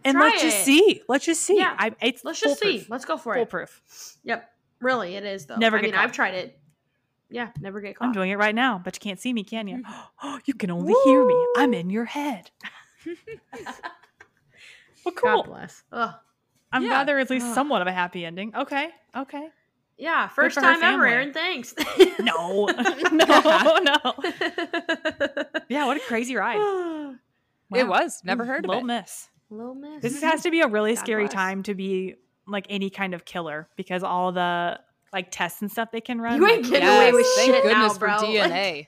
[0.07, 1.01] And Try let's just see.
[1.09, 1.57] Let's just see.
[1.57, 1.75] Yeah.
[1.77, 2.81] I, it's Let's just foolproof.
[2.84, 2.88] see.
[2.89, 3.38] Let's go for it.
[3.38, 3.81] Foolproof.
[4.23, 4.49] Yep.
[4.79, 5.55] Really, it is though.
[5.57, 6.03] Never I get mean, caught.
[6.05, 6.59] I've tried it.
[7.29, 8.05] Yeah, never get caught.
[8.05, 9.77] I'm doing it right now, but you can't see me, can you?
[9.77, 9.84] Mm.
[10.23, 11.45] Oh, you can only hear me.
[11.57, 12.49] I'm in your head.
[13.05, 13.15] well,
[15.15, 15.43] cool.
[15.43, 15.84] God bless.
[15.91, 16.13] Ugh.
[16.71, 16.89] I'm Yeah.
[16.89, 17.55] glad there is at least Ugh.
[17.55, 18.55] somewhat of a happy ending.
[18.55, 18.89] Okay.
[19.15, 19.47] Okay.
[19.97, 21.09] Yeah, first time ever, family.
[21.09, 21.34] Erin.
[21.34, 21.73] Thanks.
[22.19, 22.65] No.
[23.11, 23.97] no, no.
[25.69, 26.59] Yeah, what a crazy ride.
[27.75, 28.21] It was.
[28.23, 29.01] Never mm, heard of Little it.
[29.01, 29.27] miss.
[29.49, 30.02] Little miss.
[30.02, 31.34] This has to be a really God scary bless.
[31.34, 32.15] time to be
[32.48, 34.80] like any kind of killer because all the
[35.14, 36.38] like tests and stuff they can run.
[36.41, 38.18] You ain't like, getting away with thank shit now, goodness bro.
[38.19, 38.88] for DNA.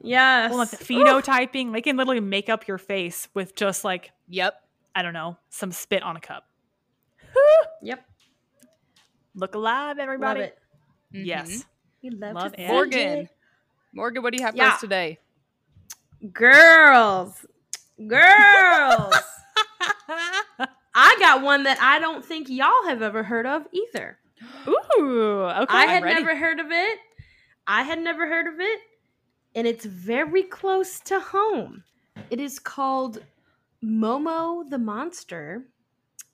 [0.00, 0.50] Yes.
[0.50, 0.88] well, the Oof.
[0.88, 4.54] phenotyping, they can literally make up your face with just like yep.
[4.94, 6.44] I don't know, some spit on a cup.
[7.84, 8.04] Yep.
[9.34, 10.40] Look alive, everybody.
[10.40, 10.58] Love it.
[11.10, 11.50] Yes.
[11.50, 11.64] Mhm.
[12.04, 12.68] We love, Love to it.
[12.68, 13.18] Morgan.
[13.18, 13.28] it.
[13.92, 14.68] Morgan, what do you have Yeah.
[14.70, 15.18] for us today?
[16.32, 17.44] Girls.
[18.06, 19.14] Girls.
[20.94, 24.18] I got one that I don't think y'all have ever heard of either.
[24.68, 25.66] Ooh, okay.
[25.68, 26.98] I had never heard of it.
[27.66, 28.80] I had never heard of it.
[29.54, 31.84] And it's very close to home.
[32.30, 33.22] It is called
[33.84, 35.64] Momo the monster.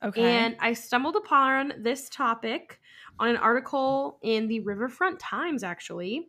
[0.02, 0.22] Okay.
[0.22, 2.80] And I stumbled upon this topic
[3.18, 6.28] on an article in the Riverfront Times, actually.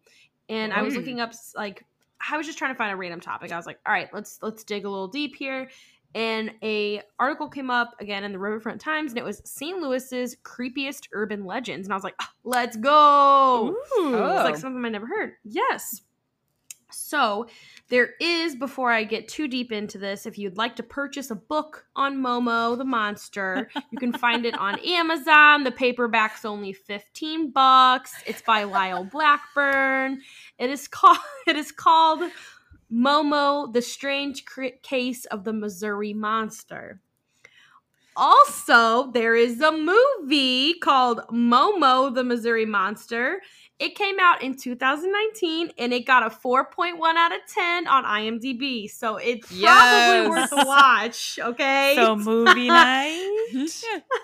[0.49, 0.97] And I was Mm.
[0.97, 1.85] looking up like
[2.31, 3.51] I was just trying to find a random topic.
[3.51, 5.69] I was like, all right, let's let's dig a little deep here.
[6.15, 9.79] And a article came up again in the Riverfront Times, and it was St.
[9.79, 11.85] Louis's creepiest urban legends.
[11.85, 13.75] And I was like, "Ah, let's go.
[13.97, 14.15] Ooh.
[14.15, 15.33] It's like something I never heard.
[15.43, 16.01] Yes.
[16.91, 17.47] So
[17.89, 21.35] there is, before I get too deep into this, if you'd like to purchase a
[21.35, 25.63] book on Momo the monster, you can find it on Amazon.
[25.63, 28.13] The paperback's only 15 bucks.
[28.25, 30.21] It's by Lyle Blackburn.
[30.57, 31.17] It is called
[31.47, 32.21] it is called
[32.91, 34.43] Momo the Strange
[34.81, 37.01] Case of the Missouri Monster.
[38.15, 43.41] Also, there is a movie called Momo the Missouri Monster.
[43.79, 48.89] It came out in 2019 and it got a 4.1 out of 10 on IMDb.
[48.89, 50.29] So it's probably Yes.
[50.29, 51.93] worth a watch, okay?
[51.95, 53.45] so movie night.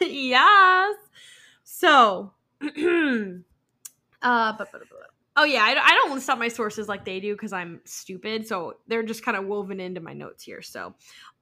[0.02, 0.96] yes.
[1.64, 2.68] So, uh,
[4.58, 5.05] but, but, but-
[5.36, 8.48] oh yeah, I, I don't list out my sources like they do because I'm stupid.
[8.48, 10.62] So they're just kind of woven into my notes here.
[10.62, 10.96] So,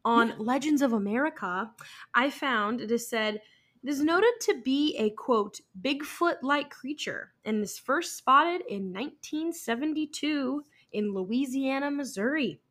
[0.05, 1.71] on Legends of America,
[2.13, 3.41] I found it is said
[3.83, 10.63] it is noted to be a quote Bigfoot-like creature and is first spotted in 1972
[10.93, 12.61] in Louisiana, Missouri.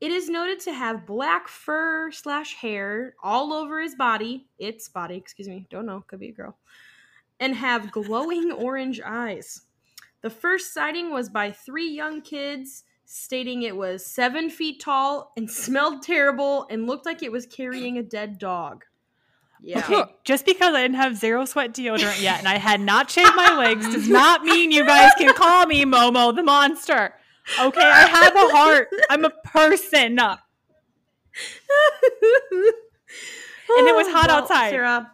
[0.00, 4.46] It is noted to have black fur slash hair all over his body.
[4.58, 5.66] Its body, excuse me.
[5.70, 6.04] Don't know.
[6.06, 6.58] Could be a girl.
[7.40, 9.62] And have glowing orange eyes.
[10.24, 15.50] The first sighting was by three young kids, stating it was seven feet tall and
[15.50, 18.86] smelled terrible and looked like it was carrying a dead dog.
[19.60, 19.80] Yeah.
[19.80, 23.36] Okay, just because I didn't have zero sweat deodorant yet and I had not shaved
[23.36, 27.12] my legs does not mean you guys can call me Momo the monster.
[27.60, 28.88] Okay, I have a heart.
[29.10, 30.18] I'm a person.
[33.76, 34.70] And it was hot outside.
[34.70, 35.10] Sarah,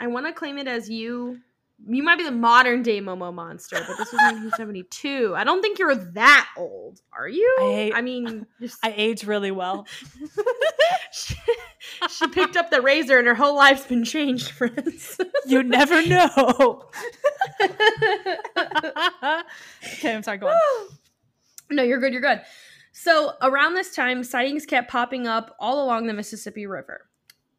[0.00, 1.38] I want to claim it as you.
[1.84, 5.34] You might be the modern day Momo monster, but this was 1972.
[5.36, 7.56] I don't think you're that old, are you?
[7.60, 9.86] I- I mean, just, I age really well.
[11.12, 11.34] she,
[12.08, 15.18] she picked up the razor and her whole life's been changed, friends.
[15.46, 16.88] You never know.
[19.94, 20.38] okay, I'm sorry.
[20.38, 20.88] Go on.
[21.70, 22.12] no, you're good.
[22.12, 22.42] You're good.
[22.92, 27.08] So around this time, sightings kept popping up all along the Mississippi River.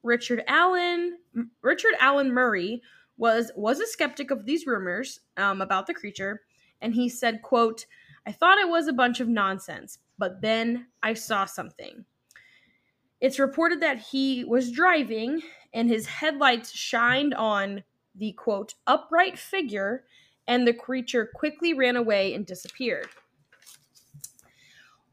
[0.03, 1.17] Richard Allen,
[1.61, 2.81] Richard Allen Murray
[3.18, 6.41] was was a skeptic of these rumors um, about the creature,
[6.81, 7.85] and he said, "quote
[8.26, 12.06] I thought it was a bunch of nonsense, but then I saw something."
[13.22, 15.41] It's reported that he was driving
[15.73, 17.84] and his headlights shined on
[18.15, 20.03] the quote upright figure,
[20.48, 23.07] and the creature quickly ran away and disappeared.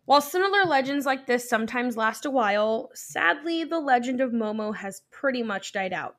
[0.05, 5.02] While similar legends like this sometimes last a while, sadly, the legend of Momo has
[5.12, 6.16] pretty much died out.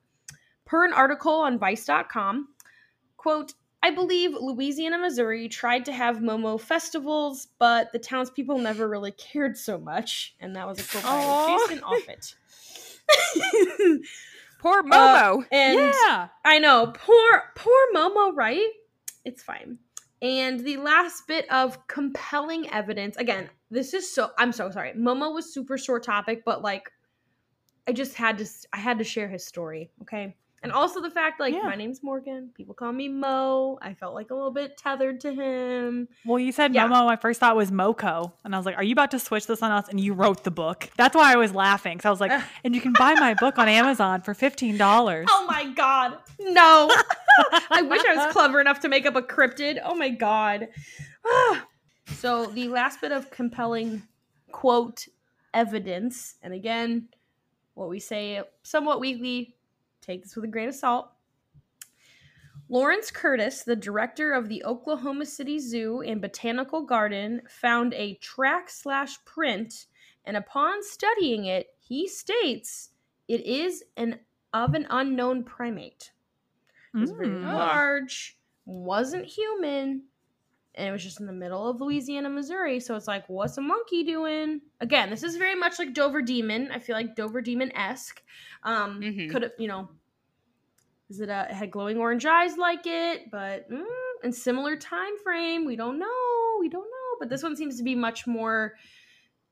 [0.72, 2.48] Per an article on Vice.com,
[3.18, 9.12] quote, I believe Louisiana, Missouri tried to have Momo festivals, but the townspeople never really
[9.12, 10.34] cared so much.
[10.40, 11.58] And that was a quote by.
[11.68, 12.36] Jason Offutt.
[14.60, 15.46] Poor uh, Momo.
[15.52, 16.30] and yeah.
[16.46, 18.70] I know, poor poor Momo, right?
[19.26, 19.78] It's fine.
[20.22, 24.94] And the last bit of compelling evidence, again, this is so I'm so sorry.
[24.94, 26.90] Momo was super short topic, but like
[27.90, 30.38] I just had to I had to share his story, okay?
[30.64, 31.64] And also the fact like Yeah.
[31.64, 33.80] my name's Morgan, people call me Mo.
[33.82, 36.08] I felt like a little bit tethered to him.
[36.24, 36.88] Well, you said Yeah.
[36.88, 37.10] Momo.
[37.10, 39.64] I first thought was Moko, and I was like, "Are you about to switch this
[39.64, 40.90] on us?" And you wrote the book.
[40.98, 42.00] That's why I was laughing.
[42.00, 42.32] So I was like,
[42.64, 46.20] "And you can buy my book on Amazon for fifteen dollars." Oh my god.
[46.40, 46.92] No.
[47.72, 49.80] I wish I was clever enough to make up a cryptid.
[49.84, 50.68] Oh my god.
[52.06, 54.04] so the last bit of compelling
[54.52, 55.08] quote
[55.54, 57.08] evidence, and again,
[57.74, 59.56] what we say somewhat weekly,
[60.02, 61.12] take this with a grain of salt.
[62.70, 68.70] Lawrence Curtis, the director of the Oklahoma City Zoo and Botanical Garden, found a track
[68.70, 69.88] slash print,
[70.26, 72.92] and upon studying it, he states
[73.28, 74.20] it is an
[74.54, 76.12] of an unknown primate.
[76.94, 77.46] It was very Mm.
[77.46, 80.04] large, wasn't human,
[80.76, 82.80] and it was just in the middle of Louisiana, Missouri.
[82.80, 84.62] So it's like, what's a monkey doing?
[84.80, 86.70] Again, this is very much like Dover Demon.
[86.72, 88.22] I feel like Dover Demon esque.
[88.64, 89.30] Um, Mhm.
[89.30, 89.90] Could have, you know,
[91.10, 93.86] is it a it had glowing orange eyes like it, but mm,
[94.24, 95.66] in similar time frame.
[95.66, 96.58] We don't know.
[96.60, 97.18] We don't know.
[97.20, 98.76] But this one seems to be much more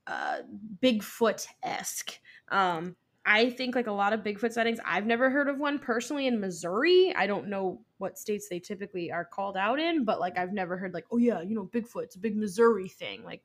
[0.07, 0.39] uh,
[0.81, 2.17] Bigfoot esque.
[2.49, 4.79] Um, I think like a lot of Bigfoot sightings.
[4.85, 7.13] I've never heard of one personally in Missouri.
[7.15, 10.77] I don't know what states they typically are called out in, but like I've never
[10.77, 12.03] heard like, oh yeah, you know, Bigfoot.
[12.03, 13.23] It's a big Missouri thing.
[13.23, 13.43] Like,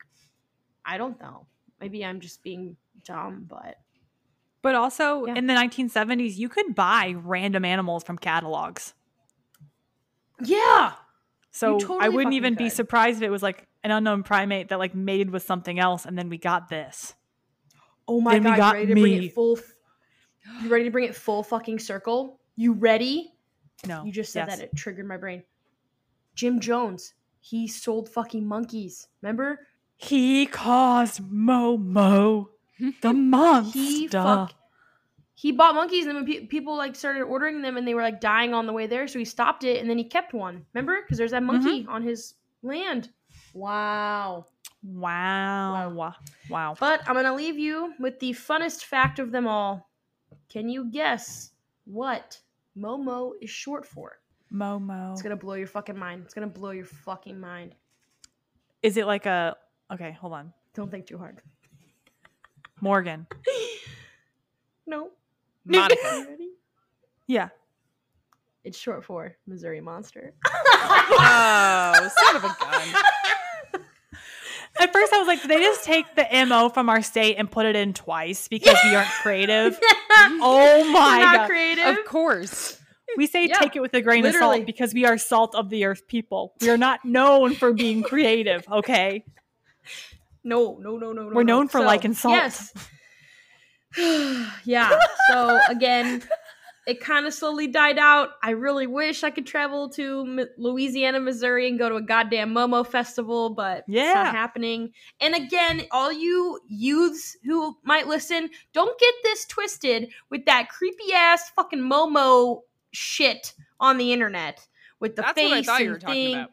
[0.84, 1.46] I don't know.
[1.80, 3.76] maybe I'm just being dumb, but
[4.62, 5.34] But also Yeah.
[5.34, 8.94] in the 1970s, you could buy random animals from catalogs.
[10.42, 10.94] yeah,
[11.50, 14.94] So I wouldn't even be surprised if it was like an unknown primate that like
[14.94, 17.14] mated with something else and then we got this.
[18.06, 19.58] Oh my Then god, ready to bring it full?
[19.58, 19.74] f-
[20.62, 22.40] You ready to bring it full fucking circle?
[22.56, 23.32] You ready?
[23.86, 24.04] No.
[24.04, 24.58] You just said yes.
[24.58, 25.42] that it triggered my brain.
[26.34, 29.08] Jim Jones, he sold fucking monkeys.
[29.22, 29.66] Remember?
[29.96, 32.48] He caused Momo
[33.02, 33.78] the monster.
[33.78, 34.54] He fuck.
[35.36, 38.20] He bought monkeys, and then pe- people like started ordering them, and they were like
[38.20, 40.64] dying on the way there, so he stopped it, and then he kept one.
[40.72, 41.02] Remember?
[41.02, 41.64] Because there's that mm-hmm.
[41.64, 43.10] monkey on his land.
[43.52, 44.46] Wow.
[44.84, 45.90] Wow.
[45.90, 46.14] Wow.
[46.50, 46.76] Wow.
[46.78, 49.88] But I'm gonna leave you with the funnest fact of them all.
[50.50, 51.52] Can you guess
[51.84, 52.38] what
[52.76, 54.18] Momo is short for?
[54.52, 55.12] Momo.
[55.12, 56.22] It's gonna blow your fucking mind.
[56.24, 57.74] It's gonna blow your fucking mind.
[58.82, 59.56] Is it like a
[59.92, 60.52] okay, hold on.
[60.74, 61.40] Don't think too hard.
[62.80, 63.26] Morgan.
[64.86, 65.10] No.
[65.64, 66.36] Monica.
[67.26, 67.48] Yeah.
[68.64, 70.34] It's short for Missouri Monster.
[70.46, 73.02] oh, son of a gun.
[74.80, 77.50] At first I was like, did they just take the MO from our state and
[77.50, 79.78] put it in twice because we aren't creative?
[80.10, 81.46] oh my We're not god.
[81.48, 81.98] creative.
[81.98, 82.80] Of course.
[83.16, 85.70] We say Yeah, take it with a grain of salt because we are salt of
[85.70, 86.54] the earth people.
[86.60, 89.24] We are not known for being creative, okay?
[90.42, 91.34] No, no, no, no, no.
[91.34, 91.58] We're no.
[91.58, 92.34] known for liking salt.
[92.34, 92.72] Yes.
[94.64, 94.98] yeah.
[95.30, 96.22] So again,
[96.86, 98.30] it kind of slowly died out.
[98.42, 102.52] I really wish I could travel to M- Louisiana, Missouri, and go to a goddamn
[102.54, 104.12] Momo festival, but it's Yeah.
[104.14, 104.92] not happening.
[105.20, 111.12] And again, all you youths who might listen, don't get this twisted with that creepy
[111.14, 112.60] ass fucking Momo
[112.92, 114.66] shit on the internet
[115.00, 116.34] with the That's face what I thought you were talking thing.
[116.34, 116.50] about.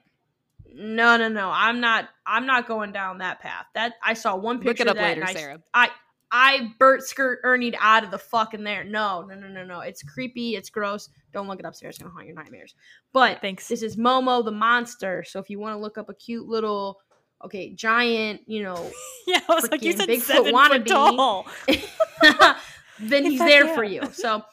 [0.73, 1.51] No, no, no.
[1.53, 2.07] I'm not.
[2.25, 3.65] I'm not going down that path.
[3.75, 4.69] That I saw one picture.
[4.69, 5.59] Look it of up that later, I, Sarah.
[5.73, 5.89] I,
[6.31, 8.83] I Bert skirt Ernie out of the fucking there.
[8.83, 9.79] No, no, no, no, no.
[9.81, 10.55] It's creepy.
[10.55, 11.09] It's gross.
[11.33, 11.95] Don't look it upstairs.
[11.95, 12.73] It's gonna haunt your nightmares.
[13.11, 13.67] But Thanks.
[13.67, 15.23] this is Momo the monster.
[15.27, 16.99] So if you want to look up a cute little,
[17.43, 18.91] okay, giant, you know,
[19.27, 20.77] Yeah, I was like, you said Bigfoot seven wannabe.
[20.79, 21.47] foot tall.
[22.99, 23.75] then he's there yeah.
[23.75, 24.01] for you.
[24.13, 24.43] So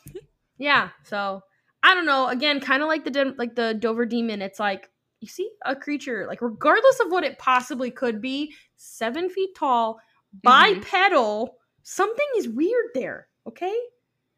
[0.59, 0.89] yeah.
[1.05, 1.43] So
[1.83, 2.27] I don't know.
[2.29, 4.43] Again, kind of like the like the Dover demon.
[4.43, 4.91] It's like
[5.21, 10.01] you see a creature like regardless of what it possibly could be, seven feet tall,
[10.37, 10.43] Mhm.
[10.43, 11.55] bipedal.
[11.91, 13.29] Something is weird there.
[13.47, 13.75] Okay.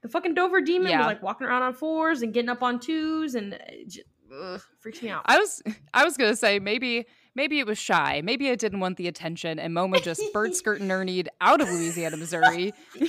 [0.02, 0.98] The fucking Dover demon Yeah.
[0.98, 4.02] was like walking around on fours and getting up on twos, and it j-
[4.32, 5.22] ugh, freaks me out.
[5.26, 5.60] I was
[5.92, 8.20] I was gonna say maybe maybe it was shy.
[8.24, 11.68] Maybe it didn't want the attention, and Momo just bird skirt and Ernied out of
[11.68, 12.72] Louisiana, Missouri,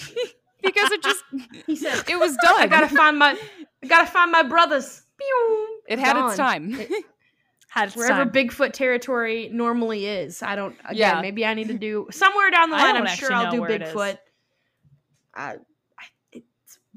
[0.64, 1.24] because it just
[1.68, 2.60] he said, it was done.
[2.60, 3.38] "I gotta find my,
[3.84, 5.80] I gotta find my brothers." Pew!
[5.88, 6.74] it had its time.
[6.74, 6.90] It-
[7.70, 8.32] Had its wherever time.
[8.32, 10.44] Bigfoot territory normally is.
[10.44, 10.76] I don't.
[10.84, 11.22] Again, Yeah.
[11.22, 12.98] maybe I need to do somewhere down the line.
[12.98, 13.94] I'm sure I'll do where it is.
[13.94, 14.18] Bigfoot.
[15.36, 15.56] I,
[16.00, 16.42] I,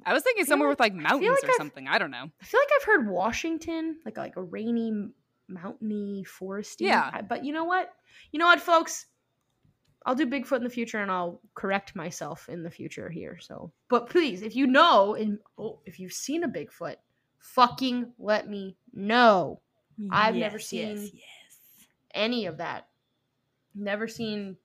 [0.06, 1.88] I was thinking feel somewhere like- with like mountains like or I've- something.
[1.88, 2.28] I don't know.
[2.40, 4.92] I feel like I've heard Washington, like like a rainy,
[5.48, 6.82] mountainy, foresty.
[6.82, 7.10] Yeah.
[7.12, 7.90] I- but you know what?
[8.32, 9.06] You know what, folks?
[10.06, 13.38] I'll do Bigfoot in the future, and I'll correct myself in the future here.
[13.40, 16.96] So, but please, if you know, and oh, if you've seen a Bigfoot,
[17.38, 19.60] fucking let me know.
[20.10, 21.10] I've never seen- yes.
[22.12, 22.88] any of that.
[23.74, 24.56] Never seen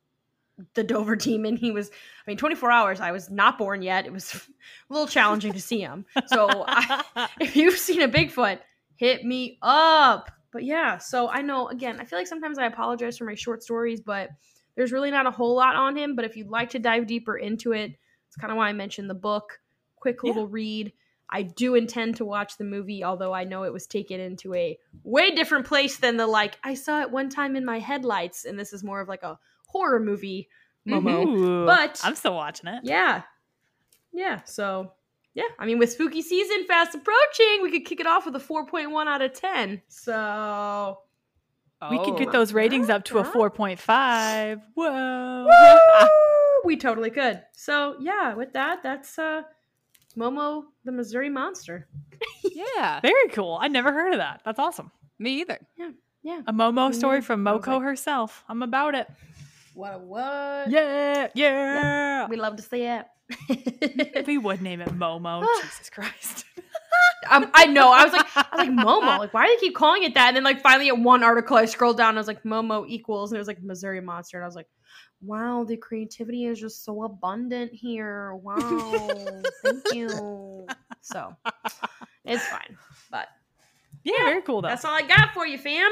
[0.73, 1.55] the Dover demon.
[1.55, 2.99] He was, I mean, 24 hours.
[3.01, 4.05] I was not born yet.
[4.05, 4.33] It was
[4.89, 6.05] a little challenging to see him.
[6.27, 7.03] So I,
[7.39, 8.59] if you've seen a Bigfoot,
[8.95, 10.31] hit me up.
[10.51, 13.61] But yeah, so I know, again, I feel like sometimes I apologize for my short
[13.61, 14.29] stories, but
[14.75, 16.15] there's really not a whole lot on him.
[16.15, 17.91] But if you'd like to dive deeper into it,
[18.27, 19.59] it's kind of why I mentioned the book.
[19.95, 20.29] Quick Yeah.
[20.29, 20.93] little read.
[21.31, 24.79] I do intend to watch the movie, although I know it was taken into a
[25.03, 28.57] way different place than the like I saw it one time in my headlights, and
[28.57, 29.37] this is more of like a
[29.71, 30.49] horror movie,
[30.87, 31.25] Momo.
[31.25, 32.81] Ooh, But- I'm still watching it.
[32.83, 33.23] Yeah,
[34.13, 34.43] yeah.
[34.45, 34.93] So
[35.33, 38.39] yeah, I mean, with spooky season fast approaching, we could kick it off with a
[38.39, 39.81] four point one out of ten.
[39.87, 40.99] So
[41.89, 42.31] We could get Oh.
[42.31, 44.61] those ratings up to a 4.5.
[44.73, 45.45] Whoa.
[45.45, 46.07] Woo!
[46.65, 47.41] we totally could.
[47.53, 49.43] So yeah, with that, that's uh
[50.17, 51.87] Momo the Missouri Monster.
[52.43, 53.57] Yeah, Very cool.
[53.61, 54.41] I never heard of that.
[54.43, 54.91] That's awesome.
[55.19, 55.57] me either.
[55.77, 55.91] Yeah.
[56.23, 56.41] Yeah.
[56.47, 57.21] A Momo story Yeah.
[57.23, 58.43] from I was Moko like- herself.
[58.49, 59.07] I'm about it.
[59.79, 60.01] What?
[60.01, 60.69] What?
[60.69, 62.27] Yeah, yeah.
[62.27, 63.05] We love to see it.
[64.27, 65.45] We would name it Momo.
[65.61, 66.43] Jesus Christ.
[67.31, 67.89] um, I know.
[67.89, 69.19] I was like, I was like Momo.
[69.19, 70.27] Like, why do they keep calling it that?
[70.27, 72.09] And then like finally at one article, I scrolled down.
[72.09, 74.55] and I was like, Momo equals, and it was like Missouri Monster, and I was
[74.55, 74.67] like,
[75.21, 78.35] wow, the creativity is just so abundant here.
[78.35, 80.67] Wow, thank you.
[81.01, 81.33] So
[82.25, 82.77] it's fine,
[83.09, 83.27] but
[84.03, 84.67] Yeah, very cool though.
[84.67, 85.89] that's all I got for you, fam.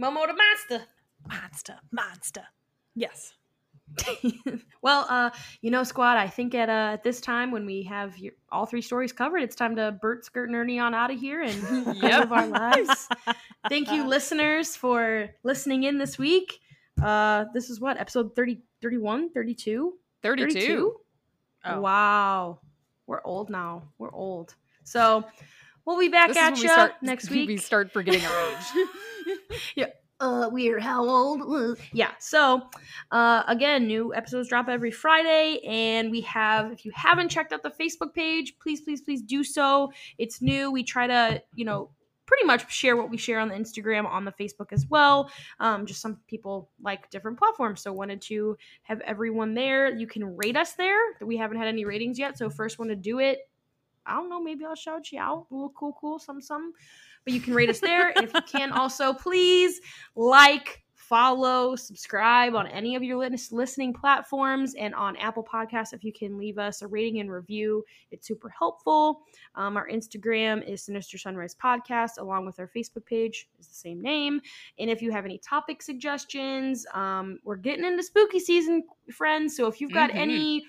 [0.00, 0.86] Momo the Monster.
[1.28, 2.44] monster, monster.
[2.96, 3.34] Yes.
[4.82, 6.16] well, uh, you know, squad.
[6.16, 9.42] I think at uh, at this time when we have your, all three stories covered,
[9.42, 13.08] it's time to Bert, Skirt, and Ernie on out of here and live our lives.
[13.68, 16.58] Thank you, listeners, for listening in this week.
[17.00, 19.94] Uh, this is what episode 30, 31, 32?
[20.22, 20.96] 32.
[21.64, 21.80] Oh.
[21.80, 22.60] Wow,
[23.06, 23.84] we're old now.
[23.98, 24.54] We're old.
[24.84, 25.24] So
[25.84, 27.48] we'll be back This at we you start, next week.
[27.48, 28.50] We start forgetting our
[29.76, 29.86] age.
[30.20, 31.42] Uh we're how old?
[31.42, 32.62] Uh, yeah so
[33.10, 37.62] uh again new episodes drop every friday and we have if you haven't checked out
[37.62, 39.92] the facebook page please please please do so.
[40.18, 40.70] It's new.
[40.70, 41.90] We try to you know
[42.24, 45.30] pretty much share what we share on the instagram on the facebook as well.
[45.60, 49.94] Um just some people like different platforms so wanted to have everyone there.
[49.94, 50.98] You can rate us there.
[51.20, 53.40] We haven't had any ratings yet so first one to do it
[54.08, 55.46] i don't know maybe i'll shout you out.
[55.50, 56.72] A little cool cool some some
[57.26, 59.80] but you can rate us there if you can also please
[60.14, 63.16] like, follow, subscribe on any of your
[63.52, 65.92] listening platforms and on Apple Podcasts.
[65.92, 69.22] If you can leave us a rating and review, it's super helpful.
[69.54, 74.02] Um, our Instagram is Sinister Sunrise Podcast, along with our Facebook page is the same
[74.02, 74.40] name.
[74.80, 78.82] And if you have any topic suggestions, um, we're getting into spooky season,
[79.12, 79.56] friends.
[79.56, 80.16] So if you've got Mhm.
[80.16, 80.66] any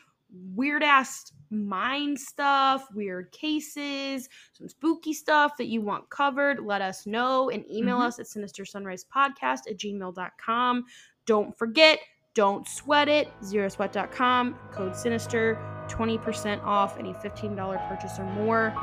[0.55, 7.05] weird ass mind stuff, weird cases, some spooky stuff that you want covered, let us
[7.05, 8.07] know and email Mhm.
[8.07, 10.85] us at sinister sunrise podcast at gmail.com.
[11.25, 11.99] Don't forget,
[12.33, 18.73] don't sweat it, zerosweat.com, code sinister, 20% off any $15 purchase or more.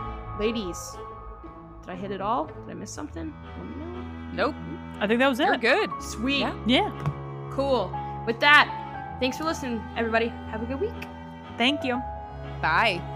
[0.40, 0.96] Ladies,
[1.82, 2.46] did I hit it all?
[2.46, 3.34] Did I miss something?
[3.58, 4.04] Let me know.
[4.32, 4.54] Nope.
[5.00, 5.60] I think that was You're it.
[5.60, 5.90] good.
[6.02, 6.40] Sweet.
[6.40, 6.54] Yeah.
[6.66, 7.50] Yeah.
[7.52, 7.92] Cool.
[8.26, 10.28] With that, thanks for listening, everybody.
[10.28, 10.94] Have a good week.
[11.56, 12.02] Thank you.
[12.60, 13.13] Bye.